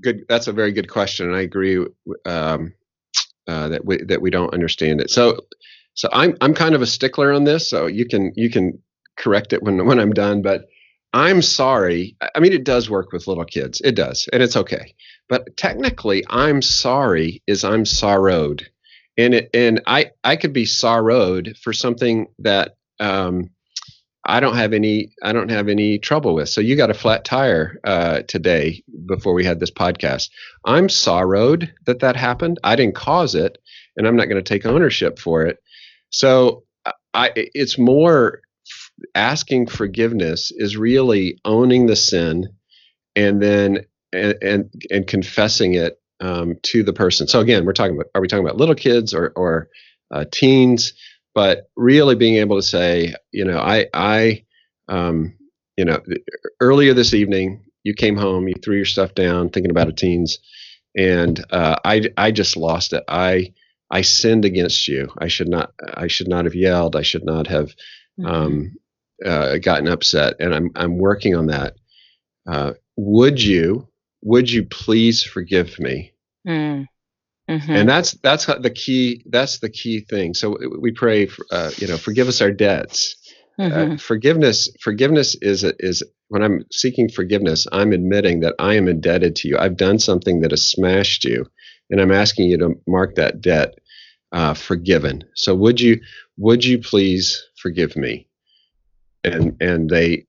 good. 0.01 0.25
That's 0.29 0.47
a 0.47 0.53
very 0.53 0.71
good 0.71 0.89
question, 0.89 1.27
and 1.27 1.35
I 1.35 1.41
agree 1.41 1.85
um, 2.25 2.73
uh, 3.47 3.69
that 3.69 3.85
we 3.85 4.03
that 4.03 4.21
we 4.21 4.29
don't 4.29 4.53
understand 4.53 5.01
it. 5.01 5.09
So, 5.09 5.39
so 5.93 6.09
I'm 6.11 6.35
I'm 6.41 6.53
kind 6.53 6.75
of 6.75 6.81
a 6.81 6.87
stickler 6.87 7.31
on 7.31 7.43
this. 7.43 7.69
So 7.69 7.87
you 7.87 8.05
can 8.07 8.33
you 8.35 8.49
can 8.49 8.81
correct 9.17 9.53
it 9.53 9.63
when 9.63 9.85
when 9.85 9.99
I'm 9.99 10.13
done. 10.13 10.41
But 10.41 10.65
I'm 11.13 11.41
sorry. 11.41 12.17
I 12.35 12.39
mean, 12.39 12.53
it 12.53 12.65
does 12.65 12.89
work 12.89 13.11
with 13.11 13.27
little 13.27 13.45
kids. 13.45 13.81
It 13.83 13.95
does, 13.95 14.27
and 14.33 14.43
it's 14.43 14.57
okay. 14.57 14.95
But 15.29 15.55
technically, 15.57 16.23
I'm 16.29 16.61
sorry 16.61 17.41
is 17.47 17.63
I'm 17.63 17.85
sorrowed, 17.85 18.67
and 19.17 19.33
it 19.33 19.49
and 19.53 19.81
I 19.87 20.11
I 20.23 20.35
could 20.35 20.53
be 20.53 20.65
sorrowed 20.65 21.55
for 21.63 21.73
something 21.73 22.27
that 22.39 22.75
um, 22.99 23.49
I 24.25 24.39
don't 24.39 24.55
have 24.55 24.73
any 24.73 25.11
I 25.21 25.33
don't 25.33 25.49
have 25.49 25.67
any 25.67 25.99
trouble 25.99 26.33
with. 26.33 26.49
So 26.49 26.61
you 26.61 26.75
got 26.75 26.89
a 26.89 26.95
flat 26.95 27.25
tire 27.25 27.79
uh, 27.83 28.21
today 28.27 28.83
before 29.05 29.33
we 29.33 29.45
had 29.45 29.59
this 29.59 29.71
podcast. 29.71 30.29
I'm 30.65 30.89
sorrowed 30.89 31.71
that 31.85 31.99
that 31.99 32.15
happened. 32.15 32.59
I 32.63 32.75
didn't 32.75 32.95
cause 32.95 33.35
it, 33.35 33.59
and 33.95 34.07
I'm 34.07 34.15
not 34.15 34.25
going 34.25 34.43
to 34.43 34.47
take 34.47 34.65
ownership 34.65 35.19
for 35.19 35.45
it. 35.45 35.59
So 36.09 36.63
I, 37.13 37.31
it's 37.35 37.77
more 37.77 38.41
asking 39.13 39.67
forgiveness 39.67 40.51
is 40.55 40.75
really 40.75 41.39
owning 41.45 41.85
the 41.85 41.95
sin, 41.95 42.47
and 43.15 43.41
then 43.41 43.85
and 44.11 44.35
and, 44.41 44.73
and 44.89 45.07
confessing 45.07 45.75
it 45.75 45.99
um, 46.19 46.55
to 46.63 46.83
the 46.83 46.93
person. 46.93 47.27
So 47.27 47.41
again, 47.41 47.65
we're 47.65 47.73
talking 47.73 47.95
about 47.95 48.07
are 48.15 48.21
we 48.21 48.27
talking 48.27 48.45
about 48.45 48.57
little 48.57 48.75
kids 48.75 49.13
or 49.13 49.31
or 49.35 49.69
uh, 50.11 50.25
teens? 50.31 50.93
But 51.35 51.69
really 51.75 52.15
being 52.15 52.37
able 52.37 52.55
to 52.55 52.63
say, 52.63 53.13
you 53.31 53.45
know, 53.45 53.59
I 53.59 53.87
I 53.93 54.45
um, 54.87 55.37
you 55.77 55.85
know 55.85 56.01
earlier 56.59 56.93
this 56.93 57.13
evening 57.13 57.65
you 57.83 57.93
came 57.93 58.17
home, 58.17 58.47
you 58.47 58.55
threw 58.55 58.77
your 58.77 58.85
stuff 58.85 59.13
down, 59.13 59.49
thinking 59.49 59.69
about 59.69 59.89
a 59.89 59.93
teens, 59.93 60.39
and 60.97 61.43
uh, 61.51 61.75
I 61.85 62.09
I 62.17 62.31
just 62.31 62.57
lost 62.57 62.93
it. 62.93 63.03
I 63.07 63.53
I 63.91 64.01
sinned 64.01 64.43
against 64.43 64.87
you. 64.87 65.09
I 65.19 65.27
should 65.27 65.47
not 65.47 65.71
I 65.93 66.07
should 66.07 66.27
not 66.27 66.45
have 66.45 66.55
yelled. 66.55 66.95
I 66.95 67.03
should 67.03 67.23
not 67.23 67.47
have 67.47 67.75
mm-hmm. 68.19 68.25
um, 68.25 68.75
uh, 69.23 69.57
gotten 69.57 69.87
upset, 69.87 70.35
and 70.39 70.53
I'm 70.53 70.71
I'm 70.75 70.97
working 70.97 71.35
on 71.35 71.47
that. 71.47 71.75
Uh, 72.47 72.73
would 72.97 73.41
you 73.41 73.87
would 74.23 74.49
you 74.51 74.63
please 74.65 75.23
forgive 75.23 75.79
me? 75.79 76.13
Mm. 76.47 76.87
Mm-hmm. 77.49 77.71
And 77.71 77.89
that's 77.89 78.11
that's 78.23 78.45
the 78.47 78.71
key. 78.71 79.23
That's 79.27 79.59
the 79.59 79.69
key 79.69 79.99
thing. 79.99 80.33
So 80.33 80.57
we 80.79 80.91
pray, 80.91 81.27
for, 81.27 81.45
uh, 81.51 81.71
you 81.77 81.87
know, 81.87 81.97
forgive 81.97 82.27
us 82.27 82.41
our 82.41 82.51
debts. 82.51 83.15
Uh, 83.57 83.63
mm-hmm. 83.63 83.91
Uh, 83.93 83.97
forgiveness, 83.97 84.69
forgiveness 84.81 85.35
is 85.41 85.63
is 85.63 86.03
when 86.29 86.41
I'm 86.41 86.65
seeking 86.71 87.07
forgiveness, 87.07 87.67
I'm 87.71 87.93
admitting 87.93 88.39
that 88.41 88.55
I 88.57 88.73
am 88.73 88.87
indebted 88.87 89.35
to 89.37 89.47
you. 89.47 89.57
I've 89.57 89.77
done 89.77 89.99
something 89.99 90.41
that 90.41 90.51
has 90.51 90.67
smashed 90.67 91.23
you, 91.23 91.45
and 91.89 92.01
I'm 92.01 92.11
asking 92.11 92.49
you 92.49 92.57
to 92.57 92.81
mark 92.87 93.15
that 93.15 93.41
debt 93.41 93.75
uh, 94.31 94.55
forgiven. 94.55 95.23
So 95.35 95.53
would 95.55 95.79
you 95.79 96.01
would 96.37 96.65
you 96.65 96.79
please 96.79 97.43
forgive 97.55 97.95
me? 97.95 98.27
And 99.23 99.55
and 99.61 99.89
they 99.89 100.25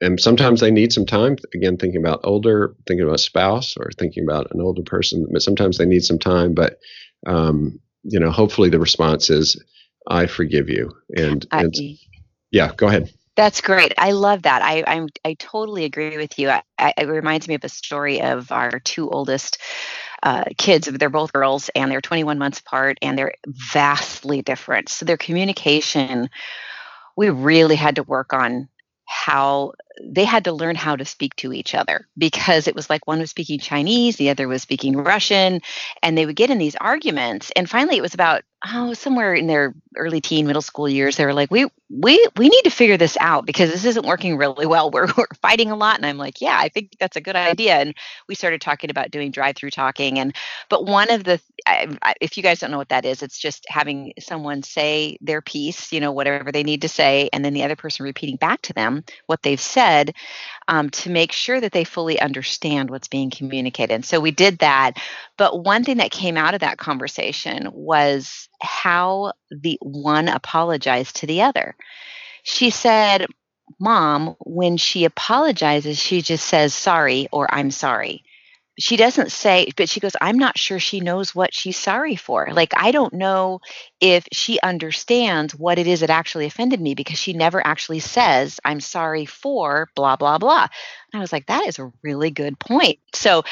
and 0.00 0.20
sometimes 0.20 0.60
they 0.60 0.70
need 0.70 0.92
some 0.92 1.06
time 1.06 1.36
again 1.54 1.76
thinking 1.76 2.00
about 2.00 2.20
older 2.24 2.74
thinking 2.86 3.06
about 3.06 3.20
spouse 3.20 3.76
or 3.76 3.90
thinking 3.98 4.24
about 4.24 4.50
an 4.52 4.60
older 4.60 4.82
person 4.82 5.26
but 5.32 5.42
sometimes 5.42 5.78
they 5.78 5.86
need 5.86 6.04
some 6.04 6.18
time 6.18 6.54
but 6.54 6.78
um, 7.26 7.78
you 8.02 8.20
know 8.20 8.30
hopefully 8.30 8.68
the 8.68 8.78
response 8.78 9.30
is 9.30 9.62
i 10.08 10.26
forgive 10.26 10.68
you 10.68 10.92
and, 11.16 11.46
and 11.52 11.74
yeah 12.50 12.72
go 12.76 12.88
ahead 12.88 13.12
that's 13.36 13.60
great. 13.60 13.92
I 13.98 14.12
love 14.12 14.42
that. 14.42 14.62
I 14.62 14.84
I'm, 14.86 15.08
i 15.24 15.34
totally 15.34 15.84
agree 15.84 16.16
with 16.16 16.38
you. 16.38 16.50
I, 16.50 16.62
I, 16.78 16.94
it 16.96 17.08
reminds 17.08 17.48
me 17.48 17.54
of 17.54 17.64
a 17.64 17.68
story 17.68 18.22
of 18.22 18.52
our 18.52 18.78
two 18.78 19.10
oldest 19.10 19.58
uh, 20.22 20.44
kids. 20.56 20.86
They're 20.86 21.10
both 21.10 21.32
girls, 21.32 21.68
and 21.74 21.90
they're 21.90 22.00
21 22.00 22.38
months 22.38 22.60
apart, 22.60 22.98
and 23.02 23.18
they're 23.18 23.34
vastly 23.46 24.42
different. 24.42 24.88
So 24.88 25.04
their 25.04 25.16
communication, 25.16 26.30
we 27.16 27.30
really 27.30 27.76
had 27.76 27.96
to 27.96 28.04
work 28.04 28.32
on 28.32 28.68
how 29.06 29.72
they 30.02 30.24
had 30.24 30.44
to 30.44 30.52
learn 30.52 30.76
how 30.76 30.96
to 30.96 31.04
speak 31.04 31.34
to 31.36 31.52
each 31.52 31.74
other 31.74 32.06
because 32.16 32.66
it 32.66 32.74
was 32.74 32.90
like 32.90 33.06
one 33.06 33.20
was 33.20 33.30
speaking 33.30 33.58
Chinese, 33.58 34.16
the 34.16 34.30
other 34.30 34.48
was 34.48 34.62
speaking 34.62 34.96
Russian, 34.96 35.60
and 36.02 36.18
they 36.18 36.26
would 36.26 36.36
get 36.36 36.50
in 36.50 36.58
these 36.58 36.76
arguments. 36.76 37.52
And 37.54 37.68
finally, 37.68 37.96
it 37.96 38.02
was 38.02 38.14
about 38.14 38.42
oh, 38.72 38.94
somewhere 38.94 39.34
in 39.34 39.46
their 39.46 39.74
early 39.96 40.20
teen, 40.20 40.46
middle 40.46 40.62
school 40.62 40.88
years, 40.88 41.16
they 41.16 41.26
were 41.26 41.34
like, 41.34 41.50
"We 41.50 41.66
we 41.90 42.26
we 42.36 42.48
need 42.48 42.62
to 42.62 42.70
figure 42.70 42.96
this 42.96 43.16
out 43.20 43.46
because 43.46 43.70
this 43.70 43.84
isn't 43.84 44.06
working 44.06 44.36
really 44.36 44.66
well. 44.66 44.90
We're 44.94 45.08
we're 45.16 45.26
fighting 45.42 45.70
a 45.70 45.76
lot." 45.76 45.96
And 45.96 46.06
I'm 46.06 46.18
like, 46.18 46.40
"Yeah, 46.40 46.58
I 46.58 46.68
think 46.68 46.92
that's 46.98 47.16
a 47.16 47.20
good 47.20 47.36
idea." 47.36 47.76
And 47.76 47.94
we 48.28 48.34
started 48.34 48.60
talking 48.60 48.90
about 48.90 49.10
doing 49.10 49.30
drive-through 49.30 49.70
talking. 49.70 50.18
And 50.18 50.34
but 50.70 50.86
one 50.86 51.10
of 51.10 51.24
the, 51.24 51.40
I, 51.66 51.96
I, 52.02 52.14
if 52.20 52.36
you 52.36 52.42
guys 52.42 52.60
don't 52.60 52.70
know 52.70 52.78
what 52.78 52.88
that 52.88 53.04
is, 53.04 53.22
it's 53.22 53.38
just 53.38 53.66
having 53.68 54.14
someone 54.18 54.62
say 54.62 55.18
their 55.20 55.42
piece, 55.42 55.92
you 55.92 56.00
know, 56.00 56.12
whatever 56.12 56.50
they 56.50 56.62
need 56.62 56.82
to 56.82 56.88
say, 56.88 57.28
and 57.32 57.44
then 57.44 57.54
the 57.54 57.64
other 57.64 57.76
person 57.76 58.04
repeating 58.04 58.36
back 58.36 58.62
to 58.62 58.72
them 58.72 59.04
what 59.26 59.42
they've 59.42 59.60
said 59.60 59.83
um, 60.68 60.90
to 60.90 61.10
make 61.10 61.32
sure 61.32 61.60
that 61.60 61.72
they 61.72 61.84
fully 61.84 62.20
understand 62.20 62.90
what's 62.90 63.08
being 63.08 63.30
communicated. 63.30 63.94
And 63.94 64.04
So 64.04 64.20
we 64.20 64.30
did 64.30 64.58
that. 64.58 64.92
But 65.36 65.62
one 65.64 65.84
thing 65.84 65.98
that 65.98 66.10
came 66.10 66.36
out 66.36 66.54
of 66.54 66.60
that 66.60 66.78
conversation 66.78 67.68
was 67.72 68.48
how 68.60 69.32
the 69.50 69.78
one 69.82 70.28
apologized 70.28 71.16
to 71.16 71.26
the 71.26 71.42
other. 71.42 71.76
She 72.42 72.70
said, 72.70 73.26
Mom, 73.80 74.36
when 74.40 74.76
she 74.76 75.04
apologizes, 75.04 75.98
she 75.98 76.22
just 76.22 76.46
says 76.46 76.74
sorry 76.74 77.28
or 77.32 77.52
I'm 77.52 77.70
sorry 77.70 78.24
she 78.78 78.96
doesn't 78.96 79.30
say 79.30 79.68
but 79.76 79.88
she 79.88 80.00
goes 80.00 80.16
i'm 80.20 80.38
not 80.38 80.58
sure 80.58 80.78
she 80.78 81.00
knows 81.00 81.34
what 81.34 81.54
she's 81.54 81.76
sorry 81.76 82.16
for 82.16 82.48
like 82.52 82.72
i 82.76 82.90
don't 82.90 83.12
know 83.12 83.60
if 84.00 84.26
she 84.32 84.60
understands 84.60 85.54
what 85.54 85.78
it 85.78 85.86
is 85.86 86.00
that 86.00 86.10
actually 86.10 86.46
offended 86.46 86.80
me 86.80 86.94
because 86.94 87.18
she 87.18 87.32
never 87.32 87.64
actually 87.66 88.00
says 88.00 88.58
i'm 88.64 88.80
sorry 88.80 89.26
for 89.26 89.88
blah 89.94 90.16
blah 90.16 90.38
blah 90.38 90.66
and 91.12 91.18
i 91.18 91.20
was 91.20 91.32
like 91.32 91.46
that 91.46 91.66
is 91.66 91.78
a 91.78 91.92
really 92.02 92.30
good 92.30 92.58
point 92.58 92.98
so 93.12 93.42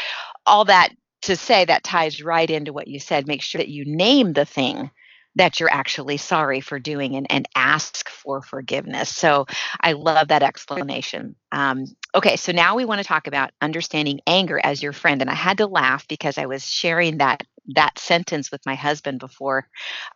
all 0.46 0.64
that 0.64 0.90
to 1.22 1.36
say 1.36 1.64
that 1.64 1.84
ties 1.84 2.22
right 2.22 2.50
into 2.50 2.72
what 2.72 2.88
you 2.88 2.98
said 2.98 3.26
make 3.26 3.42
sure 3.42 3.60
that 3.60 3.68
you 3.68 3.84
name 3.84 4.32
the 4.32 4.44
thing 4.44 4.90
that 5.36 5.60
you're 5.60 5.72
actually 5.72 6.16
sorry 6.16 6.60
for 6.60 6.78
doing 6.78 7.16
and, 7.16 7.26
and 7.30 7.48
ask 7.56 8.08
for 8.08 8.42
forgiveness. 8.42 9.14
So 9.14 9.46
I 9.80 9.92
love 9.92 10.28
that 10.28 10.42
explanation. 10.42 11.36
Um, 11.50 11.86
okay, 12.14 12.36
so 12.36 12.52
now 12.52 12.76
we 12.76 12.84
want 12.84 13.00
to 13.00 13.06
talk 13.06 13.26
about 13.26 13.50
understanding 13.60 14.20
anger 14.26 14.60
as 14.62 14.82
your 14.82 14.92
friend. 14.92 15.20
And 15.20 15.30
I 15.30 15.34
had 15.34 15.58
to 15.58 15.66
laugh 15.66 16.06
because 16.08 16.38
I 16.38 16.46
was 16.46 16.64
sharing 16.64 17.18
that 17.18 17.42
that 17.74 17.98
sentence 17.98 18.50
with 18.50 18.64
my 18.66 18.74
husband 18.74 19.20
before 19.20 19.68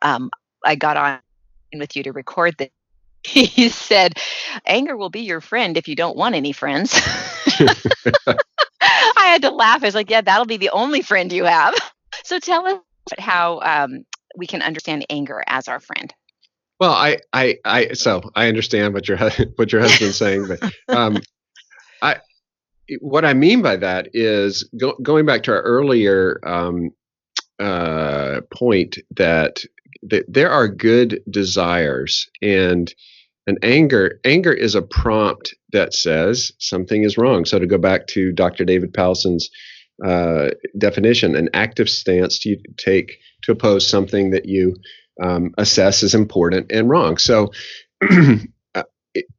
um, 0.03 0.31
I 0.65 0.75
got 0.75 0.97
on 0.97 1.21
with 1.79 1.97
you 1.97 2.03
to 2.05 2.13
record 2.13 2.57
this. 2.59 2.71
He 3.23 3.71
said, 3.71 4.15
"Anger 4.65 4.97
will 4.97 5.11
be 5.11 5.23
your 5.23 5.41
friend 5.41 5.77
if 5.77 5.89
you 5.89 5.97
don't 5.97 6.17
want 6.17 6.37
any 6.37 6.53
friends." 6.53 6.95
I 8.25 8.37
had 9.17 9.43
to 9.43 9.51
laugh. 9.51 9.83
I 9.83 9.87
was 9.87 9.97
like, 9.97 10.11
"Yeah, 10.11 10.21
that'll 10.21 10.47
be 10.47 10.59
the 10.59 10.71
only 10.71 11.03
friend 11.03 11.33
you 11.33 11.45
have." 11.45 11.75
So 12.23 12.39
tell 12.39 12.67
us 12.67 12.79
how 13.19 13.61
um, 13.61 14.05
we 14.37 14.47
can 14.47 14.63
understand 14.63 15.07
anger 15.11 15.43
as 15.49 15.67
our 15.67 15.81
friend. 15.81 16.15
Well, 16.79 16.93
I, 16.93 17.19
I, 17.33 17.59
I, 17.65 17.93
so 17.95 18.31
I 18.35 18.49
understand 18.49 18.95
what 18.95 19.09
your 19.09 19.19
what 19.57 19.73
your 19.73 19.81
husband's 19.81 20.17
saying, 20.17 20.47
but 20.47 20.73
um, 20.89 21.19
what 23.01 23.25
I 23.25 23.35
mean 23.35 23.63
by 23.63 23.77
that 23.77 24.09
is 24.13 24.69
go, 24.79 24.95
going 25.03 25.27
back 25.27 25.43
to 25.45 25.53
our 25.53 25.63
earlier 25.63 26.41
um, 26.45 26.91
uh, 27.59 28.41
point 28.53 28.99
that, 29.17 29.65
there 30.29 30.51
are 30.51 30.69
good 30.69 31.21
desires 31.29 32.31
and 32.41 32.95
an 33.49 33.57
anger 33.63 34.21
anger 34.25 34.53
is 34.53 34.77
a 34.77 34.83
prompt 34.83 35.53
that 35.73 35.95
says 35.95 36.53
something 36.59 37.03
is 37.03 37.19
wrong. 37.19 37.45
So 37.45 37.59
to 37.59 37.67
go 37.67 37.79
back 37.79 38.07
to 38.09 38.31
Dr. 38.31 38.65
David 38.65 38.93
Powlison's 38.93 39.51
uh, 40.05 40.51
definition, 40.79 41.35
an 41.35 41.49
active 41.55 41.89
stance 41.89 42.39
to 42.41 42.57
take 42.77 43.19
to 43.43 43.53
oppose 43.53 43.87
something 43.87 44.31
that 44.31 44.47
you 44.47 44.77
um, 45.23 45.53
assess 45.59 46.03
as 46.03 46.15
important 46.15 46.71
and 46.71 46.89
wrong. 46.89 47.17
So, 47.17 47.51
uh, 48.75 48.83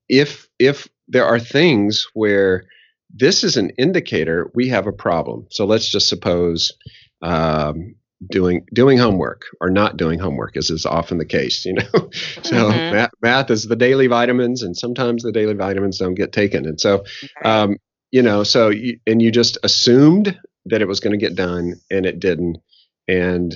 if 0.09 0.47
if 0.59 0.87
there 1.07 1.25
are 1.25 1.39
things 1.39 2.07
where 2.13 2.65
this 3.13 3.43
is 3.43 3.57
an 3.57 3.71
indicator 3.71 4.51
we 4.53 4.67
have 4.69 4.87
a 4.87 4.91
problem. 4.91 5.47
So 5.49 5.65
let's 5.65 5.89
just 5.89 6.09
suppose 6.09 6.73
um, 7.21 7.95
doing 8.29 8.65
doing 8.73 8.97
homework 8.97 9.43
or 9.61 9.69
not 9.69 9.97
doing 9.97 10.19
homework, 10.19 10.57
as 10.57 10.69
is 10.69 10.85
often 10.85 11.17
the 11.17 11.25
case. 11.25 11.65
You 11.65 11.73
know, 11.73 11.83
so 11.91 12.69
mm-hmm. 12.69 12.95
math, 12.95 13.11
math 13.21 13.51
is 13.51 13.67
the 13.67 13.75
daily 13.75 14.07
vitamins, 14.07 14.63
and 14.63 14.75
sometimes 14.75 15.23
the 15.23 15.31
daily 15.31 15.53
vitamins 15.53 15.97
don't 15.97 16.15
get 16.15 16.31
taken, 16.31 16.65
and 16.65 16.79
so. 16.79 17.03
Um, 17.43 17.77
you 18.09 18.21
know, 18.21 18.43
so 18.43 18.69
you, 18.69 18.97
and 19.05 19.21
you 19.21 19.31
just 19.31 19.57
assumed 19.63 20.39
that 20.65 20.81
it 20.81 20.87
was 20.87 21.01
going 21.01 21.11
to 21.11 21.23
get 21.23 21.35
done 21.35 21.73
and 21.91 22.05
it 22.05 22.21
didn't, 22.21 22.57
and 23.05 23.53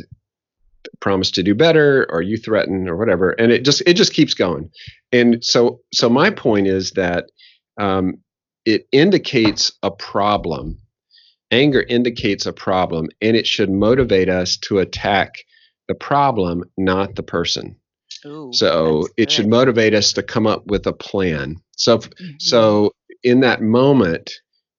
promised 1.00 1.36
to 1.36 1.44
do 1.44 1.56
better 1.56 2.06
or 2.10 2.22
you 2.22 2.36
threaten 2.36 2.90
or 2.90 2.98
whatever, 2.98 3.32
and 3.32 3.52
it 3.52 3.64
just 3.64 3.82
it 3.86 3.94
just 3.94 4.14
keeps 4.14 4.34
going. 4.34 4.70
And 5.12 5.44
so 5.44 5.80
so 5.94 6.10
my 6.10 6.30
point 6.30 6.68
is 6.68 6.92
that 6.92 7.26
um, 7.80 8.16
it 8.66 8.88
indicates 8.92 9.72
a 9.84 9.92
problem. 9.92 10.80
Anger 11.52 11.82
indicates 11.82 12.46
a 12.46 12.54
problem, 12.54 13.10
and 13.22 13.36
it 13.36 13.46
should 13.46 13.70
motivate 13.70 14.30
us 14.30 14.58
to 14.58 14.80
attack 14.80 15.36
the 15.88 15.96
problem, 15.96 16.64
not 16.78 17.16
the 17.16 17.24
person. 17.24 17.76
Ooh, 18.26 18.52
so 18.54 19.08
it 19.18 19.32
should 19.32 19.48
motivate 19.48 19.94
us 19.94 20.14
to 20.14 20.24
come 20.24 20.48
up 20.48 20.68
with 20.68 20.86
a 20.86 20.94
plan. 20.94 21.58
So 21.76 21.98
mm-hmm. 21.98 22.36
so 22.40 22.92
in 23.24 23.42
that 23.42 23.62
moment, 23.62 24.32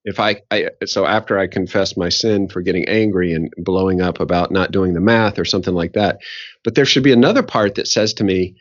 if 0.05 0.19
I, 0.19 0.41
I, 0.51 0.71
so 0.87 1.07
after 1.07 1.39
I 1.39 1.47
confess 1.47 1.97
my 1.97 2.09
sin 2.09 2.49
for 2.49 2.61
getting 2.61 2.89
angry 2.89 3.33
and 3.33 3.53
blowing 3.59 4.01
up 4.01 4.21
about 4.21 4.51
not 4.51 4.73
doing 4.73 4.95
the 4.95 5.01
math 5.01 5.39
or 5.39 5.45
something 5.45 5.75
like 5.75 5.93
that, 5.93 6.19
but 6.65 6.75
there 6.75 6.85
should 6.85 7.05
be 7.05 7.13
another 7.13 7.43
part 7.43 7.77
that 7.77 7.87
says 7.89 8.15
to 8.15 8.25
me, 8.25 8.57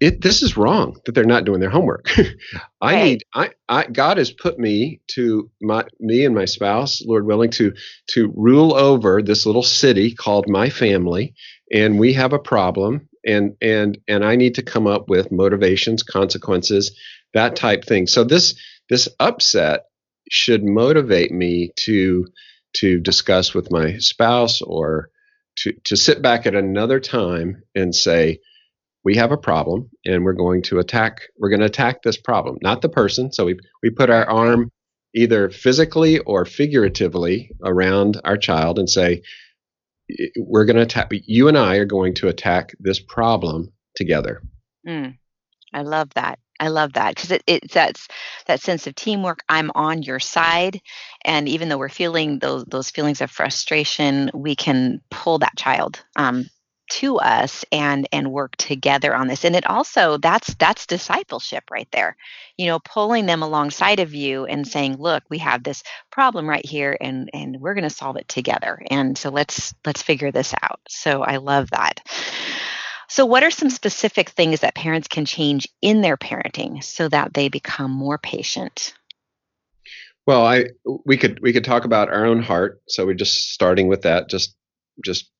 it 0.00 0.20
this 0.20 0.42
is 0.42 0.56
wrong 0.56 0.96
that 1.04 1.14
they're 1.14 1.24
not 1.24 1.44
doing 1.44 1.60
their 1.60 1.70
homework. 1.70 2.08
I 2.80 2.94
right. 2.94 3.04
need 3.04 3.24
I, 3.34 3.50
I 3.68 3.86
God 3.86 4.18
has 4.18 4.30
put 4.30 4.58
me 4.58 5.00
to 5.12 5.50
my 5.60 5.84
me 5.98 6.24
and 6.24 6.34
my 6.34 6.44
spouse, 6.44 7.02
Lord 7.04 7.26
willing, 7.26 7.50
to 7.52 7.74
to 8.10 8.32
rule 8.36 8.74
over 8.74 9.22
this 9.22 9.44
little 9.46 9.62
city 9.62 10.14
called 10.14 10.48
my 10.48 10.70
family, 10.70 11.34
and 11.72 11.98
we 11.98 12.12
have 12.12 12.32
a 12.32 12.38
problem, 12.38 13.08
and 13.26 13.56
and 13.60 13.98
and 14.06 14.24
I 14.24 14.36
need 14.36 14.54
to 14.56 14.62
come 14.62 14.86
up 14.86 15.08
with 15.08 15.32
motivations, 15.32 16.02
consequences, 16.02 16.96
that 17.34 17.56
type 17.56 17.84
thing. 17.84 18.06
So 18.06 18.24
this 18.24 18.54
this 18.88 19.08
upset 19.18 19.86
should 20.30 20.62
motivate 20.62 21.32
me 21.32 21.72
to 21.76 22.26
to 22.76 23.00
discuss 23.00 23.52
with 23.52 23.72
my 23.72 23.98
spouse 23.98 24.62
or 24.62 25.10
to 25.56 25.72
to 25.84 25.96
sit 25.96 26.22
back 26.22 26.46
at 26.46 26.54
another 26.54 27.00
time 27.00 27.62
and 27.74 27.92
say 27.92 28.38
we 29.08 29.16
have 29.16 29.32
a 29.32 29.38
problem 29.38 29.88
and 30.04 30.22
we're 30.22 30.34
going 30.34 30.60
to 30.60 30.78
attack 30.78 31.22
we're 31.38 31.48
going 31.48 31.60
to 31.60 31.66
attack 31.66 32.02
this 32.02 32.18
problem 32.18 32.58
not 32.60 32.82
the 32.82 32.90
person 32.90 33.32
so 33.32 33.46
we 33.46 33.58
we 33.82 33.88
put 33.88 34.10
our 34.10 34.28
arm 34.28 34.70
either 35.14 35.48
physically 35.48 36.18
or 36.18 36.44
figuratively 36.44 37.50
around 37.64 38.20
our 38.24 38.36
child 38.36 38.78
and 38.78 38.90
say 38.90 39.22
we're 40.36 40.66
going 40.66 40.76
to 40.76 40.82
attack 40.82 41.08
you 41.10 41.48
and 41.48 41.56
I 41.56 41.76
are 41.76 41.86
going 41.86 42.14
to 42.16 42.28
attack 42.28 42.72
this 42.80 43.00
problem 43.00 43.72
together. 43.96 44.42
Mm, 44.86 45.16
I 45.72 45.82
love 45.82 46.10
that. 46.14 46.38
I 46.60 46.68
love 46.68 46.94
that 46.94 47.14
because 47.14 47.30
it, 47.30 47.42
it's 47.46 47.72
that's 47.72 48.08
that 48.46 48.60
sense 48.60 48.86
of 48.86 48.94
teamwork. 48.94 49.44
I'm 49.48 49.70
on 49.74 50.02
your 50.02 50.18
side, 50.18 50.80
and 51.24 51.48
even 51.48 51.68
though 51.68 51.78
we're 51.78 51.88
feeling 51.88 52.40
those 52.40 52.64
those 52.64 52.90
feelings 52.90 53.20
of 53.20 53.30
frustration, 53.30 54.30
we 54.34 54.56
can 54.56 55.00
pull 55.10 55.38
that 55.38 55.56
child 55.56 56.04
um, 56.16 56.46
to 56.88 57.18
us 57.18 57.64
and 57.70 58.08
and 58.12 58.32
work 58.32 58.56
together 58.56 59.14
on 59.14 59.28
this. 59.28 59.44
And 59.44 59.54
it 59.54 59.66
also 59.66 60.18
that's 60.18 60.54
that's 60.54 60.86
discipleship 60.86 61.64
right 61.70 61.88
there. 61.92 62.16
You 62.56 62.66
know 62.66 62.78
pulling 62.80 63.26
them 63.26 63.42
alongside 63.42 64.00
of 64.00 64.14
you 64.14 64.44
and 64.44 64.66
saying 64.66 64.96
look 64.96 65.24
we 65.28 65.38
have 65.38 65.62
this 65.62 65.82
problem 66.10 66.48
right 66.48 66.64
here 66.64 66.96
and 67.00 67.30
and 67.32 67.60
we're 67.60 67.74
going 67.74 67.84
to 67.84 67.90
solve 67.90 68.16
it 68.16 68.28
together. 68.28 68.82
And 68.90 69.16
so 69.16 69.30
let's 69.30 69.74
let's 69.84 70.02
figure 70.02 70.32
this 70.32 70.54
out. 70.62 70.80
So 70.88 71.22
i 71.22 71.36
love 71.36 71.70
that. 71.70 72.00
So 73.08 73.24
what 73.24 73.42
are 73.42 73.50
some 73.50 73.70
specific 73.70 74.30
things 74.30 74.60
that 74.60 74.74
parents 74.74 75.08
can 75.08 75.24
change 75.24 75.66
in 75.80 76.02
their 76.02 76.18
parenting 76.18 76.84
so 76.84 77.08
that 77.08 77.32
they 77.32 77.48
become 77.48 77.90
more 77.90 78.18
patient? 78.18 78.94
Well 80.26 80.44
i 80.44 80.66
we 81.04 81.16
could 81.16 81.40
we 81.40 81.52
could 81.52 81.64
talk 81.64 81.84
about 81.84 82.08
our 82.08 82.24
own 82.26 82.42
heart. 82.42 82.80
So 82.88 83.06
we're 83.06 83.14
just 83.14 83.52
starting 83.52 83.88
with 83.88 84.02
that 84.02 84.28
just 84.28 84.54
just 85.04 85.30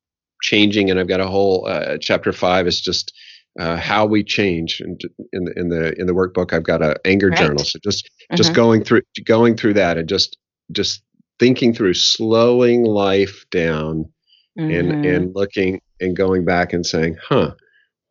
changing, 0.43 0.91
and 0.91 0.99
I've 0.99 1.09
got 1.09 1.21
a 1.21 1.27
whole 1.27 1.67
uh, 1.67 1.99
chapter 2.01 2.33
five 2.33 2.67
is 2.67 2.81
just 2.81 3.13
uh, 3.59 3.77
how 3.77 4.07
we 4.07 4.23
change. 4.23 4.81
And 4.81 5.01
in 5.33 5.45
the 5.45 5.53
in 5.59 5.69
the 5.69 6.01
in 6.01 6.07
the 6.07 6.15
workbook, 6.15 6.53
I've 6.53 6.63
got 6.63 6.83
an 6.83 6.95
anger 7.05 7.29
right. 7.29 7.39
journal. 7.39 7.65
So 7.65 7.79
just 7.83 8.05
mm-hmm. 8.05 8.37
just 8.37 8.55
going 8.55 8.85
through 8.85 9.03
going 9.25 9.57
through 9.57 9.75
that 9.75 9.99
and 9.99 10.09
just 10.09 10.37
just 10.73 11.03
thinking 11.39 11.73
through 11.73 11.95
slowing 11.95 12.85
life 12.85 13.45
down 13.51 14.11
mm-hmm. 14.59 14.71
and 14.71 15.07
and 15.07 15.35
looking 15.35 15.81
and 16.01 16.17
going 16.17 16.45
back 16.45 16.73
and 16.73 16.87
saying, 16.87 17.17
huh, 17.29 17.55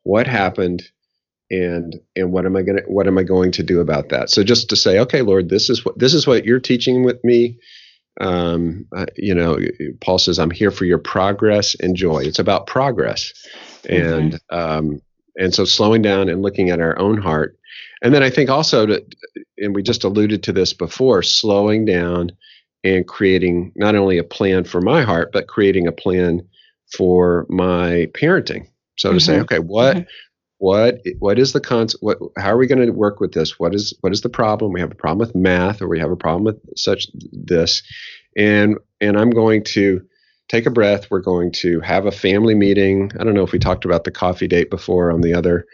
what 0.03 0.27
happened? 0.27 0.83
and 1.49 1.99
and 2.15 2.31
what 2.31 2.45
am 2.45 2.55
i 2.55 2.61
going 2.61 2.77
to 2.77 2.83
what 2.87 3.07
am 3.07 3.17
i 3.17 3.23
going 3.23 3.51
to 3.51 3.63
do 3.63 3.79
about 3.79 4.09
that 4.09 4.29
so 4.29 4.43
just 4.43 4.69
to 4.69 4.75
say 4.75 4.99
okay 4.99 5.21
lord 5.21 5.49
this 5.49 5.69
is 5.69 5.85
what 5.85 5.97
this 5.97 6.13
is 6.13 6.27
what 6.27 6.45
you're 6.45 6.59
teaching 6.59 7.03
with 7.03 7.23
me 7.23 7.57
um, 8.19 8.85
uh, 8.95 9.05
you 9.15 9.33
know, 9.33 9.59
Paul 10.01 10.19
says, 10.19 10.39
"I'm 10.39 10.51
here 10.51 10.71
for 10.71 10.85
your 10.85 10.97
progress 10.97 11.75
and 11.79 11.95
joy." 11.95 12.23
It's 12.23 12.39
about 12.39 12.67
progress, 12.67 13.33
and 13.87 14.33
mm-hmm. 14.33 14.57
um, 14.57 15.01
and 15.37 15.53
so 15.53 15.65
slowing 15.65 16.01
down 16.01 16.29
and 16.29 16.41
looking 16.41 16.69
at 16.69 16.79
our 16.79 16.97
own 16.99 17.17
heart, 17.17 17.57
and 18.01 18.13
then 18.13 18.23
I 18.23 18.29
think 18.29 18.49
also 18.49 18.85
that, 18.87 19.15
and 19.57 19.75
we 19.75 19.83
just 19.83 20.03
alluded 20.03 20.43
to 20.43 20.53
this 20.53 20.73
before, 20.73 21.21
slowing 21.21 21.85
down 21.85 22.31
and 22.83 23.07
creating 23.07 23.71
not 23.75 23.95
only 23.95 24.17
a 24.17 24.23
plan 24.23 24.63
for 24.63 24.81
my 24.81 25.03
heart, 25.03 25.31
but 25.31 25.47
creating 25.47 25.87
a 25.87 25.91
plan 25.91 26.47
for 26.95 27.45
my 27.49 28.07
parenting. 28.13 28.67
So 28.97 29.09
mm-hmm. 29.09 29.17
to 29.17 29.23
say, 29.23 29.33
mm-hmm. 29.33 29.41
okay, 29.43 29.59
what 29.59 29.97
mm-hmm 29.97 30.09
what 30.59 31.01
what 31.19 31.37
is 31.37 31.53
the 31.53 31.59
con 31.59 31.87
what 31.99 32.17
how 32.37 32.51
are 32.51 32.57
we 32.57 32.67
going 32.67 32.83
to 32.83 32.91
work 32.91 33.19
with 33.19 33.33
this? 33.33 33.59
What 33.59 33.75
is 33.75 33.93
what 34.01 34.11
is 34.11 34.21
the 34.21 34.29
problem? 34.29 34.73
We 34.73 34.79
have 34.79 34.91
a 34.91 34.95
problem 34.95 35.19
with 35.19 35.35
math 35.35 35.81
or 35.81 35.87
we 35.87 35.99
have 35.99 36.11
a 36.11 36.15
problem 36.15 36.43
with 36.43 36.59
such 36.75 37.07
this. 37.31 37.83
And 38.35 38.77
and 38.99 39.17
i'm 39.17 39.29
going 39.29 39.63
to 39.63 40.01
take 40.49 40.65
a 40.65 40.71
breath. 40.71 41.11
We're 41.11 41.21
going 41.21 41.51
to 41.53 41.79
have 41.81 42.05
a 42.05 42.11
family 42.11 42.55
meeting. 42.55 43.11
I 43.19 43.23
don't 43.23 43.33
know 43.33 43.43
if 43.43 43.51
we 43.51 43.59
talked 43.59 43.85
about 43.85 44.03
the 44.03 44.11
coffee 44.11 44.47
date 44.47 44.69
before 44.69 45.11
on 45.11 45.21
the 45.21 45.33
other 45.33 45.65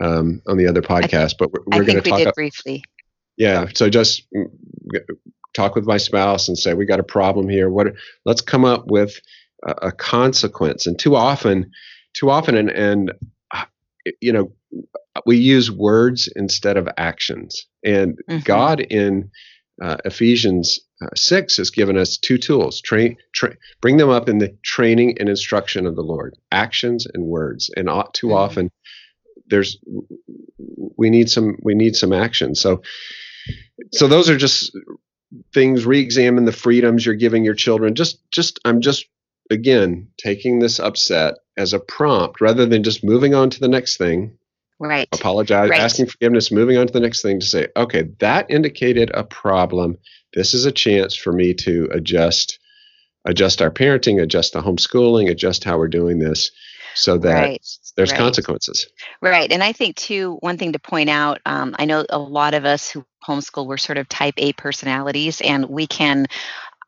um, 0.00 0.40
on 0.46 0.56
the 0.56 0.66
other 0.66 0.82
podcast 0.82 1.34
but 1.38 1.52
we're, 1.52 1.78
we're 1.78 1.84
going 1.84 2.02
to 2.02 2.08
talk 2.08 2.18
we 2.18 2.32
briefly. 2.32 2.84
Yeah 3.36 3.66
so 3.74 3.90
just 3.90 4.26
mm, 4.32 4.46
talk 5.52 5.74
with 5.74 5.84
my 5.84 5.96
spouse 5.96 6.48
and 6.48 6.56
say 6.56 6.74
we 6.74 6.86
got 6.86 7.00
a 7.00 7.04
problem 7.04 7.48
here. 7.48 7.68
What 7.68 7.88
let's 8.24 8.40
come 8.40 8.64
up 8.64 8.86
with 8.86 9.20
a, 9.66 9.88
a 9.88 9.92
consequence. 9.92 10.86
And 10.86 10.98
too 10.98 11.14
often 11.14 11.70
too 12.14 12.30
often 12.30 12.56
and 12.56 12.70
and 12.70 13.12
you 14.20 14.32
know, 14.32 14.52
we 15.26 15.36
use 15.36 15.70
words 15.70 16.28
instead 16.36 16.76
of 16.76 16.88
actions. 16.96 17.66
And 17.84 18.18
mm-hmm. 18.28 18.40
God 18.44 18.80
in 18.80 19.30
uh, 19.82 19.96
Ephesians 20.04 20.78
uh, 21.02 21.08
6 21.14 21.56
has 21.56 21.70
given 21.70 21.96
us 21.96 22.18
two 22.18 22.38
tools 22.38 22.80
train, 22.80 23.16
tra- 23.32 23.56
bring 23.80 23.96
them 23.96 24.10
up 24.10 24.28
in 24.28 24.38
the 24.38 24.56
training 24.62 25.16
and 25.18 25.28
instruction 25.28 25.86
of 25.86 25.96
the 25.96 26.02
Lord 26.02 26.36
actions 26.52 27.06
and 27.12 27.24
words. 27.24 27.70
And 27.76 27.88
too 28.12 28.28
mm-hmm. 28.28 28.36
often, 28.36 28.70
there's 29.50 29.78
we 30.96 31.10
need 31.10 31.28
some 31.30 31.58
we 31.62 31.74
need 31.74 31.94
some 31.94 32.12
action 32.12 32.54
so 32.54 32.82
so 33.92 34.08
those 34.08 34.30
are 34.30 34.36
just 34.36 34.76
things 35.52 35.84
re-examine 35.84 36.44
the 36.44 36.52
freedoms 36.52 37.04
you're 37.04 37.14
giving 37.14 37.44
your 37.44 37.54
children 37.54 37.94
just 37.94 38.18
just 38.30 38.58
i'm 38.64 38.80
just 38.80 39.06
again 39.50 40.08
taking 40.16 40.58
this 40.58 40.80
upset 40.80 41.34
as 41.60 41.74
a 41.74 41.78
prompt 41.78 42.40
rather 42.40 42.64
than 42.64 42.82
just 42.82 43.04
moving 43.04 43.34
on 43.34 43.50
to 43.50 43.60
the 43.60 43.68
next 43.68 43.98
thing 43.98 44.36
right 44.78 45.08
apologize 45.12 45.68
right. 45.68 45.80
asking 45.80 46.06
forgiveness 46.06 46.50
moving 46.50 46.78
on 46.78 46.86
to 46.86 46.92
the 46.92 47.00
next 47.00 47.20
thing 47.20 47.38
to 47.38 47.46
say 47.46 47.68
okay 47.76 48.08
that 48.18 48.50
indicated 48.50 49.10
a 49.12 49.22
problem 49.22 49.98
this 50.34 50.54
is 50.54 50.64
a 50.64 50.72
chance 50.72 51.14
for 51.14 51.32
me 51.32 51.52
to 51.52 51.86
adjust 51.92 52.58
adjust 53.26 53.60
our 53.60 53.70
parenting 53.70 54.20
adjust 54.22 54.54
the 54.54 54.62
homeschooling 54.62 55.30
adjust 55.30 55.62
how 55.62 55.76
we're 55.76 55.86
doing 55.86 56.18
this 56.18 56.50
so 56.94 57.18
that 57.18 57.42
right. 57.42 57.66
there's 57.96 58.10
right. 58.10 58.18
consequences 58.18 58.88
right 59.20 59.52
and 59.52 59.62
i 59.62 59.72
think 59.72 59.96
too 59.96 60.38
one 60.40 60.56
thing 60.56 60.72
to 60.72 60.78
point 60.78 61.10
out 61.10 61.40
um, 61.44 61.76
i 61.78 61.84
know 61.84 62.04
a 62.08 62.18
lot 62.18 62.54
of 62.54 62.64
us 62.64 62.90
who 62.90 63.04
homeschool 63.26 63.66
we're 63.66 63.76
sort 63.76 63.98
of 63.98 64.08
type 64.08 64.34
a 64.38 64.52
personalities 64.54 65.42
and 65.42 65.66
we 65.66 65.86
can 65.86 66.26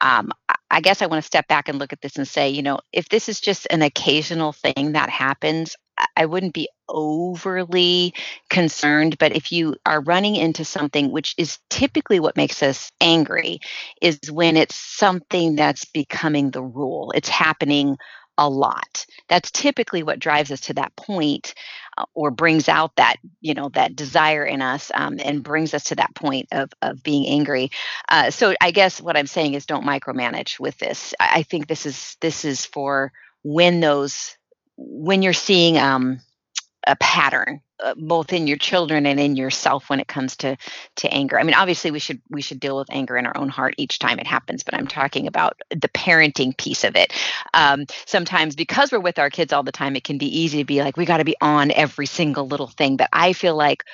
um, 0.02 0.32
I 0.70 0.80
guess 0.80 1.00
I 1.00 1.06
want 1.06 1.22
to 1.22 1.26
step 1.26 1.48
back 1.48 1.68
and 1.68 1.78
look 1.78 1.92
at 1.92 2.00
this 2.00 2.16
and 2.16 2.26
say, 2.26 2.50
you 2.50 2.62
know, 2.62 2.80
if 2.92 3.08
this 3.08 3.28
is 3.28 3.40
just 3.40 3.66
an 3.70 3.82
occasional 3.82 4.52
thing 4.52 4.92
that 4.92 5.08
happens, 5.10 5.76
I 6.16 6.26
wouldn't 6.26 6.54
be 6.54 6.68
overly 6.88 8.14
concerned. 8.50 9.18
But 9.18 9.36
if 9.36 9.52
you 9.52 9.76
are 9.86 10.02
running 10.02 10.36
into 10.36 10.64
something, 10.64 11.12
which 11.12 11.34
is 11.38 11.58
typically 11.70 12.20
what 12.20 12.36
makes 12.36 12.62
us 12.62 12.90
angry, 13.00 13.60
is 14.00 14.18
when 14.30 14.56
it's 14.56 14.74
something 14.74 15.54
that's 15.56 15.84
becoming 15.84 16.50
the 16.50 16.62
rule, 16.62 17.12
it's 17.14 17.28
happening 17.28 17.96
a 18.38 18.48
lot. 18.48 19.06
That's 19.28 19.50
typically 19.50 20.02
what 20.02 20.18
drives 20.18 20.50
us 20.50 20.60
to 20.62 20.74
that 20.74 20.94
point 20.96 21.54
uh, 21.98 22.04
or 22.14 22.30
brings 22.30 22.68
out 22.68 22.96
that 22.96 23.16
you 23.40 23.52
know 23.54 23.68
that 23.70 23.94
desire 23.94 24.44
in 24.44 24.62
us 24.62 24.90
um, 24.94 25.18
and 25.22 25.42
brings 25.42 25.74
us 25.74 25.84
to 25.84 25.96
that 25.96 26.14
point 26.14 26.48
of 26.50 26.72
of 26.80 27.02
being 27.02 27.26
angry 27.26 27.70
uh, 28.08 28.30
so 28.30 28.54
i 28.62 28.70
guess 28.70 28.98
what 28.98 29.14
i'm 29.14 29.26
saying 29.26 29.52
is 29.52 29.66
don't 29.66 29.84
micromanage 29.84 30.58
with 30.58 30.78
this 30.78 31.12
i, 31.20 31.40
I 31.40 31.42
think 31.42 31.66
this 31.66 31.84
is 31.84 32.16
this 32.20 32.46
is 32.46 32.64
for 32.64 33.12
when 33.42 33.80
those 33.80 34.36
when 34.76 35.20
you're 35.20 35.34
seeing 35.34 35.76
um, 35.76 36.20
a 36.86 36.96
pattern 36.96 37.60
uh, 37.82 37.94
both 37.96 38.32
in 38.32 38.46
your 38.46 38.56
children 38.56 39.06
and 39.06 39.18
in 39.18 39.36
yourself 39.36 39.90
when 39.90 40.00
it 40.00 40.08
comes 40.08 40.36
to 40.36 40.56
to 40.96 41.12
anger. 41.12 41.38
I 41.38 41.42
mean 41.42 41.54
obviously 41.54 41.90
we 41.90 41.98
should 41.98 42.20
we 42.30 42.42
should 42.42 42.60
deal 42.60 42.76
with 42.76 42.88
anger 42.90 43.16
in 43.16 43.26
our 43.26 43.36
own 43.36 43.48
heart 43.48 43.74
each 43.78 43.98
time 43.98 44.18
it 44.18 44.26
happens 44.26 44.62
but 44.62 44.74
i'm 44.74 44.86
talking 44.86 45.26
about 45.26 45.60
the 45.70 45.88
parenting 45.88 46.56
piece 46.56 46.84
of 46.84 46.96
it. 46.96 47.12
Um, 47.54 47.86
sometimes 48.06 48.54
because 48.56 48.92
we're 48.92 49.00
with 49.00 49.18
our 49.18 49.30
kids 49.30 49.52
all 49.52 49.62
the 49.62 49.72
time 49.72 49.96
it 49.96 50.04
can 50.04 50.18
be 50.18 50.40
easy 50.40 50.58
to 50.58 50.64
be 50.64 50.82
like 50.82 50.96
we 50.96 51.04
got 51.04 51.18
to 51.18 51.24
be 51.24 51.36
on 51.40 51.70
every 51.72 52.06
single 52.06 52.46
little 52.46 52.68
thing. 52.68 52.96
But 52.96 53.08
i 53.12 53.32
feel 53.32 53.56
like 53.56 53.84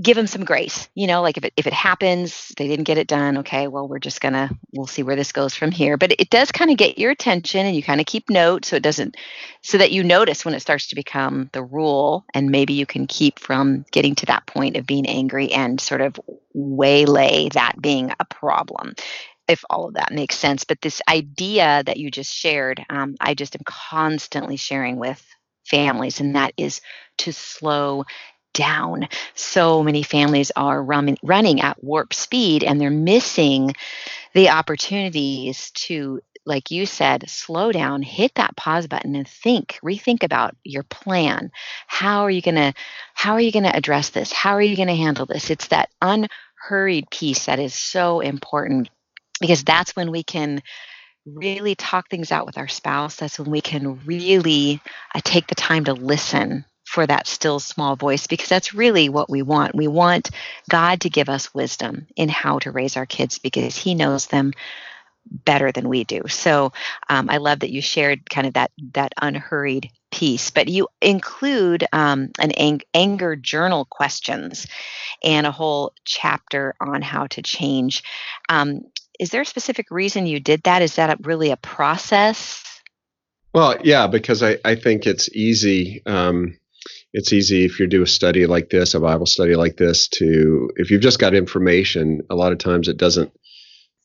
give 0.00 0.16
them 0.16 0.26
some 0.26 0.44
grace 0.44 0.88
you 0.94 1.06
know 1.06 1.22
like 1.22 1.36
if 1.36 1.44
it 1.44 1.52
if 1.56 1.66
it 1.66 1.72
happens 1.72 2.52
they 2.56 2.68
didn't 2.68 2.84
get 2.84 2.98
it 2.98 3.06
done 3.06 3.38
okay 3.38 3.66
well 3.66 3.88
we're 3.88 3.98
just 3.98 4.20
gonna 4.20 4.50
we'll 4.76 4.86
see 4.86 5.02
where 5.02 5.16
this 5.16 5.32
goes 5.32 5.54
from 5.54 5.70
here. 5.70 5.96
But 5.96 6.14
it 6.18 6.30
does 6.30 6.52
kind 6.52 6.70
of 6.70 6.76
get 6.76 6.98
your 6.98 7.10
attention 7.10 7.66
and 7.66 7.74
you 7.74 7.82
kind 7.82 8.00
of 8.00 8.06
keep 8.06 8.30
note 8.30 8.64
so 8.64 8.76
it 8.76 8.82
doesn't 8.82 9.16
so 9.62 9.78
that 9.78 9.92
you 9.92 10.04
notice 10.04 10.44
when 10.44 10.54
it 10.54 10.60
starts 10.60 10.88
to 10.88 10.94
become 10.94 11.50
the 11.52 11.62
rule 11.62 12.24
and 12.34 12.50
maybe 12.50 12.74
you 12.74 12.86
can 12.86 13.06
keep 13.06 13.38
from 13.38 13.84
getting 13.90 14.14
to 14.16 14.26
that 14.26 14.46
point 14.46 14.76
of 14.76 14.86
being 14.86 15.06
angry 15.06 15.52
and 15.52 15.80
sort 15.80 16.00
of 16.00 16.20
waylay 16.54 17.48
that 17.50 17.80
being 17.80 18.12
a 18.20 18.24
problem 18.26 18.94
if 19.48 19.64
all 19.70 19.88
of 19.88 19.94
that 19.94 20.12
makes 20.12 20.36
sense. 20.36 20.64
But 20.64 20.80
this 20.80 21.00
idea 21.08 21.82
that 21.84 21.96
you 21.96 22.10
just 22.10 22.32
shared 22.32 22.84
um, 22.90 23.16
i 23.20 23.34
just 23.34 23.56
am 23.56 23.62
constantly 23.64 24.56
sharing 24.56 24.96
with 24.96 25.24
families 25.64 26.20
and 26.20 26.36
that 26.36 26.52
is 26.56 26.80
to 27.18 27.32
slow 27.32 28.04
down. 28.56 29.08
So 29.34 29.82
many 29.82 30.02
families 30.02 30.50
are 30.56 30.82
run, 30.82 31.16
running 31.22 31.60
at 31.60 31.82
warp 31.84 32.14
speed 32.14 32.64
and 32.64 32.80
they're 32.80 32.90
missing 32.90 33.74
the 34.32 34.50
opportunities 34.50 35.70
to 35.72 36.20
like 36.46 36.70
you 36.70 36.86
said, 36.86 37.28
slow 37.28 37.72
down, 37.72 38.02
hit 38.02 38.32
that 38.36 38.56
pause 38.56 38.86
button 38.86 39.16
and 39.16 39.26
think, 39.26 39.80
rethink 39.82 40.22
about 40.22 40.56
your 40.62 40.84
plan. 40.84 41.50
How 41.88 42.22
are 42.22 42.30
you 42.30 42.40
going 42.40 42.54
to 42.54 42.72
how 43.14 43.32
are 43.32 43.40
you 43.40 43.50
going 43.50 43.64
to 43.64 43.76
address 43.76 44.10
this? 44.10 44.32
How 44.32 44.52
are 44.52 44.62
you 44.62 44.76
going 44.76 44.88
to 44.88 44.94
handle 44.94 45.26
this? 45.26 45.50
It's 45.50 45.68
that 45.68 45.90
unhurried 46.00 47.10
piece 47.10 47.46
that 47.46 47.58
is 47.58 47.74
so 47.74 48.20
important 48.20 48.88
because 49.40 49.64
that's 49.64 49.96
when 49.96 50.12
we 50.12 50.22
can 50.22 50.62
really 51.26 51.74
talk 51.74 52.08
things 52.08 52.30
out 52.30 52.46
with 52.46 52.56
our 52.56 52.68
spouse. 52.68 53.16
That's 53.16 53.40
when 53.40 53.50
we 53.50 53.60
can 53.60 54.00
really 54.06 54.80
uh, 55.14 55.20
take 55.24 55.48
the 55.48 55.56
time 55.56 55.84
to 55.86 55.94
listen 55.94 56.64
for 56.96 57.06
that 57.06 57.26
still 57.26 57.60
small 57.60 57.94
voice 57.94 58.26
because 58.26 58.48
that's 58.48 58.72
really 58.72 59.10
what 59.10 59.28
we 59.28 59.42
want. 59.42 59.74
We 59.74 59.86
want 59.86 60.30
God 60.70 61.02
to 61.02 61.10
give 61.10 61.28
us 61.28 61.52
wisdom 61.52 62.06
in 62.16 62.30
how 62.30 62.58
to 62.60 62.70
raise 62.70 62.96
our 62.96 63.04
kids 63.04 63.38
because 63.38 63.76
He 63.76 63.94
knows 63.94 64.24
them 64.28 64.54
better 65.30 65.72
than 65.72 65.90
we 65.90 66.04
do. 66.04 66.22
So 66.26 66.72
um, 67.10 67.28
I 67.28 67.36
love 67.36 67.60
that 67.60 67.70
you 67.70 67.82
shared 67.82 68.30
kind 68.30 68.46
of 68.46 68.54
that 68.54 68.70
that 68.94 69.12
unhurried 69.20 69.90
piece. 70.10 70.48
But 70.50 70.68
you 70.68 70.88
include 71.02 71.86
um, 71.92 72.30
an 72.38 72.52
ang- 72.52 72.88
anger 72.94 73.36
journal 73.36 73.84
questions 73.84 74.66
and 75.22 75.46
a 75.46 75.52
whole 75.52 75.92
chapter 76.06 76.74
on 76.80 77.02
how 77.02 77.26
to 77.26 77.42
change. 77.42 78.04
Um, 78.48 78.84
is 79.20 79.28
there 79.28 79.42
a 79.42 79.44
specific 79.44 79.90
reason 79.90 80.24
you 80.24 80.40
did 80.40 80.62
that? 80.62 80.80
Is 80.80 80.94
that 80.94 81.26
really 81.26 81.50
a 81.50 81.58
process? 81.58 82.64
Well, 83.52 83.76
yeah, 83.84 84.06
because 84.06 84.42
I, 84.42 84.56
I 84.64 84.76
think 84.76 85.06
it's 85.06 85.28
easy. 85.34 86.00
Um, 86.06 86.58
it's 87.16 87.32
easy 87.32 87.64
if 87.64 87.80
you 87.80 87.86
do 87.86 88.02
a 88.02 88.06
study 88.06 88.44
like 88.44 88.68
this, 88.68 88.92
a 88.92 89.00
Bible 89.00 89.24
study 89.24 89.56
like 89.56 89.78
this, 89.78 90.06
to 90.08 90.68
if 90.76 90.90
you've 90.90 91.00
just 91.00 91.18
got 91.18 91.32
information, 91.32 92.20
a 92.28 92.34
lot 92.34 92.52
of 92.52 92.58
times 92.58 92.88
it 92.88 92.98
doesn't 92.98 93.32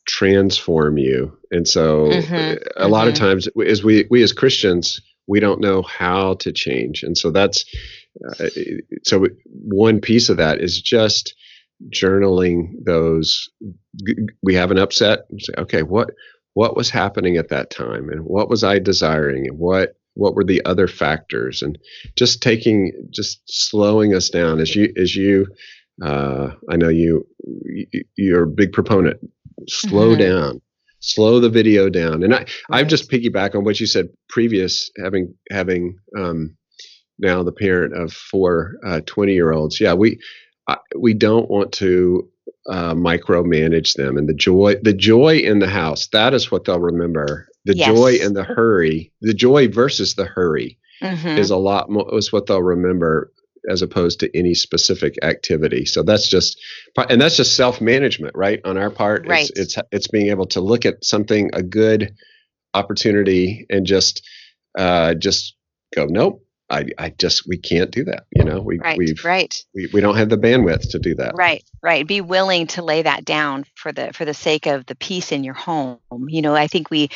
transform 0.08 0.98
you. 0.98 1.38
And 1.52 1.68
so 1.68 2.06
mm-hmm, 2.06 2.34
a 2.34 2.38
mm-hmm. 2.38 2.90
lot 2.90 3.10
of 3.10 3.14
mm-hmm. 3.14 3.26
times 3.26 3.50
as 3.68 3.84
we 3.84 4.08
we 4.10 4.24
as 4.24 4.32
Christians, 4.32 5.02
we 5.28 5.42
don't 5.42 5.60
know 5.60 5.82
how 5.82 6.36
to 6.36 6.54
change. 6.54 7.04
And 7.04 7.18
so 7.18 7.32
that's 7.32 7.66
uh, 8.40 8.48
so 9.04 9.28
one 9.44 10.00
piece 10.00 10.30
of 10.30 10.38
that 10.38 10.62
is 10.62 10.82
just 10.82 11.36
journaling 11.90 12.72
those 12.86 13.50
we 14.44 14.54
have 14.54 14.70
an 14.70 14.78
upset 14.78 15.22
say 15.40 15.54
okay 15.58 15.82
what 15.82 16.12
what 16.54 16.78
was 16.78 16.92
happening 16.92 17.38
at 17.38 17.50
that 17.50 17.72
time 17.72 18.08
and 18.10 18.22
what 18.24 18.50
was 18.50 18.64
i 18.64 18.78
desiring 18.78 19.48
and 19.48 19.58
what 19.58 19.96
what 20.14 20.36
were 20.36 20.44
the 20.44 20.64
other 20.66 20.88
factors? 20.88 21.62
And 21.62 21.78
just 22.18 22.42
taking 22.42 22.92
just 23.12 23.42
slowing 23.46 24.14
us 24.14 24.30
down 24.30 24.60
as 24.60 24.76
you 24.76 24.94
as 24.98 25.16
you 25.16 25.48
uh, 26.04 26.52
i 26.70 26.76
know 26.76 26.90
you 26.90 27.26
you're 28.16 28.44
a 28.44 28.48
big 28.48 28.74
proponent. 28.74 29.18
Slow 29.68 30.12
mm-hmm. 30.12 30.22
down. 30.22 30.62
Slow 31.00 31.40
the 31.40 31.50
video 31.50 31.90
down. 31.90 32.24
And 32.24 32.34
i 32.34 32.38
right. 32.38 32.52
i've 32.72 32.88
just 32.88 33.10
piggyback 33.10 33.56
on 33.56 33.64
what 33.64 33.80
you 33.80 33.86
said 33.86 34.10
previous 34.30 34.90
having 35.02 35.34
having 35.50 35.98
um, 36.18 36.56
now 37.20 37.44
the 37.44 37.52
parent 37.52 37.96
of 37.96 38.12
four 38.14 38.76
20 39.06 39.32
uh, 39.32 39.34
year 39.34 39.52
olds 39.52 39.80
yeah 39.80 39.94
we 39.94 40.20
we 40.98 41.14
don't 41.14 41.50
want 41.50 41.72
to 41.74 42.28
uh, 42.70 42.94
micromanage 42.94 43.96
them. 43.96 44.18
And 44.18 44.28
the 44.28 44.34
joy 44.34 44.76
the 44.82 44.94
joy 44.94 45.38
in 45.38 45.60
the 45.60 45.70
house 45.70 46.08
that 46.08 46.34
is 46.34 46.52
what 46.52 46.66
they'll 46.66 46.80
remember 46.80 47.48
the 47.66 47.76
yes. 47.76 47.88
joy 47.88 48.18
and 48.22 48.36
the 48.36 48.44
hurry 48.44 49.12
the 49.22 49.34
joy 49.34 49.68
versus 49.68 50.16
the 50.16 50.26
hurry 50.26 50.78
mm-hmm. 51.02 51.38
is 51.38 51.50
a 51.50 51.58
lot 51.58 51.90
more 51.90 52.08
is 52.18 52.32
what 52.32 52.48
they'll 52.48 52.62
remember 52.62 53.32
as 53.70 53.82
opposed 53.82 54.20
to 54.20 54.38
any 54.38 54.54
specific 54.54 55.16
activity 55.22 55.86
so 55.86 56.02
that's 56.02 56.28
just 56.28 56.60
and 57.10 57.22
that's 57.22 57.38
just 57.38 57.56
self-management 57.56 58.36
right 58.36 58.60
on 58.66 58.78
our 58.78 58.90
part 58.90 59.28
right. 59.28 59.50
it's, 59.56 59.78
it's 59.78 59.88
it's 59.92 60.08
being 60.08 60.28
able 60.28 60.48
to 60.48 60.62
look 60.62 60.86
at 60.86 61.04
something 61.04 61.50
a 61.54 61.62
good 61.62 62.16
opportunity 62.74 63.66
and 63.70 63.86
just 63.86 64.28
uh 64.78 65.14
just 65.14 65.56
go 65.96 66.06
nope 66.06 66.44
I, 66.72 66.86
I 66.98 67.10
just 67.10 67.48
we 67.48 67.58
can't 67.58 67.92
do 67.92 68.06
that. 68.06 68.26
You 68.32 68.46
know, 68.46 68.62
we 68.62 68.80
right, 68.80 68.98
we've 68.98 69.24
right. 69.26 69.54
We, 69.76 69.90
we 69.94 70.02
don't 70.02 70.16
have 70.16 70.30
the 70.30 70.38
bandwidth 70.38 70.92
to 70.92 71.00
do 71.00 71.16
that. 71.16 71.34
Right, 71.36 71.64
right. 71.84 72.08
Be 72.08 72.22
willing 72.22 72.68
to 72.68 72.82
lay 72.82 73.02
that 73.02 73.26
down 73.26 73.66
for 73.76 73.92
the 73.92 74.14
for 74.14 74.24
the 74.24 74.34
sake 74.34 74.66
of 74.66 74.86
the 74.86 74.96
peace 74.96 75.32
in 75.32 75.44
your 75.44 75.54
home. 75.54 76.00
You 76.28 76.42
know, 76.42 76.56
I 76.56 76.68
think 76.68 76.90
we 76.90 77.10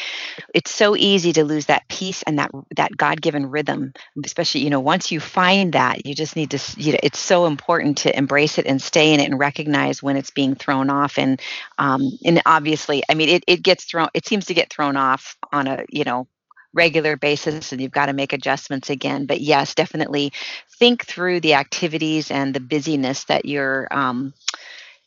it's 0.53 0.71
so 0.71 0.95
easy 0.95 1.31
to 1.33 1.45
lose 1.45 1.67
that 1.67 1.87
peace 1.87 2.21
and 2.23 2.37
that 2.37 2.51
that 2.75 2.97
God 2.97 3.21
given 3.21 3.45
rhythm, 3.45 3.93
especially 4.23 4.61
you 4.61 4.69
know 4.69 4.81
once 4.81 5.11
you 5.11 5.19
find 5.19 5.73
that 5.73 6.05
you 6.05 6.13
just 6.13 6.35
need 6.35 6.51
to 6.51 6.59
you 6.77 6.91
know 6.91 6.99
it's 7.01 7.19
so 7.19 7.45
important 7.45 7.99
to 7.99 8.15
embrace 8.15 8.57
it 8.57 8.65
and 8.65 8.81
stay 8.81 9.13
in 9.13 9.21
it 9.21 9.29
and 9.29 9.39
recognize 9.39 10.03
when 10.03 10.17
it's 10.17 10.31
being 10.31 10.55
thrown 10.55 10.89
off 10.89 11.17
and 11.17 11.41
um 11.77 12.01
and 12.25 12.41
obviously 12.45 13.03
I 13.09 13.13
mean 13.13 13.29
it 13.29 13.43
it 13.47 13.63
gets 13.63 13.85
thrown 13.85 14.09
it 14.13 14.27
seems 14.27 14.45
to 14.45 14.53
get 14.53 14.71
thrown 14.71 14.97
off 14.97 15.37
on 15.51 15.67
a 15.67 15.85
you 15.89 16.03
know 16.03 16.27
regular 16.75 17.15
basis 17.15 17.71
and 17.71 17.81
you've 17.81 17.91
got 17.91 18.07
to 18.07 18.13
make 18.13 18.33
adjustments 18.33 18.89
again. 18.89 19.25
But 19.25 19.41
yes, 19.41 19.73
definitely 19.73 20.33
think 20.77 21.05
through 21.05 21.39
the 21.39 21.55
activities 21.55 22.29
and 22.29 22.53
the 22.53 22.59
busyness 22.59 23.23
that 23.25 23.45
you're, 23.45 23.87
um, 23.91 24.33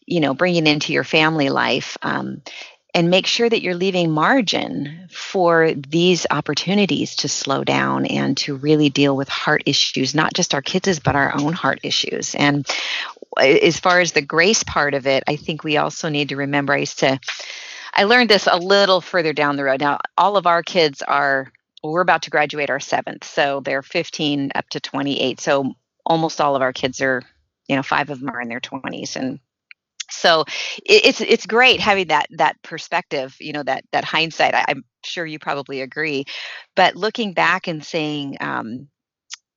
you 0.07 0.21
know, 0.21 0.35
bringing 0.35 0.66
into 0.66 0.93
your 0.93 1.05
family 1.05 1.51
life. 1.51 1.97
Um, 2.03 2.43
and 2.95 3.11
make 3.11 3.27
sure 3.27 3.49
that 3.49 3.61
you're 3.61 3.75
leaving 3.75 4.11
margin 4.11 5.09
for 5.11 5.73
these 5.73 6.27
opportunities 6.31 7.16
to 7.16 7.29
slow 7.29 7.62
down 7.62 8.07
and 8.07 8.37
to 8.39 8.57
really 8.57 8.89
deal 8.89 9.14
with 9.14 9.29
heart 9.29 9.62
issues, 9.66 10.14
not 10.14 10.33
just 10.33 10.55
our 10.55 10.62
kids' 10.62 10.99
but 10.99 11.14
our 11.14 11.37
own 11.39 11.53
heart 11.53 11.81
issues. 11.83 12.35
And 12.35 12.66
as 13.37 13.79
far 13.79 14.01
as 14.01 14.12
the 14.12 14.23
grace 14.23 14.62
part 14.64 14.95
of 14.95 15.07
it, 15.07 15.23
I 15.29 15.37
think 15.37 15.62
we 15.62 15.77
also 15.77 16.09
need 16.09 16.31
to 16.31 16.37
remember 16.37 16.73
I 16.73 16.79
used 16.79 17.01
to 17.01 17.21
I 17.95 18.05
learned 18.05 18.31
this 18.31 18.47
a 18.51 18.57
little 18.57 19.01
further 19.01 19.33
down 19.33 19.57
the 19.57 19.64
road. 19.64 19.81
Now, 19.81 19.99
all 20.16 20.37
of 20.37 20.47
our 20.47 20.62
kids 20.62 21.03
are 21.03 21.51
we're 21.83 22.01
about 22.01 22.22
to 22.22 22.31
graduate 22.31 22.70
our 22.70 22.81
seventh, 22.81 23.24
so 23.24 23.61
they're 23.61 23.83
15 23.83 24.53
up 24.55 24.68
to 24.70 24.81
28. 24.81 25.41
So 25.41 25.72
almost 26.05 26.41
all 26.41 26.57
of 26.57 26.62
our 26.62 26.72
kids 26.72 27.01
are, 27.01 27.22
you 27.68 27.76
know, 27.76 27.83
five 27.83 28.11
of 28.11 28.20
them 28.20 28.31
are 28.31 28.41
in 28.41 28.49
their 28.49 28.61
20s, 28.61 29.16
and 29.16 29.39
so 30.11 30.45
it's 30.85 31.20
it's 31.20 31.47
great 31.47 31.81
having 31.81 32.09
that 32.09 32.26
that 32.31 32.61
perspective, 32.62 33.37
you 33.41 33.53
know, 33.53 33.62
that 33.62 33.85
that 33.93 34.05
hindsight. 34.05 34.55
I, 34.55 34.64
am 34.68 34.85
sure 35.05 35.26
you 35.26 35.39
probably 35.39 35.83
agree, 35.83 36.24
but 36.74 36.97
looking 36.97 37.35
back 37.35 37.68
and 37.68 37.85
saying, 37.85 38.39
um, 38.41 38.89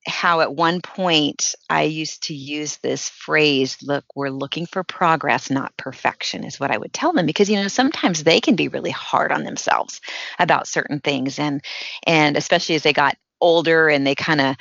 how 0.07 0.41
at 0.41 0.53
one 0.53 0.81
point 0.81 1.55
I 1.69 1.83
used 1.83 2.23
to 2.23 2.33
use 2.33 2.77
this 2.77 3.09
phrase, 3.09 3.77
look, 3.83 4.03
we're 4.15 4.29
looking 4.29 4.65
for 4.65 4.83
progress, 4.83 5.49
not 5.49 5.77
perfection, 5.77 6.43
is 6.43 6.59
what 6.59 6.71
I 6.71 6.77
would 6.77 6.93
tell 6.93 7.13
them 7.13 7.25
because 7.25 7.49
you 7.49 7.57
know 7.57 7.67
sometimes 7.67 8.23
they 8.23 8.39
can 8.39 8.55
be 8.55 8.67
really 8.67 8.91
hard 8.91 9.31
on 9.31 9.43
themselves 9.43 10.01
about 10.39 10.67
certain 10.67 10.99
things 10.99 11.39
and 11.39 11.63
and 12.07 12.35
especially 12.35 12.75
as 12.75 12.83
they 12.83 12.93
got 12.93 13.15
older 13.39 13.89
and 13.89 14.05
they 14.05 14.15
kind 14.15 14.41
of 14.41 14.55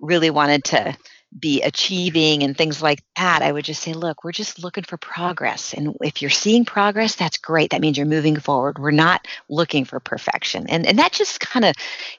really 0.00 0.30
wanted 0.30 0.64
to 0.64 0.96
be 1.38 1.62
achieving 1.62 2.42
and 2.42 2.56
things 2.56 2.80
like 2.80 3.02
that, 3.16 3.42
I 3.42 3.50
would 3.50 3.64
just 3.64 3.82
say, 3.82 3.92
look, 3.92 4.22
we're 4.22 4.32
just 4.32 4.62
looking 4.62 4.84
for 4.84 4.96
progress. 4.96 5.74
And 5.74 5.96
if 6.00 6.22
you're 6.22 6.30
seeing 6.30 6.64
progress, 6.64 7.16
that's 7.16 7.38
great. 7.38 7.70
That 7.70 7.80
means 7.80 7.96
you're 7.96 8.06
moving 8.06 8.36
forward. 8.36 8.78
We're 8.78 8.92
not 8.92 9.26
looking 9.48 9.84
for 9.84 10.00
perfection. 10.00 10.66
And 10.68 10.86
and 10.86 10.98
that 10.98 11.12
just 11.12 11.40
kind 11.40 11.64
of 11.64 11.74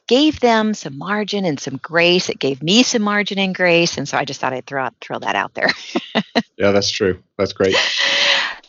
gave 0.07 0.39
them 0.39 0.73
some 0.73 0.97
margin 0.97 1.45
and 1.45 1.59
some 1.59 1.77
grace. 1.77 2.29
It 2.29 2.39
gave 2.39 2.61
me 2.61 2.83
some 2.83 3.01
margin 3.01 3.39
and 3.39 3.55
grace. 3.55 3.97
And 3.97 4.07
so 4.07 4.17
I 4.17 4.25
just 4.25 4.41
thought 4.41 4.53
I'd 4.53 4.65
throw 4.65 4.83
out, 4.83 4.95
throw 4.99 5.19
that 5.19 5.35
out 5.35 5.53
there. 5.53 5.69
yeah, 6.57 6.71
that's 6.71 6.89
true. 6.89 7.21
That's 7.37 7.53
great. 7.53 7.75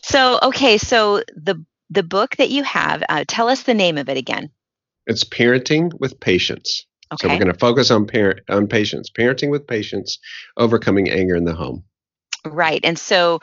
So 0.02 0.38
okay, 0.42 0.78
so 0.78 1.22
the 1.34 1.64
the 1.90 2.02
book 2.02 2.36
that 2.36 2.50
you 2.50 2.62
have, 2.62 3.02
uh, 3.08 3.24
tell 3.26 3.48
us 3.48 3.62
the 3.62 3.74
name 3.74 3.98
of 3.98 4.08
it 4.08 4.16
again. 4.16 4.50
It's 5.06 5.24
Parenting 5.24 5.92
with 6.00 6.18
Patience. 6.18 6.86
Okay. 7.12 7.28
So 7.28 7.32
we're 7.32 7.38
going 7.38 7.52
to 7.52 7.58
focus 7.58 7.90
on 7.90 8.06
parent 8.06 8.40
on 8.48 8.66
patience, 8.66 9.10
parenting 9.10 9.50
with 9.50 9.66
patience, 9.66 10.18
overcoming 10.56 11.08
anger 11.08 11.36
in 11.36 11.44
the 11.44 11.54
home. 11.54 11.84
Right. 12.44 12.80
And 12.84 12.98
so 12.98 13.40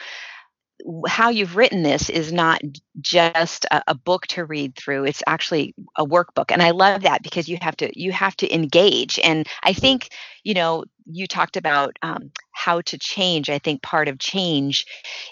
how 1.07 1.29
you've 1.29 1.55
written 1.55 1.83
this 1.83 2.09
is 2.09 2.31
not 2.31 2.61
just 2.99 3.65
a, 3.65 3.81
a, 3.87 3.95
book 3.95 4.27
to 4.27 4.43
read 4.43 4.75
through 4.75 5.05
it's 5.05 5.23
actually 5.27 5.73
a 5.97 6.05
workbook 6.05 6.51
and 6.51 6.61
i 6.61 6.71
love 6.71 7.03
that 7.03 7.23
because 7.23 7.47
you 7.47 7.57
have 7.61 7.75
to 7.77 7.89
you 7.99 8.11
have 8.11 8.35
to 8.35 8.53
engage 8.53 9.19
and 9.19 9.47
i 9.63 9.71
think 9.71 10.09
you 10.43 10.53
know 10.53 10.83
you 11.05 11.27
talked 11.27 11.57
about 11.57 11.97
um, 12.01 12.31
how 12.51 12.81
to 12.81 12.97
change 12.97 13.49
i 13.49 13.59
think 13.59 13.81
part 13.81 14.07
of 14.07 14.19
change 14.19 14.85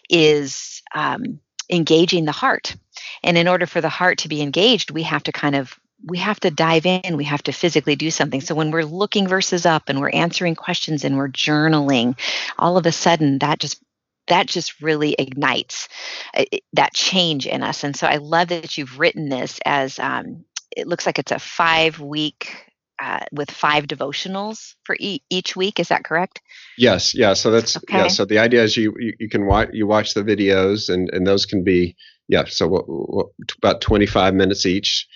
is 0.09 0.81
um, 0.95 1.39
engaging 1.69 2.25
the 2.25 2.31
heart 2.31 2.75
and 3.23 3.37
in 3.37 3.47
order 3.47 3.65
for 3.65 3.81
the 3.81 3.89
heart 3.89 4.19
to 4.19 4.29
be 4.29 4.41
engaged 4.41 4.91
we 4.91 5.03
have 5.03 5.23
to 5.23 5.31
kind 5.31 5.55
of 5.55 5.77
we 6.05 6.17
have 6.17 6.39
to 6.39 6.51
dive 6.51 6.85
in 6.85 7.17
we 7.17 7.23
have 7.23 7.43
to 7.43 7.51
physically 7.51 7.95
do 7.95 8.11
something 8.11 8.41
so 8.41 8.55
when 8.55 8.71
we're 8.71 8.85
looking 8.85 9.27
verses 9.27 9.65
up 9.65 9.83
and 9.87 9.99
we're 9.99 10.09
answering 10.09 10.55
questions 10.55 11.03
and 11.03 11.17
we're 11.17 11.29
journaling 11.29 12.17
all 12.57 12.77
of 12.77 12.85
a 12.85 12.91
sudden 12.91 13.39
that 13.39 13.59
just 13.59 13.81
that 14.27 14.47
just 14.47 14.81
really 14.81 15.15
ignites 15.17 15.89
uh, 16.35 16.45
that 16.73 16.93
change 16.93 17.47
in 17.47 17.63
us 17.63 17.83
and 17.83 17.95
so 17.95 18.07
i 18.07 18.17
love 18.17 18.49
that 18.49 18.77
you've 18.77 18.99
written 18.99 19.29
this 19.29 19.59
as 19.65 19.99
um, 19.99 20.43
it 20.75 20.87
looks 20.87 21.05
like 21.05 21.19
it's 21.19 21.31
a 21.31 21.39
five 21.39 21.99
week 21.99 22.71
uh, 23.01 23.19
with 23.31 23.49
five 23.49 23.85
devotionals 23.85 24.75
for 24.83 24.95
e- 24.99 25.23
each 25.29 25.55
week. 25.55 25.79
Is 25.79 25.87
that 25.87 26.03
correct? 26.03 26.39
Yes. 26.77 27.15
Yeah. 27.15 27.33
So 27.33 27.49
that's 27.49 27.77
Okay. 27.77 27.97
yeah. 27.97 28.07
So 28.07 28.25
the 28.25 28.37
idea 28.37 28.63
is 28.63 28.77
you 28.77 28.95
you, 28.99 29.13
you 29.19 29.29
can 29.29 29.47
watch 29.47 29.69
you 29.73 29.87
watch 29.87 30.13
the 30.13 30.23
videos 30.23 30.87
and 30.87 31.09
and 31.09 31.25
those 31.25 31.45
can 31.45 31.63
be 31.63 31.95
yeah. 32.27 32.45
So 32.45 32.67
what, 32.67 32.85
what, 32.87 33.27
about 33.57 33.81
25 33.81 34.33
minutes 34.35 34.65
each, 34.65 35.07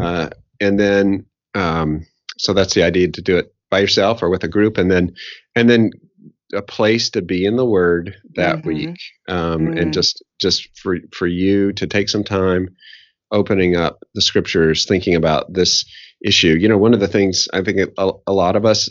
uh, 0.00 0.30
and 0.60 0.78
then 0.78 1.26
um, 1.54 2.06
so 2.38 2.52
that's 2.52 2.74
the 2.74 2.82
idea 2.82 3.08
to 3.08 3.22
do 3.22 3.36
it 3.36 3.54
by 3.70 3.80
yourself 3.80 4.22
or 4.22 4.30
with 4.30 4.44
a 4.44 4.48
group, 4.48 4.78
and 4.78 4.90
then 4.90 5.14
and 5.54 5.68
then 5.68 5.90
a 6.54 6.62
place 6.62 7.10
to 7.10 7.22
be 7.22 7.44
in 7.44 7.56
the 7.56 7.66
Word 7.66 8.16
that 8.36 8.64
Mhm. 8.64 8.64
week, 8.64 8.96
um, 9.28 9.68
Mm. 9.68 9.82
and 9.82 9.92
just 9.92 10.22
just 10.40 10.68
for 10.78 10.96
for 11.12 11.26
you 11.26 11.72
to 11.74 11.86
take 11.86 12.08
some 12.08 12.24
time 12.24 12.68
opening 13.30 13.76
up 13.76 14.02
the 14.14 14.22
scriptures, 14.22 14.86
thinking 14.86 15.14
about 15.14 15.52
this 15.52 15.84
issue. 16.24 16.56
You 16.56 16.68
know, 16.68 16.78
one 16.78 16.94
of 16.94 17.00
the 17.00 17.08
things 17.08 17.48
I 17.52 17.62
think 17.62 17.90
a, 17.98 18.12
a 18.26 18.32
lot 18.32 18.56
of 18.56 18.64
us 18.64 18.88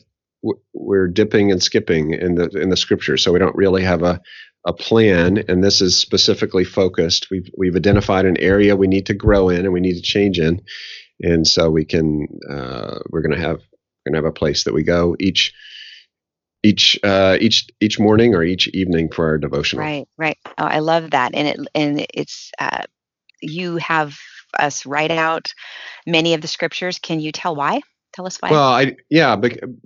we're 0.74 1.08
dipping 1.08 1.52
and 1.52 1.62
skipping 1.62 2.14
in 2.14 2.36
the 2.36 2.48
in 2.50 2.70
the 2.70 2.78
scriptures, 2.78 3.24
so 3.24 3.34
we 3.34 3.40
don't 3.40 3.56
really 3.56 3.84
have 3.84 4.04
a 4.04 4.22
a 4.68 4.74
plan. 4.74 5.44
And 5.48 5.64
this 5.64 5.82
is 5.82 5.98
specifically 5.98 6.66
focused. 6.66 7.32
We've 7.32 7.50
we've 7.58 7.76
identified 7.76 8.26
an 8.26 8.38
area 8.38 8.76
we 8.76 8.88
need 8.88 9.08
to 9.08 9.14
grow 9.14 9.50
in 9.50 9.62
and 9.62 9.74
we 9.74 9.80
need 9.80 9.96
to 9.96 10.02
change 10.02 10.38
in, 10.38 10.62
and 11.22 11.48
so 11.48 11.72
we 11.72 11.86
can 11.86 12.28
uh, 12.48 13.00
we're 13.10 13.22
going 13.22 13.36
to 13.36 13.42
have 13.42 13.62
we're 14.06 14.12
going 14.12 14.22
to 14.22 14.28
have 14.28 14.32
a 14.32 14.32
place 14.32 14.66
that 14.66 14.74
we 14.74 14.84
go 14.84 15.16
each 15.20 15.54
each 16.64 17.00
uh, 17.02 17.38
each 17.40 17.68
each 17.80 17.98
morning 17.98 18.36
or 18.36 18.44
each 18.44 18.68
evening 18.68 19.10
for 19.10 19.26
our 19.26 19.38
devotional. 19.38 19.84
Right, 19.84 20.08
right. 20.18 20.38
Oh, 20.58 20.66
I 20.66 20.80
love 20.80 21.12
that, 21.12 21.34
and 21.34 21.48
it 21.48 21.68
and 21.74 22.06
it's 22.14 22.52
uh, 22.60 22.84
you 23.42 23.78
have 23.78 24.18
us 24.60 24.86
write 24.86 25.12
out 25.12 25.48
many 26.06 26.34
of 26.34 26.42
the 26.42 26.48
scriptures. 26.48 27.00
Can 27.00 27.22
you 27.22 27.32
tell 27.32 27.56
why? 27.56 27.82
Tell 28.18 28.26
us 28.26 28.38
why. 28.40 28.50
Well, 28.50 28.70
I 28.70 28.96
yeah, 29.12 29.36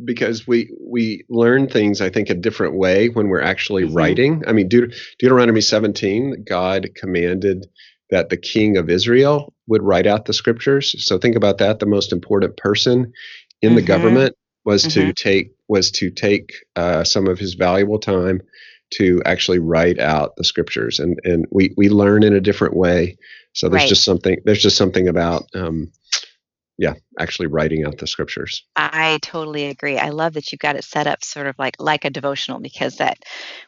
because 0.05 0.47
we 0.47 0.71
we 0.79 1.25
learn 1.27 1.67
things 1.67 1.99
I 1.99 2.09
think 2.09 2.29
a 2.29 2.33
different 2.33 2.75
way 2.75 3.09
when 3.09 3.27
we're 3.27 3.41
actually 3.41 3.83
Mhm. 3.83 3.93
writing. 3.93 4.41
I 4.47 4.53
mean, 4.53 4.69
Deut- 4.69 4.93
Deuteronomy 5.19 5.59
17, 5.59 6.45
God 6.47 6.91
commanded 6.95 7.67
that 8.09 8.29
the 8.29 8.37
king 8.37 8.77
of 8.77 8.89
Israel 8.89 9.53
would 9.67 9.83
write 9.83 10.07
out 10.07 10.27
the 10.27 10.33
scriptures. 10.33 10.95
So 11.05 11.17
think 11.17 11.35
about 11.35 11.57
that. 11.57 11.79
The 11.79 11.85
most 11.85 12.13
important 12.13 12.55
person 12.55 13.11
in 13.61 13.75
the 13.75 13.81
Mhm. 13.81 13.87
government 13.87 14.35
was 14.63 14.83
to 14.83 15.07
Mhm. 15.07 15.15
take 15.15 15.51
was 15.67 15.91
to 15.91 16.09
take 16.09 16.53
uh, 16.77 17.03
some 17.03 17.27
of 17.27 17.37
his 17.37 17.55
valuable 17.55 17.99
time 17.99 18.41
to 18.91 19.21
actually 19.25 19.59
write 19.59 19.99
out 19.99 20.37
the 20.37 20.45
scriptures, 20.45 20.99
and 20.99 21.19
and 21.25 21.47
we 21.51 21.73
we 21.75 21.89
learn 21.89 22.23
in 22.23 22.33
a 22.33 22.39
different 22.39 22.77
way. 22.77 23.17
So 23.51 23.67
there's 23.67 23.81
Right. 23.81 23.89
just 23.89 24.05
something 24.05 24.37
there's 24.45 24.61
just 24.63 24.77
something 24.77 25.09
about 25.09 25.47
um, 25.53 25.91
yeah, 26.81 26.95
actually 27.19 27.45
writing 27.45 27.85
out 27.85 27.99
the 27.99 28.07
scriptures. 28.07 28.65
I 28.75 29.19
totally 29.21 29.65
agree. 29.65 29.99
I 29.99 30.09
love 30.09 30.33
that 30.33 30.51
you've 30.51 30.57
got 30.57 30.75
it 30.75 30.83
set 30.83 31.05
up 31.05 31.23
sort 31.23 31.45
of 31.45 31.55
like 31.59 31.75
like 31.77 32.05
a 32.05 32.09
devotional 32.09 32.59
because 32.59 32.97
that 32.97 33.19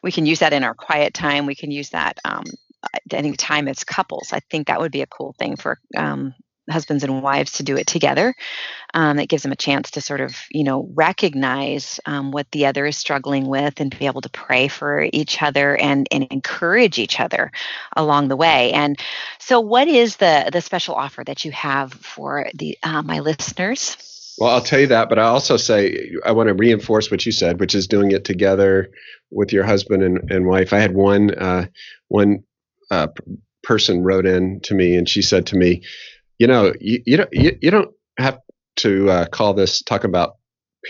we 0.02 0.12
can 0.12 0.26
use 0.26 0.40
that 0.40 0.52
in 0.52 0.64
our 0.64 0.74
quiet 0.74 1.14
time. 1.14 1.46
We 1.46 1.54
can 1.54 1.70
use 1.70 1.92
that. 1.92 2.18
Um, 2.26 2.44
I 2.84 2.98
I 3.14 3.22
think 3.22 3.38
time 3.38 3.68
as 3.68 3.84
couples. 3.84 4.34
I 4.34 4.40
think 4.40 4.66
that 4.66 4.80
would 4.80 4.92
be 4.92 5.04
a 5.04 5.08
cool 5.08 5.36
thing 5.38 5.58
for 5.58 5.78
um, 5.96 6.34
husbands 6.70 7.04
and 7.04 7.22
wives 7.22 7.54
to 7.54 7.64
do 7.64 7.76
it 7.78 7.88
together. 7.88 8.36
Um, 8.94 9.20
it 9.20 9.28
gives 9.28 9.44
them 9.44 9.52
a 9.52 9.58
chance 9.58 9.92
to 9.92 10.02
sort 10.02 10.22
of 10.22 10.38
you 10.52 10.64
know 10.64 10.90
recognize 10.94 12.00
um, 12.06 12.32
what 12.32 12.50
the 12.52 12.66
other 12.66 12.86
is 12.86 12.98
struggling 12.98 13.48
with 13.48 13.80
and 13.80 13.98
be 13.98 14.06
able 14.06 14.22
to 14.22 14.30
pray 14.30 14.68
for 14.68 15.08
each 15.12 15.42
other 15.42 15.76
and 15.76 16.08
and 16.12 16.28
encourage 16.32 17.00
each 17.00 17.20
other 17.20 17.52
along 17.96 18.28
the 18.28 18.36
way. 18.36 18.72
And 18.72 19.00
so, 19.40 19.60
what 19.60 19.88
is 19.88 20.18
the 20.18 20.50
the 20.52 20.62
special 20.62 20.96
offer 20.96 21.24
that 21.24 21.46
you 21.46 21.52
have 21.52 21.94
for 21.94 22.48
the 22.54 22.78
uh, 22.84 23.02
my 23.02 23.20
listeners? 23.20 23.98
Well, 24.38 24.50
I'll 24.50 24.62
tell 24.62 24.80
you 24.80 24.88
that, 24.88 25.10
but 25.10 25.20
I 25.20 25.24
also 25.24 25.58
say 25.58 26.12
I 26.26 26.32
want 26.32 26.48
to 26.48 26.56
reinforce 26.56 27.12
what 27.12 27.26
you 27.26 27.32
said, 27.32 27.60
which 27.60 27.76
is 27.76 27.88
doing 27.88 28.12
it 28.12 28.26
together 28.26 28.90
with 29.30 29.54
your 29.54 29.64
husband 29.64 30.04
and, 30.04 30.32
and 30.32 30.46
wife. 30.48 30.74
I 30.74 30.80
had 30.80 30.94
one 30.94 31.32
uh, 31.36 31.66
one 32.08 32.44
uh, 32.90 33.08
person 33.64 34.04
wrote 34.04 34.26
in 34.26 34.60
to 34.62 34.74
me, 34.74 34.96
and 34.96 35.08
she 35.08 35.22
said 35.22 35.48
to 35.48 35.56
me, 35.56 35.84
"You 36.40 36.48
know, 36.48 36.74
you, 36.80 37.02
you 37.06 37.18
don't 37.18 37.30
you, 37.32 37.58
you 37.62 37.72
don't 37.72 37.92
have 38.18 38.40
to 38.78 39.10
uh, 39.10 39.26
call 39.28 39.54
this 39.54 39.82
talk 39.82 40.04
about 40.04 40.38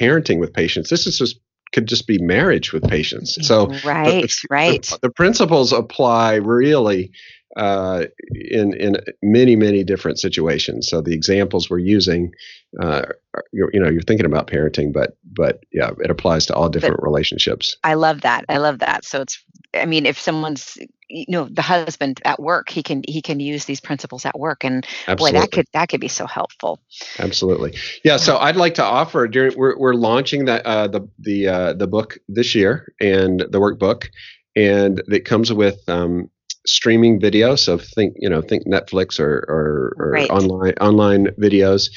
parenting 0.01 0.39
with 0.39 0.53
patience. 0.53 0.89
This 0.89 1.07
is 1.07 1.17
just 1.17 1.39
could 1.73 1.87
just 1.87 2.07
be 2.07 2.19
marriage 2.19 2.71
with 2.71 2.87
patience. 2.87 3.37
So 3.41 3.65
the- 3.65 3.81
right, 3.83 4.23
the, 4.23 4.47
right. 4.49 4.83
the, 4.83 4.99
the 5.03 5.09
principles 5.09 5.73
apply 5.73 6.35
really 6.35 7.11
uh, 7.55 8.05
in 8.33 8.73
in 8.73 8.97
many 9.21 9.55
many 9.55 9.83
different 9.83 10.19
situations. 10.19 10.89
So 10.89 11.01
the 11.01 11.13
examples 11.13 11.69
we're 11.69 11.79
using, 11.79 12.33
uh, 12.81 13.03
you're, 13.51 13.69
you 13.73 13.79
know, 13.79 13.89
you're 13.89 14.01
thinking 14.01 14.25
about 14.25 14.47
parenting, 14.47 14.91
but 14.91 15.17
but 15.23 15.63
yeah, 15.71 15.91
it 15.99 16.09
applies 16.09 16.45
to 16.47 16.55
all 16.55 16.69
different 16.69 17.03
relationships. 17.03 17.77
I 17.83 17.93
love 17.93 18.21
that. 18.21 18.45
I 18.49 18.57
love 18.57 18.79
that. 18.79 19.05
So 19.05 19.21
it's 19.21 19.43
I 19.73 19.85
mean 19.85 20.05
if 20.05 20.19
someone's 20.19 20.77
you 21.09 21.25
know 21.29 21.45
the 21.45 21.61
husband 21.61 22.19
at 22.25 22.39
work 22.39 22.69
he 22.69 22.81
can 22.81 23.03
he 23.07 23.21
can 23.21 23.39
use 23.39 23.65
these 23.65 23.79
principles 23.79 24.25
at 24.25 24.39
work 24.39 24.63
and 24.63 24.85
Absolutely. 25.07 25.37
boy 25.37 25.41
that 25.41 25.51
could 25.51 25.67
that 25.73 25.89
could 25.89 26.01
be 26.01 26.07
so 26.07 26.25
helpful. 26.25 26.79
Absolutely. 27.19 27.75
Yeah. 28.03 28.17
So 28.17 28.37
I'd 28.37 28.55
like 28.55 28.73
to 28.75 28.83
offer 28.83 29.27
during 29.27 29.55
we're 29.55 29.77
we're 29.77 29.93
launching 29.93 30.45
that 30.45 30.65
uh, 30.65 30.87
the 30.87 31.07
the 31.19 31.47
uh, 31.47 31.73
the 31.73 31.87
book 31.87 32.17
this 32.27 32.55
year 32.55 32.91
and 32.99 33.41
the 33.41 33.59
workbook, 33.59 34.07
and 34.55 35.03
it 35.07 35.25
comes 35.25 35.53
with 35.53 35.87
um, 35.87 36.31
streaming 36.65 37.19
video. 37.19 37.55
So 37.55 37.77
think 37.77 38.15
you 38.17 38.29
know 38.29 38.41
think 38.41 38.65
Netflix 38.67 39.19
or 39.19 39.45
or, 39.47 39.95
or 39.99 40.11
Right. 40.11 40.29
online 40.29 40.73
online 40.81 41.27
videos, 41.39 41.89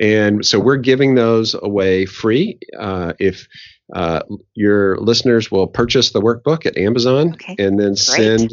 and 0.00 0.44
so 0.44 0.58
we're 0.58 0.76
giving 0.76 1.14
those 1.14 1.54
away 1.54 2.06
free 2.06 2.58
uh, 2.78 3.12
if. 3.18 3.46
Uh, 3.94 4.22
your 4.54 4.96
listeners 4.98 5.50
will 5.50 5.66
purchase 5.66 6.12
the 6.12 6.20
workbook 6.20 6.64
at 6.64 6.78
Amazon 6.78 7.34
Okay. 7.34 7.56
and 7.58 7.78
then 7.78 7.94
send 7.94 8.48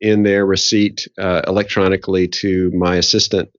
in 0.00 0.22
their 0.22 0.46
receipt 0.46 1.06
uh, 1.18 1.42
electronically 1.46 2.26
to 2.26 2.70
my 2.74 2.96
assistant 2.96 3.50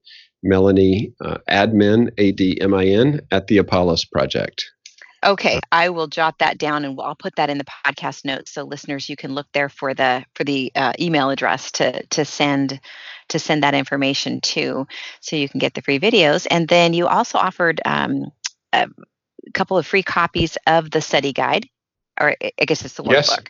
Melanie 0.42 1.14
uh, 1.24 1.38
admin 1.48 2.10
A 2.18 2.32
D 2.32 2.60
M 2.60 2.74
I 2.74 2.86
N 2.88 3.22
at 3.30 3.46
the 3.46 3.58
Apollos 3.60 4.06
Project. 4.06 4.72
Okay, 5.26 5.60
I 5.72 5.90
will 5.90 6.08
jot 6.08 6.40
that 6.40 6.58
down 6.58 6.86
and 6.86 7.00
I'll 7.02 7.16
put 7.16 7.36
that 7.36 7.50
in 7.50 7.58
the 7.58 7.66
podcast 7.66 8.24
notes 8.24 8.52
so 8.52 8.64
listeners 8.64 9.10
you 9.10 9.16
can 9.18 9.34
look 9.36 9.48
there 9.54 9.70
for 9.70 9.94
the 9.94 10.24
for 10.36 10.44
the 10.44 10.72
uh, 10.76 10.94
email 11.00 11.30
address 11.30 11.72
to 11.74 12.06
to 12.08 12.24
send 12.24 12.80
to 13.30 13.40
send 13.40 13.64
that 13.64 13.74
information 13.74 14.40
to 14.42 14.88
so 15.20 15.36
you 15.36 15.50
can 15.50 15.60
get 15.60 15.74
the 15.74 15.82
free 15.82 16.00
videos 16.00 16.48
and 16.50 16.68
then 16.68 16.94
you 16.94 17.08
also 17.08 17.38
offered 17.38 17.82
um, 17.86 18.28
a 18.72 18.88
couple 19.54 19.78
of 19.78 19.86
free 19.86 20.04
copies 20.04 20.58
of 20.68 20.90
the 20.92 21.02
study 21.02 21.34
guide 21.34 21.68
or 22.20 22.36
I 22.42 22.66
guess 22.66 22.86
it's 22.86 22.96
the 22.96 23.04
Yes. 23.04 23.30
workbook. 23.30 23.48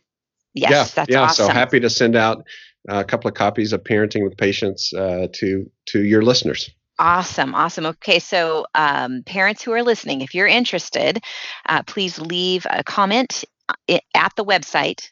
Yes, 0.56 0.72
yeah, 0.72 1.04
that's 1.04 1.12
yeah. 1.12 1.28
awesome. 1.28 1.48
So 1.48 1.54
happy 1.54 1.80
to 1.80 1.90
send 1.90 2.16
out 2.16 2.44
a 2.88 3.04
couple 3.04 3.28
of 3.30 3.36
copies 3.36 3.74
of 3.74 3.84
Parenting 3.84 4.24
with 4.24 4.38
Patience 4.38 4.92
uh, 4.94 5.28
to 5.34 5.70
to 5.88 6.04
your 6.04 6.24
listeners. 6.24 6.70
Awesome, 7.00 7.56
awesome. 7.56 7.86
Okay, 7.86 8.20
so 8.20 8.66
um, 8.76 9.24
parents 9.26 9.64
who 9.64 9.72
are 9.72 9.84
listening, 9.84 10.20
if 10.20 10.36
you're 10.36 10.48
interested, 10.48 11.24
uh, 11.66 11.82
please 11.84 12.20
leave 12.20 12.68
a 12.70 12.84
comment 12.84 13.46
at 14.14 14.36
the 14.36 14.44
website 14.44 15.10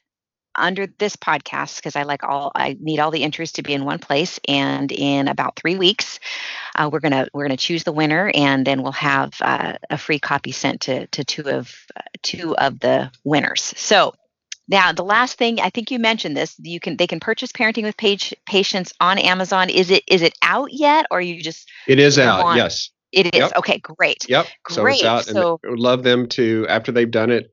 under 0.53 0.87
this 0.99 1.15
podcast 1.15 1.77
because 1.77 1.95
I 1.95 2.03
like 2.03 2.23
all 2.23 2.51
I 2.53 2.75
need 2.81 2.99
all 2.99 3.11
the 3.11 3.23
entries 3.23 3.53
to 3.53 3.63
be 3.63 3.73
in 3.73 3.85
one 3.85 3.99
place. 3.99 4.37
And 4.49 4.91
in 4.91 5.29
about 5.29 5.55
three 5.55 5.77
weeks, 5.77 6.19
uh, 6.75 6.89
we're 6.91 6.99
gonna 6.99 7.29
we're 7.33 7.45
gonna 7.45 7.55
choose 7.55 7.85
the 7.85 7.93
winner, 7.93 8.29
and 8.35 8.67
then 8.67 8.83
we'll 8.83 8.91
have 8.91 9.35
uh, 9.39 9.73
a 9.89 9.97
free 9.97 10.19
copy 10.19 10.51
sent 10.51 10.81
to 10.81 11.07
to 11.07 11.23
two 11.23 11.47
of 11.49 11.73
uh, 11.95 12.01
two 12.21 12.53
of 12.57 12.81
the 12.81 13.11
winners. 13.23 13.73
So. 13.77 14.13
Now, 14.67 14.91
the 14.91 15.03
last 15.03 15.37
thing 15.37 15.59
I 15.59 15.69
think 15.69 15.91
you 15.91 15.99
mentioned 15.99 16.35
this, 16.35 16.55
you 16.59 16.79
can 16.79 16.97
they 16.97 17.07
can 17.07 17.19
purchase 17.19 17.51
Parenting 17.51 17.83
with 17.83 17.95
Page 17.97 18.33
Patience 18.45 18.93
on 18.99 19.17
Amazon. 19.17 19.69
Is 19.69 19.89
it 19.91 20.03
is 20.07 20.21
it 20.21 20.33
out 20.41 20.69
yet, 20.71 21.05
or 21.11 21.21
you 21.21 21.41
just 21.41 21.69
It 21.87 21.99
is 21.99 22.19
out. 22.19 22.43
want- 22.43 22.57
Yes. 22.57 22.89
it 23.13 23.33
is 23.33 23.39
Yep. 23.39 23.51
okay, 23.57 23.77
great. 23.79 24.25
Yep. 24.27 24.47
So 24.69 24.81
Great. 24.81 24.95
it's 24.95 25.03
out, 25.05 25.25
So- 25.25 25.59
I 25.65 25.69
would 25.69 25.79
love 25.79 26.03
them 26.03 26.27
to 26.29 26.65
after 26.69 26.91
they've 26.91 27.09
done 27.09 27.31
it. 27.31 27.49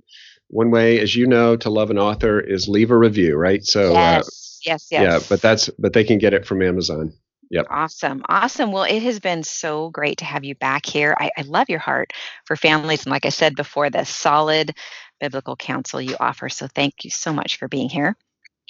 One 0.48 0.70
way, 0.70 1.00
as 1.00 1.14
you 1.16 1.26
know, 1.26 1.56
to 1.56 1.70
love 1.70 1.90
an 1.90 1.98
author 1.98 2.38
is 2.40 2.68
leave 2.68 2.90
a 2.90 2.98
review, 2.98 3.36
right? 3.36 3.64
So 3.64 3.90
uh, 3.90 3.92
yes, 3.94 4.60
yes, 4.64 4.86
yes. 4.90 5.02
yeah, 5.02 5.18
but 5.28 5.40
that's 5.40 5.70
but 5.78 5.92
they 5.92 6.04
can 6.04 6.18
get 6.18 6.34
it 6.34 6.46
from 6.46 6.62
Amazon. 6.62 7.12
Yep. 7.50 7.66
Awesome, 7.70 8.24
awesome. 8.28 8.72
Well, 8.72 8.84
it 8.84 9.00
has 9.02 9.20
been 9.20 9.42
so 9.44 9.90
great 9.90 10.18
to 10.18 10.24
have 10.24 10.44
you 10.44 10.54
back 10.56 10.86
here. 10.86 11.14
I, 11.18 11.30
I 11.36 11.42
love 11.42 11.68
your 11.68 11.78
heart 11.78 12.12
for 12.46 12.56
families, 12.56 13.04
and 13.04 13.12
like 13.12 13.26
I 13.26 13.30
said 13.30 13.54
before, 13.54 13.90
the 13.90 14.04
solid 14.04 14.74
biblical 15.24 15.56
counsel 15.56 16.00
you 16.00 16.16
offer. 16.20 16.48
So 16.48 16.66
thank 16.66 17.04
you 17.04 17.10
so 17.10 17.32
much 17.32 17.56
for 17.56 17.68
being 17.68 17.88
here. 17.88 18.16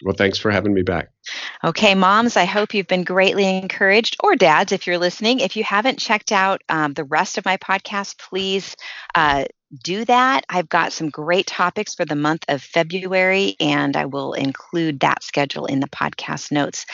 Well, 0.04 0.14
thanks 0.16 0.38
for 0.38 0.50
having 0.50 0.74
me 0.74 0.82
back. 0.82 1.13
Okay, 1.62 1.94
moms, 1.94 2.36
I 2.36 2.44
hope 2.44 2.74
you've 2.74 2.86
been 2.86 3.04
greatly 3.04 3.58
encouraged, 3.58 4.16
or 4.20 4.36
dads, 4.36 4.72
if 4.72 4.86
you're 4.86 4.98
listening. 4.98 5.40
If 5.40 5.56
you 5.56 5.64
haven't 5.64 5.98
checked 5.98 6.32
out 6.32 6.62
um, 6.68 6.92
the 6.92 7.04
rest 7.04 7.38
of 7.38 7.44
my 7.44 7.56
podcast, 7.56 8.18
please 8.18 8.76
uh, 9.14 9.44
do 9.82 10.04
that. 10.04 10.44
I've 10.48 10.68
got 10.68 10.92
some 10.92 11.08
great 11.10 11.46
topics 11.46 11.94
for 11.94 12.04
the 12.04 12.14
month 12.14 12.44
of 12.48 12.62
February, 12.62 13.56
and 13.60 13.96
I 13.96 14.06
will 14.06 14.34
include 14.34 15.00
that 15.00 15.22
schedule 15.22 15.66
in 15.66 15.80
the 15.80 15.88
podcast 15.88 16.52
notes. 16.52 16.86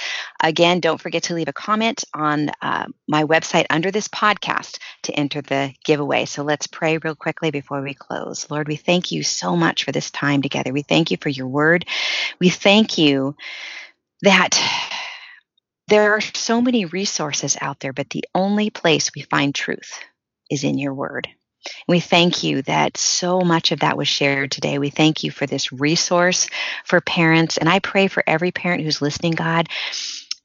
Again, 0.42 0.80
don't 0.80 1.00
forget 1.00 1.24
to 1.24 1.34
leave 1.34 1.48
a 1.48 1.52
comment 1.52 2.04
on 2.14 2.50
uh, 2.62 2.86
my 3.08 3.24
website 3.24 3.66
under 3.70 3.90
this 3.90 4.08
podcast 4.08 4.78
to 5.02 5.12
enter 5.12 5.42
the 5.42 5.74
giveaway. 5.84 6.24
So 6.24 6.42
let's 6.42 6.66
pray 6.66 6.98
real 6.98 7.16
quickly 7.16 7.50
before 7.50 7.82
we 7.82 7.94
close. 7.94 8.50
Lord, 8.50 8.68
we 8.68 8.76
thank 8.76 9.12
you 9.12 9.22
so 9.22 9.56
much 9.56 9.84
for 9.84 9.92
this 9.92 10.10
time 10.10 10.42
together. 10.42 10.72
We 10.72 10.82
thank 10.82 11.10
you 11.10 11.16
for 11.20 11.28
your 11.28 11.48
word. 11.48 11.86
We 12.38 12.48
thank 12.50 12.98
you 12.98 13.36
that 14.22 14.58
there 15.88 16.14
are 16.14 16.20
so 16.20 16.60
many 16.60 16.84
resources 16.84 17.56
out 17.60 17.80
there, 17.80 17.92
but 17.92 18.10
the 18.10 18.24
only 18.34 18.70
place 18.70 19.10
we 19.14 19.22
find 19.22 19.54
truth 19.54 19.98
is 20.48 20.64
in 20.64 20.78
your 20.78 20.94
word. 20.94 21.28
We 21.86 22.00
thank 22.00 22.42
you 22.42 22.62
that 22.62 22.96
so 22.96 23.40
much 23.40 23.72
of 23.72 23.80
that 23.80 23.96
was 23.96 24.08
shared 24.08 24.50
today. 24.50 24.78
We 24.78 24.90
thank 24.90 25.24
you 25.24 25.30
for 25.30 25.46
this 25.46 25.72
resource 25.72 26.48
for 26.84 27.00
parents. 27.00 27.58
And 27.58 27.68
I 27.68 27.80
pray 27.80 28.06
for 28.06 28.22
every 28.26 28.50
parent 28.50 28.82
who's 28.82 29.02
listening, 29.02 29.32
God, 29.32 29.68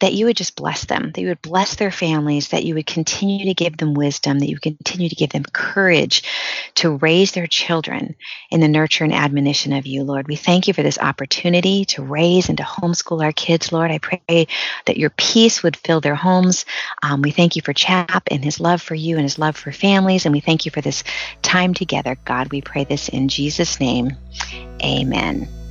that 0.02 0.14
you 0.14 0.26
would 0.26 0.36
just 0.36 0.56
bless 0.56 0.86
them, 0.86 1.12
that 1.14 1.22
you 1.22 1.30
would 1.30 1.42
bless 1.42 1.76
their 1.76 1.92
families, 1.92 2.50
that 2.50 2.66
you 2.66 2.76
would 2.76 2.86
continue 2.86 3.46
to 3.46 3.54
give 3.54 3.78
them 3.78 3.94
wisdom, 3.94 4.40
that 4.40 4.50
you 4.50 4.60
continue 4.60 5.08
to 5.08 5.16
give 5.16 5.30
them 5.30 5.44
courage 5.44 6.24
to 6.76 6.98
raise 6.98 7.32
their 7.32 7.48
children 7.48 8.16
in 8.52 8.60
the 8.60 8.68
nurture 8.68 9.06
and 9.06 9.14
admonition 9.14 9.72
of 9.72 9.86
you, 9.86 10.04
Lord. 10.04 10.28
We 10.28 10.36
thank 10.36 10.68
you 10.68 10.74
for 10.74 10.84
this 10.84 11.00
opportunity 11.00 11.86
to 11.86 12.04
raise 12.04 12.50
and 12.50 12.58
to 12.58 12.64
homeschool 12.64 13.24
our 13.24 13.32
kids, 13.32 13.72
Lord. 13.72 13.90
I 13.90 14.00
pray 14.00 14.48
that 14.86 14.98
your 14.98 15.12
peace 15.12 15.64
would 15.64 15.78
fill 15.78 16.02
their 16.02 16.16
homes. 16.16 16.66
Um, 17.02 17.22
we 17.22 17.32
thank 17.32 17.56
you 17.56 17.62
for 17.62 17.74
Chap 17.74 18.24
and 18.30 18.44
his 18.44 18.60
love 18.60 18.82
for 18.82 18.96
you 18.96 19.16
and 19.16 19.24
his 19.24 19.40
love 19.40 19.56
for 19.56 19.72
families. 19.72 20.26
And 20.26 20.34
we 20.34 20.42
thank 20.42 20.66
you 20.66 20.72
for 20.72 20.82
this 20.82 21.04
time 21.42 21.74
together. 21.74 22.18
God, 22.26 22.52
we 22.52 22.62
pray 22.62 22.84
this 22.84 23.08
in 23.08 23.30
Jesus' 23.30 23.80
name. 23.80 24.12
Amen. 24.84 25.65